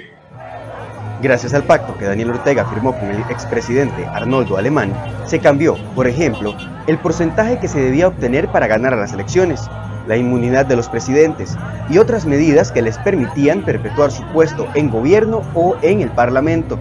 Gracias 1.21 1.53
al 1.53 1.63
pacto 1.63 1.97
que 1.97 2.05
Daniel 2.05 2.29
Ortega 2.29 2.63
firmó 2.63 2.97
con 2.97 3.09
el 3.09 3.19
expresidente 3.29 4.05
Arnoldo 4.05 4.55
Alemán, 4.55 4.93
se 5.25 5.39
cambió, 5.39 5.75
por 5.95 6.07
ejemplo, 6.07 6.55
el 6.87 6.97
porcentaje 6.97 7.59
que 7.59 7.67
se 7.67 7.81
debía 7.81 8.07
obtener 8.07 8.47
para 8.47 8.67
ganar 8.67 8.93
a 8.93 8.97
las 8.97 9.11
elecciones, 9.11 9.69
la 10.07 10.17
inmunidad 10.17 10.65
de 10.65 10.75
los 10.75 10.89
presidentes 10.89 11.55
y 11.89 11.97
otras 11.97 12.25
medidas 12.25 12.71
que 12.71 12.81
les 12.81 12.97
permitían 12.97 13.63
perpetuar 13.63 14.11
su 14.11 14.23
puesto 14.27 14.67
en 14.73 14.89
gobierno 14.89 15.43
o 15.53 15.75
en 15.81 16.01
el 16.01 16.09
Parlamento. 16.09 16.79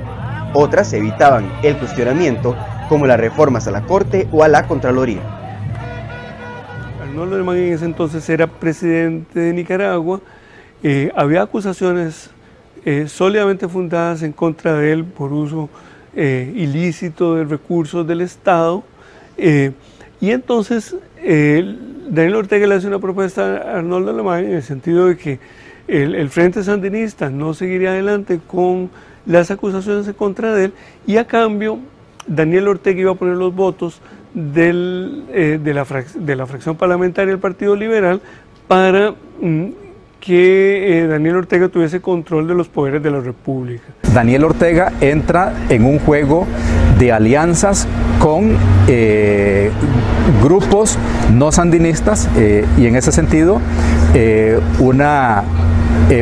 Otras 0.54 0.92
evitaban 0.92 1.50
el 1.62 1.76
cuestionamiento, 1.76 2.56
como 2.88 3.06
las 3.06 3.20
reformas 3.20 3.66
a 3.66 3.72
la 3.72 3.82
Corte 3.82 4.28
o 4.32 4.42
a 4.42 4.48
la 4.48 4.66
Contraloría. 4.66 5.20
Arnoldo 7.02 7.36
Alemán 7.36 7.56
en 7.56 7.72
ese 7.72 7.84
entonces 7.84 8.28
era 8.28 8.46
presidente 8.46 9.40
de 9.40 9.52
Nicaragua. 9.52 10.20
Eh, 10.82 11.10
había 11.16 11.42
acusaciones 11.42 12.30
eh, 12.84 13.06
sólidamente 13.08 13.68
fundadas 13.68 14.22
en 14.22 14.32
contra 14.32 14.74
de 14.74 14.92
él 14.92 15.04
por 15.04 15.32
uso 15.32 15.68
eh, 16.14 16.52
ilícito 16.54 17.34
de 17.34 17.44
recursos 17.44 18.06
del 18.06 18.20
Estado. 18.20 18.84
y 19.38 20.30
entonces 20.30 20.96
Daniel 22.08 22.36
Ortega 22.36 22.66
le 22.66 22.74
hace 22.74 22.86
una 22.86 22.98
propuesta 22.98 23.56
a 23.56 23.78
Arnoldo 23.78 24.10
Alemán 24.10 24.44
en 24.44 24.52
el 24.52 24.62
sentido 24.62 25.06
de 25.06 25.16
que 25.16 25.38
el, 25.88 26.28
Frente 26.30 26.62
Sandinista 26.62 27.30
no 27.30 27.54
seguiría 27.54 27.90
adelante 27.90 28.40
con 28.46 28.90
las 29.24 29.50
acusaciones 29.50 30.06
en 30.06 30.14
contra 30.14 30.54
de 30.54 30.66
él 30.66 30.72
y 31.06 31.16
a 31.16 31.26
cambio 31.26 31.78
Daniel 32.26 32.68
Ortega 32.68 33.00
iba 33.00 33.12
a 33.12 33.14
poner 33.14 33.36
los 33.36 33.54
votos 33.54 34.00
eh, 34.34 35.58
de, 35.62 35.74
la 35.74 35.84
fracción 36.46 36.76
parlamentaria 36.76 37.30
del 37.30 37.40
Partido 37.40 37.74
Liberal 37.76 38.20
para 38.68 39.14
mm, 39.40 39.66
que 40.20 41.02
eh, 41.02 41.06
Daniel 41.06 41.36
Ortega 41.36 41.68
tuviese 41.68 42.00
control 42.00 42.48
de 42.48 42.54
los 42.54 42.68
poderes 42.68 43.02
de 43.02 43.10
la 43.10 43.20
República. 43.20 43.84
Daniel 44.12 44.44
Ortega 44.44 44.92
entra 45.00 45.54
en 45.68 45.84
un 45.84 45.98
juego 46.00 46.46
de 46.98 47.12
alianzas 47.12 47.86
con 48.18 48.56
eh, 48.88 49.70
grupos 50.42 50.98
no 51.32 51.52
sandinistas 51.52 52.28
eh, 52.36 52.66
y 52.76 52.86
en 52.86 52.96
ese 52.96 53.12
sentido 53.12 53.60
una, 54.78 55.42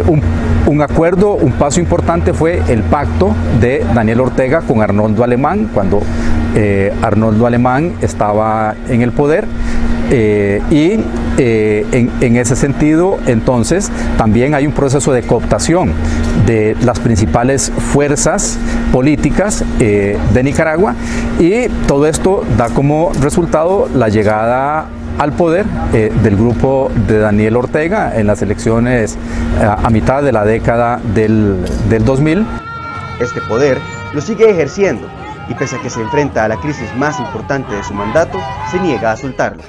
un, 0.08 0.20
un, 0.66 0.82
acuerdo, 0.82 1.34
un 1.34 1.52
paso 1.52 1.78
importante 1.78 2.32
fue 2.32 2.60
el 2.68 2.82
pacto 2.82 3.32
de 3.60 3.86
Daniel 3.94 4.20
Ortega 4.20 4.62
con 4.62 4.82
Arnoldo 4.82 5.22
Alemán 5.22 5.70
cuando 5.72 6.02
Arnoldo 7.02 7.46
Alemán 7.46 7.92
estaba 8.00 8.74
en 8.88 9.02
el 9.02 9.12
poder 9.12 9.46
eh, 10.10 10.60
y 10.70 11.00
eh, 11.38 12.08
en, 12.20 12.36
ese 12.36 12.56
sentido, 12.56 13.18
entonces, 13.26 13.90
también 14.16 14.54
hay 14.54 14.66
un 14.66 14.72
proceso 14.72 15.12
de 15.12 15.22
cooptación 15.22 15.92
de 16.46 16.76
las 16.82 16.98
principales 17.00 17.72
fuerzas 17.92 18.58
políticas 18.92 19.64
eh, 19.80 20.18
de 20.32 20.42
Nicaragua 20.42 20.94
y 21.38 21.68
todo 21.86 22.06
esto 22.06 22.44
da 22.56 22.68
como 22.68 23.12
resultado 23.20 23.88
la 23.94 24.08
llegada 24.08 24.86
al 25.18 25.32
poder 25.32 25.64
del 25.92 26.36
grupo 26.36 26.90
de 27.06 27.18
Daniel 27.18 27.56
Ortega 27.56 28.18
en 28.18 28.26
las 28.26 28.42
elecciones 28.42 29.16
a, 29.60 29.88
mitad 29.88 30.24
de 30.24 30.32
la 30.32 30.44
década 30.44 31.00
del, 31.14 31.64
del 31.88 32.04
2000. 32.04 32.44
Este 33.20 33.40
poder 33.42 33.78
lo 34.12 34.20
sigue 34.20 34.50
ejerciendo 34.50 35.08
y 35.48 35.54
pese 35.54 35.76
a 35.76 35.80
que 35.80 35.90
se 35.90 36.00
enfrenta 36.00 36.44
a 36.44 36.48
la 36.48 36.56
crisis 36.56 36.94
más 36.96 37.18
importante 37.20 37.74
de 37.74 37.82
su 37.82 37.94
mandato, 37.94 38.40
se 38.70 38.80
niega 38.80 39.12
a 39.12 39.16
soltarlo. 39.16 39.62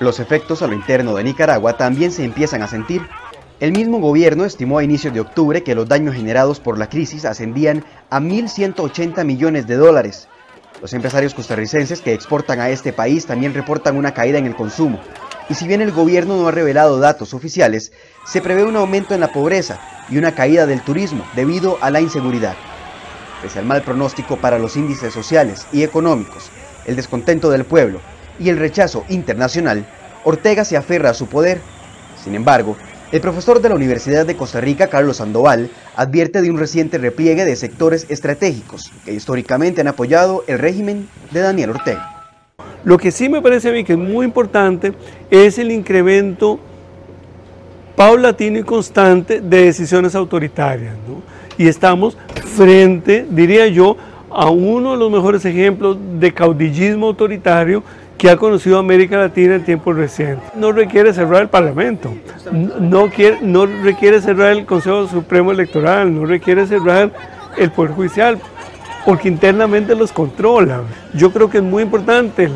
Los 0.00 0.20
efectos 0.20 0.62
a 0.62 0.66
lo 0.66 0.74
interno 0.74 1.14
de 1.14 1.24
Nicaragua 1.24 1.76
también 1.76 2.12
se 2.12 2.24
empiezan 2.24 2.62
a 2.62 2.68
sentir. 2.68 3.02
El 3.60 3.72
mismo 3.72 3.98
gobierno 3.98 4.44
estimó 4.44 4.78
a 4.78 4.84
inicios 4.84 5.12
de 5.12 5.18
octubre 5.18 5.64
que 5.64 5.74
los 5.74 5.88
daños 5.88 6.14
generados 6.14 6.60
por 6.60 6.78
la 6.78 6.88
crisis 6.88 7.24
ascendían 7.24 7.84
a 8.08 8.20
1.180 8.20 9.24
millones 9.24 9.66
de 9.66 9.74
dólares. 9.74 10.28
Los 10.80 10.92
empresarios 10.92 11.34
costarricenses 11.34 12.00
que 12.00 12.12
exportan 12.12 12.60
a 12.60 12.70
este 12.70 12.92
país 12.92 13.26
también 13.26 13.54
reportan 13.54 13.96
una 13.96 14.14
caída 14.14 14.38
en 14.38 14.46
el 14.46 14.54
consumo. 14.54 15.00
Y 15.50 15.54
si 15.54 15.66
bien 15.66 15.80
el 15.80 15.90
gobierno 15.90 16.36
no 16.36 16.46
ha 16.46 16.52
revelado 16.52 17.00
datos 17.00 17.34
oficiales, 17.34 17.90
se 18.24 18.40
prevé 18.40 18.62
un 18.62 18.76
aumento 18.76 19.14
en 19.14 19.20
la 19.20 19.32
pobreza 19.32 19.80
y 20.08 20.18
una 20.18 20.36
caída 20.36 20.64
del 20.64 20.82
turismo 20.82 21.26
debido 21.34 21.78
a 21.80 21.90
la 21.90 22.00
inseguridad. 22.00 22.54
Pese 23.42 23.58
al 23.58 23.66
mal 23.66 23.82
pronóstico 23.82 24.36
para 24.36 24.60
los 24.60 24.76
índices 24.76 25.12
sociales 25.12 25.66
y 25.72 25.82
económicos, 25.82 26.48
el 26.86 26.94
descontento 26.94 27.50
del 27.50 27.64
pueblo 27.64 28.00
y 28.38 28.50
el 28.50 28.56
rechazo 28.56 29.04
internacional, 29.08 29.84
Ortega 30.22 30.64
se 30.64 30.76
aferra 30.76 31.10
a 31.10 31.14
su 31.14 31.26
poder. 31.26 31.60
Sin 32.22 32.36
embargo, 32.36 32.76
El 33.10 33.22
profesor 33.22 33.62
de 33.62 33.70
la 33.70 33.74
Universidad 33.74 34.26
de 34.26 34.36
Costa 34.36 34.60
Rica, 34.60 34.88
Carlos 34.88 35.16
Sandoval, 35.16 35.70
advierte 35.96 36.42
de 36.42 36.50
un 36.50 36.58
reciente 36.58 36.98
repliegue 36.98 37.46
de 37.46 37.56
sectores 37.56 38.04
estratégicos 38.10 38.92
que 39.06 39.14
históricamente 39.14 39.80
han 39.80 39.88
apoyado 39.88 40.44
el 40.46 40.58
régimen 40.58 41.08
de 41.30 41.40
Daniel 41.40 41.70
Ortega. 41.70 42.34
Lo 42.84 42.98
que 42.98 43.10
sí 43.10 43.30
me 43.30 43.40
parece 43.40 43.70
a 43.70 43.72
mí 43.72 43.82
que 43.82 43.94
es 43.94 43.98
muy 43.98 44.26
importante 44.26 44.92
es 45.30 45.58
el 45.58 45.70
incremento 45.70 46.60
paulatino 47.96 48.58
y 48.58 48.62
constante 48.62 49.40
de 49.40 49.64
decisiones 49.64 50.14
autoritarias. 50.14 50.94
Y 51.56 51.66
estamos 51.66 52.18
frente, 52.56 53.26
diría 53.30 53.68
yo, 53.68 53.96
a 54.30 54.50
uno 54.50 54.92
de 54.92 54.98
los 54.98 55.10
mejores 55.10 55.46
ejemplos 55.46 55.96
de 56.20 56.34
caudillismo 56.34 57.06
autoritario 57.06 57.82
que 58.18 58.28
ha 58.28 58.36
conocido 58.36 58.78
América 58.78 59.16
Latina 59.16 59.54
en 59.54 59.64
tiempos 59.64 59.96
recientes. 59.96 60.52
No 60.56 60.72
requiere 60.72 61.14
cerrar 61.14 61.42
el 61.42 61.48
Parlamento, 61.48 62.12
no, 62.52 63.08
quiere, 63.08 63.38
no 63.42 63.64
requiere 63.64 64.20
cerrar 64.20 64.50
el 64.50 64.66
Consejo 64.66 65.06
Supremo 65.06 65.52
Electoral, 65.52 66.12
no 66.12 66.26
requiere 66.26 66.66
cerrar 66.66 67.12
el 67.56 67.70
Poder 67.70 67.92
Judicial, 67.92 68.38
porque 69.06 69.28
internamente 69.28 69.94
los 69.94 70.12
controla. 70.12 70.82
Yo 71.14 71.32
creo 71.32 71.48
que 71.48 71.58
es 71.58 71.64
muy 71.64 71.84
importante 71.84 72.50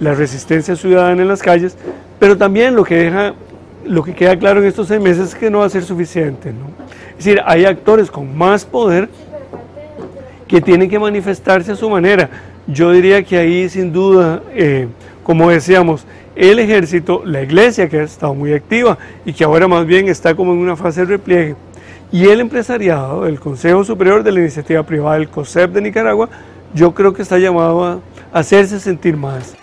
la, 0.00 0.14
resistencia 0.14 0.76
ciudadana 0.76 1.22
en 1.22 1.28
las 1.28 1.42
calles, 1.42 1.78
pero 2.20 2.36
también 2.36 2.76
lo 2.76 2.84
que 2.84 2.96
deja 2.96 3.34
lo 3.86 4.02
que 4.02 4.14
queda 4.14 4.38
claro 4.38 4.60
en 4.60 4.66
estos 4.66 4.88
seis 4.88 5.00
meses 5.00 5.28
es 5.28 5.34
que 5.34 5.50
no 5.50 5.58
va 5.58 5.66
a 5.66 5.70
ser 5.70 5.82
suficiente. 5.82 6.54
Es 7.10 7.24
decir, 7.24 7.40
hay 7.44 7.64
actores 7.64 8.10
con 8.10 8.36
más 8.36 8.64
poder 8.64 9.08
que 10.46 10.60
tienen 10.60 10.88
que 10.88 10.98
manifestarse 10.98 11.72
a 11.72 11.76
su 11.76 11.88
manera. 11.88 12.30
Yo 12.66 12.92
diría 12.92 13.22
que 13.22 13.36
ahí 13.36 13.68
sin 13.68 13.92
duda, 13.92 14.42
eh, 14.54 14.88
como 15.22 15.50
decíamos, 15.50 16.06
el 16.34 16.58
ejército, 16.58 17.22
la 17.24 17.42
iglesia 17.42 17.88
que 17.88 18.00
ha 18.00 18.02
estado 18.02 18.34
muy 18.34 18.52
activa 18.52 18.98
y 19.24 19.32
que 19.32 19.44
ahora 19.44 19.68
más 19.68 19.86
bien 19.86 20.08
está 20.08 20.34
como 20.34 20.52
en 20.52 20.58
una 20.58 20.76
fase 20.76 21.00
de 21.00 21.06
repliegue, 21.06 21.56
y 22.10 22.28
el 22.28 22.40
empresariado, 22.40 23.26
el 23.26 23.40
Consejo 23.40 23.84
Superior 23.84 24.22
de 24.22 24.32
la 24.32 24.40
Iniciativa 24.40 24.82
Privada, 24.84 25.16
el 25.16 25.28
COSEP 25.28 25.72
de 25.72 25.80
Nicaragua, 25.80 26.28
yo 26.72 26.94
creo 26.94 27.12
que 27.12 27.22
está 27.22 27.38
llamado 27.38 27.84
a 27.84 28.00
hacerse 28.32 28.78
sentir 28.80 29.16
más. 29.16 29.56